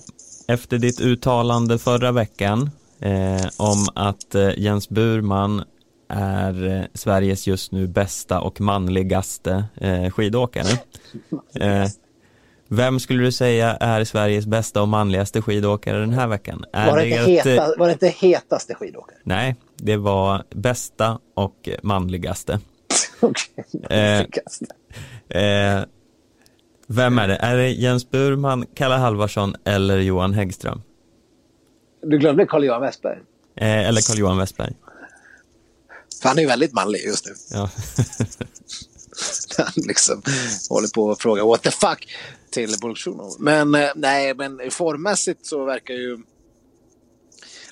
Efter 0.48 0.78
ditt 0.78 1.00
uttalande 1.00 1.78
förra 1.78 2.12
veckan 2.12 2.70
eh, 3.00 3.46
om 3.56 3.86
att 3.94 4.34
eh, 4.34 4.50
Jens 4.58 4.88
Burman 4.88 5.62
är 6.08 6.88
Sveriges 6.94 7.46
just 7.46 7.72
nu 7.72 7.86
bästa 7.86 8.40
och 8.40 8.60
manligaste 8.60 9.64
skidåkare. 10.12 10.78
Vem 12.74 13.00
skulle 13.00 13.22
du 13.22 13.32
säga 13.32 13.76
är 13.76 14.04
Sveriges 14.04 14.46
bästa 14.46 14.82
och 14.82 14.88
manligaste 14.88 15.42
skidåkare 15.42 15.98
den 15.98 16.12
här 16.12 16.26
veckan? 16.26 16.64
Är 16.72 16.90
Var 16.90 16.96
det, 16.96 17.08
inte 17.08 17.30
heta, 17.30 17.74
var 17.78 17.86
det 17.86 17.92
inte 17.92 18.08
hetaste 18.08 18.74
skidåkare? 18.74 19.18
Nej, 19.24 19.56
det 19.76 19.96
var 19.96 20.44
bästa 20.50 21.18
och 21.34 21.68
manligaste. 21.82 22.60
Okej. 23.20 23.64
Eh, 23.90 24.26
Eh, 25.28 25.84
vem 26.86 27.18
är 27.18 27.28
det? 27.28 27.36
Är 27.36 27.56
det 27.56 27.70
Jens 27.70 28.10
Burman, 28.10 28.66
Kalle 28.74 28.94
Halvarsson 28.94 29.56
eller 29.64 29.98
Johan 29.98 30.34
Häggström? 30.34 30.82
Du 32.02 32.18
glömde 32.18 32.46
Carl-Johan 32.46 32.80
Westberg. 32.80 33.18
Eh, 33.56 33.88
eller 33.88 34.00
Carl-Johan 34.00 34.38
Westberg? 34.38 34.72
För 36.22 36.28
han 36.28 36.38
är 36.38 36.42
ju 36.42 36.48
väldigt 36.48 36.72
manlig 36.72 37.00
just 37.06 37.26
nu. 37.26 37.32
Ja. 37.50 37.70
Han 39.58 39.72
liksom 39.76 40.22
håller 40.70 40.88
på 40.88 41.10
att 41.10 41.22
fråga 41.22 41.44
what 41.44 41.62
the 41.62 41.70
fuck 41.70 42.08
till 42.52 42.74
Bolsjunov. 42.80 43.32
Men 43.38 43.74
eh, 43.74 43.90
nej, 43.96 44.34
men 44.34 44.70
formmässigt 44.70 45.46
så 45.46 45.64
verkar 45.64 45.94
ju... 45.94 46.18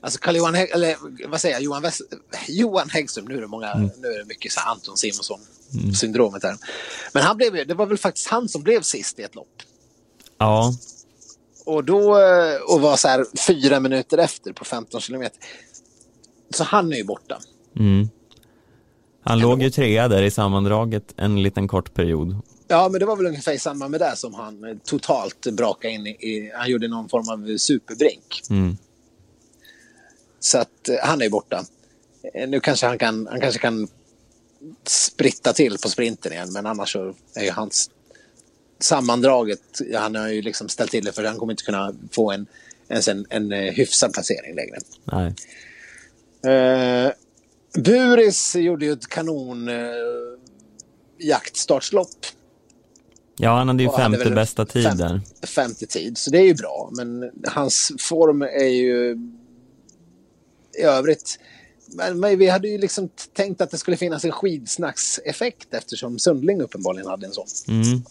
Alltså 0.01 0.19
Carl-Johan 0.19 0.55
Hägg, 0.55 0.71
eller 0.71 0.97
vad 1.29 1.41
säger 1.41 1.55
jag, 1.55 1.63
Johan, 1.63 1.83
West, 1.83 2.01
Johan 2.49 2.91
Häggström, 2.91 3.25
nu 3.25 3.37
är 3.37 3.41
det, 3.41 3.47
många, 3.47 3.75
nu 3.75 4.09
är 4.09 4.19
det 4.19 4.25
mycket 4.25 4.53
så 4.53 4.61
här 4.61 4.71
Anton 4.71 4.97
Simonsson-syndromet 4.97 6.43
här. 6.43 6.57
Men 7.13 7.23
han 7.23 7.37
blev, 7.37 7.67
det 7.67 7.75
var 7.75 7.87
väl 7.87 7.99
faktiskt 7.99 8.29
han 8.29 8.49
som 8.49 8.63
blev 8.63 8.81
sist 8.81 9.19
i 9.19 9.23
ett 9.23 9.35
lopp. 9.35 9.63
ja, 10.39 10.75
Och 11.65 11.85
då, 11.85 12.19
eh, 12.19 12.57
och 12.57 12.81
var 12.81 12.97
så 12.97 13.09
här 13.09 13.27
fyra 13.47 13.81
minuter 13.81 14.19
efter 14.19 14.53
på 14.53 14.65
15 14.65 15.01
kilometer. 15.01 15.39
Så 16.55 16.65
han 16.65 16.93
är 16.93 16.97
ju 16.97 17.05
borta. 17.05 17.39
mm. 17.77 18.09
Han 19.23 19.39
låg 19.39 19.63
ju 19.63 19.71
trea 19.71 20.09
där 20.09 20.23
i 20.23 20.31
sammandraget 20.31 21.15
en 21.17 21.43
liten 21.43 21.69
kort 21.69 21.95
period. 21.95 22.37
Ja, 22.71 22.89
men 22.89 23.01
det 23.01 23.07
var 23.07 23.17
väl 23.17 23.27
ungefär 23.27 23.59
samma 23.59 23.89
med 23.89 24.01
det 24.01 24.17
som 24.17 24.35
han 24.35 24.65
eh, 24.65 24.77
totalt 24.85 25.47
brakade 25.47 25.95
in 25.95 26.07
i. 26.07 26.11
i 26.11 26.53
han 26.55 26.71
gjorde 26.71 26.89
någon 26.89 27.09
form 27.09 27.29
av 27.29 27.57
superbrink. 27.57 28.43
Mm. 28.51 28.77
Så 30.41 30.59
att 30.59 30.89
eh, 30.89 30.97
han 31.03 31.21
är 31.21 31.25
ju 31.25 31.31
borta. 31.31 31.65
Eh, 32.35 32.49
Nu 32.49 32.61
kanske 32.61 32.87
han 32.87 32.99
kan, 32.99 33.27
han 33.31 33.41
kanske 33.41 33.61
kan 33.61 33.89
spritta 34.87 35.53
till 35.53 35.79
på 35.79 35.89
sprinten 35.89 36.33
igen, 36.33 36.53
men 36.53 36.67
annars 36.67 36.93
så 36.93 37.15
är 37.35 37.45
ju 37.45 37.51
hans 37.51 37.91
sammandraget, 38.79 39.81
han 39.95 40.15
har 40.15 40.29
ju 40.29 40.43
liksom 40.43 40.69
ställt 40.69 40.91
till 40.91 41.05
det 41.05 41.13
för 41.13 41.25
han 41.25 41.39
kommer 41.39 41.53
inte 41.53 41.65
kunna 41.65 41.95
få 42.13 42.31
en, 42.31 42.47
ens 42.89 43.09
en, 43.09 43.27
en 43.31 43.53
hyfsad 43.53 44.13
placering 44.13 44.55
längre. 44.55 44.77
Nej. 45.05 45.35
Eh, 46.55 47.13
Buris 47.75 48.57
gjorde 48.57 48.87
ju 48.87 48.93
ett 48.93 49.09
kanon 49.09 49.69
eh, 49.69 49.75
jaktstartslopp. 51.19 52.27
Ja, 53.41 53.57
han 53.59 53.69
hade 53.69 53.83
ju 53.83 53.89
hade 53.89 54.03
femte 54.03 54.25
väl 54.25 54.35
bästa 54.35 54.67
tid 54.67 54.85
fem- 54.85 54.97
där. 54.97 55.21
Femte 55.47 55.87
tid, 55.87 56.19
så 56.19 56.31
det 56.31 56.39
är 56.39 56.45
ju 56.45 56.55
bra. 56.55 56.91
Men 56.93 57.31
hans 57.47 57.93
form 57.99 58.43
är 58.43 58.69
ju 58.69 59.19
i 60.79 60.83
övrigt... 60.83 61.39
Men, 61.93 62.21
men 62.21 62.39
vi 62.39 62.49
hade 62.49 62.69
ju 62.69 62.79
liksom 62.79 63.09
tänkt 63.33 63.61
att 63.61 63.71
det 63.71 63.79
skulle 63.79 63.97
finnas 63.97 64.25
en 64.25 64.33
skidsnackseffekt 64.33 65.75
eftersom 65.75 66.19
Sundling 66.19 66.61
uppenbarligen 66.61 67.09
hade 67.11 67.27
en 67.27 67.33
sån. 67.33 67.47
Mm. 67.69 68.03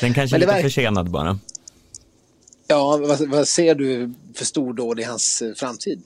Den 0.00 0.14
kanske 0.14 0.36
är 0.36 0.40
lite 0.40 0.52
verk- 0.52 0.62
försenad 0.62 1.10
bara. 1.10 1.38
Ja, 2.66 2.96
vad, 2.96 3.28
vad 3.28 3.48
ser 3.48 3.74
du 3.74 4.14
för 4.34 4.44
stordåd 4.44 5.00
i 5.00 5.02
hans 5.02 5.42
eh, 5.42 5.54
framtid? 5.54 6.02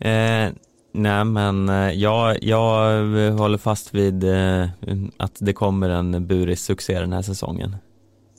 Eh, 0.00 0.48
nej, 0.92 1.24
men 1.24 1.68
eh, 1.68 1.90
jag, 1.90 2.42
jag 2.44 2.92
håller 3.32 3.58
fast 3.58 3.94
vid 3.94 4.24
eh, 4.24 4.68
att 5.16 5.36
det 5.38 5.52
kommer 5.52 5.88
en 5.88 6.26
buris 6.26 6.62
succé 6.64 7.00
den 7.00 7.12
här 7.12 7.22
säsongen. 7.22 7.76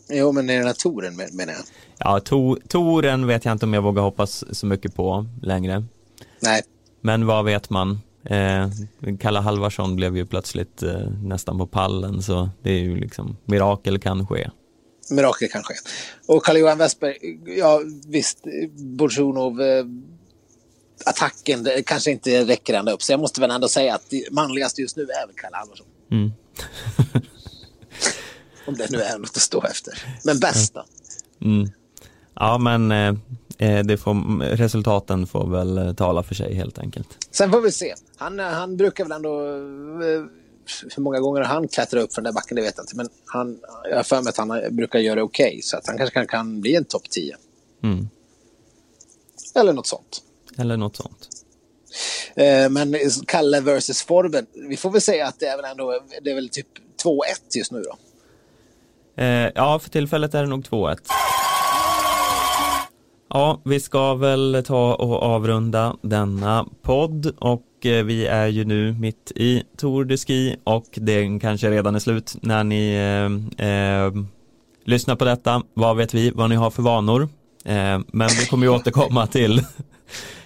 Jo, 0.10 0.32
men 0.32 0.48
den 0.48 0.65
här 0.68 0.73
touren 0.73 1.15
men- 1.15 1.36
menar 1.36 1.53
jag. 1.53 1.64
Ja, 1.98 2.19
to, 2.19 2.56
Toren 2.68 3.28
vet 3.28 3.45
jag 3.45 3.52
inte 3.52 3.65
om 3.65 3.73
jag 3.73 3.82
vågar 3.82 4.02
hoppas 4.03 4.44
så 4.57 4.65
mycket 4.65 4.95
på 4.95 5.26
längre. 5.41 5.84
Nej, 6.41 6.61
Men 7.02 7.26
vad 7.26 7.45
vet 7.45 7.69
man? 7.69 7.99
Eh, 8.26 8.69
Kalle 9.19 9.40
Halvarsson 9.40 9.95
blev 9.95 10.18
ju 10.18 10.26
plötsligt 10.26 10.84
eh, 10.84 11.10
nästan 11.23 11.57
på 11.57 11.68
pallen 11.68 12.22
så 12.22 12.49
det 12.64 12.72
är 12.72 12.80
ju 12.80 12.95
liksom 12.95 13.38
mirakel 13.45 13.99
kan 13.99 14.28
ske. 14.28 14.49
mirakel 15.10 15.48
kan 15.49 15.64
ske. 15.64 15.73
Och 16.28 16.44
Carl-Johan 16.45 16.78
Westberg, 16.78 17.18
ja 17.57 17.82
visst, 18.07 18.38
Borsunov, 18.98 19.61
eh, 19.61 19.86
attacken 21.06 21.68
kanske 21.86 22.11
inte 22.11 22.45
räcker 22.45 22.73
ända 22.73 22.91
upp. 22.91 23.02
Så 23.02 23.14
jag 23.14 23.19
måste 23.19 23.41
väl 23.41 23.52
ändå 23.52 23.68
säga 23.68 23.95
att 23.95 24.10
det 24.10 24.32
manligaste 24.32 24.82
just 24.82 24.98
nu 24.98 25.03
är 25.03 25.28
väl 25.28 25.36
Kalle 25.36 25.57
Halvarsson. 25.57 25.88
Mm. 26.11 26.32
Om 28.68 28.76
det 28.78 28.91
nu 28.91 29.02
är 29.02 29.18
något 29.18 29.30
att 29.30 29.41
stå 29.41 29.64
efter. 29.64 29.94
Men 30.23 30.40
bästa. 30.40 30.86
Mm. 31.41 31.69
Ja, 32.34 32.57
men 32.57 32.91
eh, 32.91 33.15
eh, 33.57 33.84
det 33.84 33.98
får, 33.98 34.40
resultaten 34.44 35.28
får 35.28 35.48
väl 35.49 35.78
eh, 35.78 35.94
tala 35.94 36.23
för 36.23 36.36
sig 36.36 36.53
helt 36.53 36.80
enkelt. 36.80 37.07
Sen 37.32 37.52
får 37.52 37.61
vi 37.61 37.72
se. 37.72 37.95
Han, 38.18 38.40
eh, 38.40 38.45
han 38.45 38.78
brukar 38.78 39.03
väl 39.03 39.11
ändå... 39.11 39.40
Hur 40.95 41.02
många 41.02 41.19
gånger 41.19 41.41
han 41.41 41.68
klättrar 41.68 42.02
upp 42.02 42.14
för 42.14 42.22
den 42.22 42.34
där 42.34 42.36
backen, 42.36 42.56
det 42.56 42.61
vet 42.61 42.73
jag 42.78 42.84
inte. 42.84 42.95
Men 42.95 43.10
han, 43.26 43.60
jag 43.90 43.95
har 43.95 44.03
för 44.03 44.22
mig 44.22 44.30
att 44.30 44.38
han 44.38 44.61
brukar 44.72 44.99
göra 44.99 45.15
det 45.15 45.22
okej. 45.22 45.60
så 45.64 45.78
att 45.78 45.88
han 45.88 45.98
kanske 45.98 46.14
kan, 46.14 46.28
kan 46.28 46.61
bli 46.61 46.76
en 46.76 46.86
topp 46.86 47.10
10. 47.10 47.36
Mm. 47.84 48.10
Eller 49.56 49.73
något 49.73 49.88
sånt. 49.88 50.23
Eller 50.57 50.78
något 50.78 50.95
sånt. 50.95 51.30
Eh, 52.36 52.69
Men 52.69 52.95
Kalle 53.28 53.61
versus 53.61 54.02
Forben, 54.03 54.45
vi 54.69 54.78
får 54.78 54.90
väl 54.91 55.02
säga 55.02 55.28
att 55.28 55.40
det 55.40 55.45
är 55.45 55.57
väl 55.57 55.72
ändå, 55.72 55.99
det 56.22 56.32
är 56.32 56.36
väl 56.36 56.49
typ 56.49 56.68
2-1 57.03 57.18
just 57.56 57.72
nu 57.72 57.82
då. 57.82 57.98
Eh, 59.23 59.49
ja, 59.56 59.80
för 59.80 59.90
tillfället 59.90 60.34
är 60.34 60.41
det 60.41 60.49
nog 60.49 60.64
2-1. 60.64 60.98
Ja, 63.30 63.61
vi 63.65 63.80
ska 63.80 64.14
väl 64.14 64.64
ta 64.68 64.94
och 64.95 65.23
avrunda 65.23 65.95
denna 66.02 66.65
podd 66.82 67.34
och 67.40 67.86
eh, 67.86 68.03
vi 68.03 68.26
är 68.26 68.48
ju 68.48 68.65
nu 68.65 68.94
mitt 68.94 69.32
i 69.36 69.64
Tour 69.78 70.06
de 70.06 70.18
Ski 70.18 70.56
och 70.64 70.86
den 70.94 71.40
kanske 71.40 71.72
redan 71.72 71.95
är 71.95 71.99
slut 71.99 72.36
när 72.41 72.64
ni 72.64 72.94
eh, 73.57 73.68
eh, 73.68 74.11
lyssnar 74.86 75.15
på 75.15 75.26
detta. 75.26 75.64
Vad 75.73 75.98
vet 75.98 76.14
vi 76.14 76.32
vad 76.32 76.49
ni 76.49 76.56
har 76.56 76.72
för 76.72 76.82
vanor? 76.84 77.22
Eh, 77.65 77.99
men 78.07 78.30
vi 78.40 78.45
kommer 78.49 78.65
ju 78.65 78.73
återkomma 78.73 79.28
till 79.28 79.61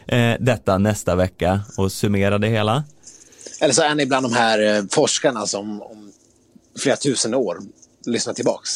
eh, 0.07 0.35
detta 0.39 0.77
nästa 0.77 1.15
vecka 1.15 1.61
och 1.77 1.91
summera 1.91 2.37
det 2.37 2.47
hela. 2.47 2.83
Eller 3.61 3.73
så 3.73 3.81
är 3.81 3.95
ni 3.95 4.05
bland 4.05 4.25
de 4.25 4.33
här 4.33 4.77
eh, 4.77 4.83
forskarna 4.91 5.45
som 5.45 5.81
om 5.81 6.11
flera 6.79 6.95
tusen 6.95 7.33
år 7.33 7.57
lyssnar 8.05 8.33
tillbaks. 8.33 8.69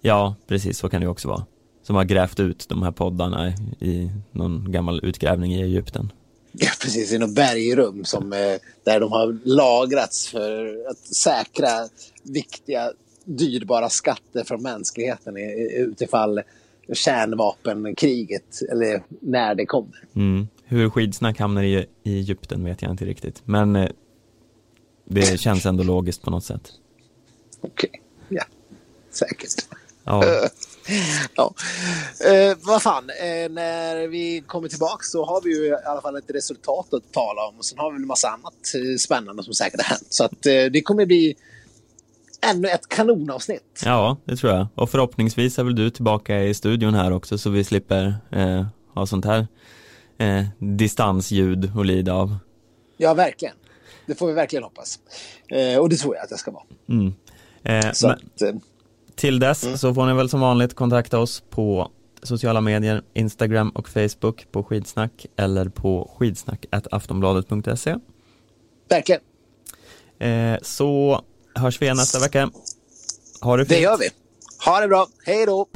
Ja, 0.00 0.36
precis 0.46 0.78
så 0.78 0.88
kan 0.88 1.00
det 1.00 1.06
också 1.06 1.28
vara. 1.28 1.46
Som 1.82 1.96
har 1.96 2.04
grävt 2.04 2.40
ut 2.40 2.68
de 2.68 2.82
här 2.82 2.92
poddarna 2.92 3.48
i 3.80 4.10
någon 4.32 4.72
gammal 4.72 5.00
utgrävning 5.04 5.54
i 5.54 5.62
Egypten. 5.62 6.12
Ja, 6.52 6.70
precis, 6.80 7.12
i 7.12 7.18
något 7.18 7.34
bergrum 7.34 8.04
som, 8.04 8.32
eh, 8.32 8.56
där 8.84 9.00
de 9.00 9.12
har 9.12 9.38
lagrats 9.44 10.28
för 10.28 10.66
att 10.90 10.98
säkra 10.98 11.68
viktiga, 12.22 12.92
dyrbara 13.24 13.88
skatter 13.88 14.44
från 14.44 14.62
mänskligheten 14.62 15.36
utifall 15.76 16.40
kärnvapenkriget, 16.92 18.62
eller 18.70 19.02
när 19.20 19.54
det 19.54 19.66
kommer. 19.66 20.04
Mm. 20.14 20.48
Hur 20.64 20.90
skidsnack 20.90 21.38
hamnar 21.38 21.62
i, 21.62 21.86
i 22.02 22.18
Egypten 22.18 22.64
vet 22.64 22.82
jag 22.82 22.90
inte 22.90 23.04
riktigt. 23.04 23.42
Men 23.44 23.76
eh, 23.76 23.88
det 25.04 25.40
känns 25.40 25.66
ändå 25.66 25.82
logiskt 25.84 26.22
på 26.22 26.30
något 26.30 26.44
sätt. 26.44 26.72
Okej, 27.60 28.02
ja, 28.28 28.44
säkert. 29.10 29.50
Ja, 30.04 30.48
Ja. 31.36 31.54
Eh, 32.30 32.56
vad 32.60 32.82
fan, 32.82 33.10
eh, 33.10 33.50
när 33.50 34.08
vi 34.08 34.44
kommer 34.46 34.68
tillbaka 34.68 35.02
så 35.02 35.24
har 35.24 35.40
vi 35.40 35.50
ju 35.50 35.66
i 35.66 35.74
alla 35.86 36.00
fall 36.00 36.16
ett 36.16 36.30
resultat 36.30 36.94
att 36.94 37.12
tala 37.12 37.46
om. 37.48 37.58
Och 37.58 37.64
sen 37.64 37.78
har 37.78 37.92
vi 37.92 37.96
en 37.96 38.06
massa 38.06 38.28
annat 38.28 38.54
eh, 38.74 38.96
spännande 38.98 39.42
som 39.42 39.54
säkert 39.54 39.80
har 39.80 39.88
hänt. 39.88 40.06
Så 40.08 40.24
att 40.24 40.46
eh, 40.46 40.64
det 40.72 40.82
kommer 40.82 41.06
bli 41.06 41.34
ännu 42.50 42.68
ett 42.68 42.88
kanonavsnitt. 42.88 43.82
ja, 43.84 44.16
det 44.24 44.36
tror 44.36 44.52
jag. 44.52 44.66
Och 44.74 44.90
förhoppningsvis 44.90 45.58
är 45.58 45.64
väl 45.64 45.74
du 45.74 45.90
tillbaka 45.90 46.42
i 46.42 46.54
studion 46.54 46.94
här 46.94 47.12
också 47.12 47.38
så 47.38 47.50
vi 47.50 47.64
slipper 47.64 48.14
eh, 48.32 48.66
ha 48.94 49.06
sånt 49.06 49.24
här 49.24 49.46
eh, 50.18 50.44
distansljud 50.58 51.72
att 51.78 51.86
lida 51.86 52.12
av. 52.14 52.36
Ja, 52.96 53.14
verkligen. 53.14 53.54
Det 54.06 54.14
får 54.14 54.26
vi 54.26 54.32
verkligen 54.32 54.62
hoppas. 54.62 54.98
Eh, 55.48 55.78
och 55.78 55.88
det 55.88 55.96
tror 55.96 56.14
jag 56.16 56.22
att 56.24 56.30
det 56.30 56.36
ska 56.38 56.50
vara. 56.50 56.64
Mm. 56.88 57.14
Eh, 57.62 57.92
Så 57.92 58.08
att, 58.08 58.42
eh, 58.42 58.52
Till 59.14 59.38
dess 59.38 59.80
så 59.80 59.94
får 59.94 60.06
ni 60.06 60.14
väl 60.14 60.28
som 60.28 60.40
vanligt 60.40 60.74
kontakta 60.74 61.18
oss 61.18 61.42
på 61.50 61.90
sociala 62.22 62.60
medier, 62.60 63.02
Instagram 63.14 63.70
och 63.70 63.88
Facebook 63.88 64.46
på 64.52 64.64
skidsnack 64.64 65.26
eller 65.36 65.68
på 65.68 66.10
skidsnack.aftonbladet.se. 66.18 67.96
verkligen, 68.88 69.20
Eh, 70.18 70.58
så 70.62 71.20
hörs 71.54 71.80
vi 71.82 71.86
igen 71.86 71.96
nästa 71.96 72.18
vecka. 72.18 72.50
Ha 73.40 73.56
det 73.56 73.64
fint. 73.64 73.68
det 73.68 73.80
gör 73.80 73.98
vi. 73.98 74.08
Ha 74.64 74.80
det 74.80 74.88
bra. 74.88 75.06
Hej 75.26 75.46
då! 75.46 75.66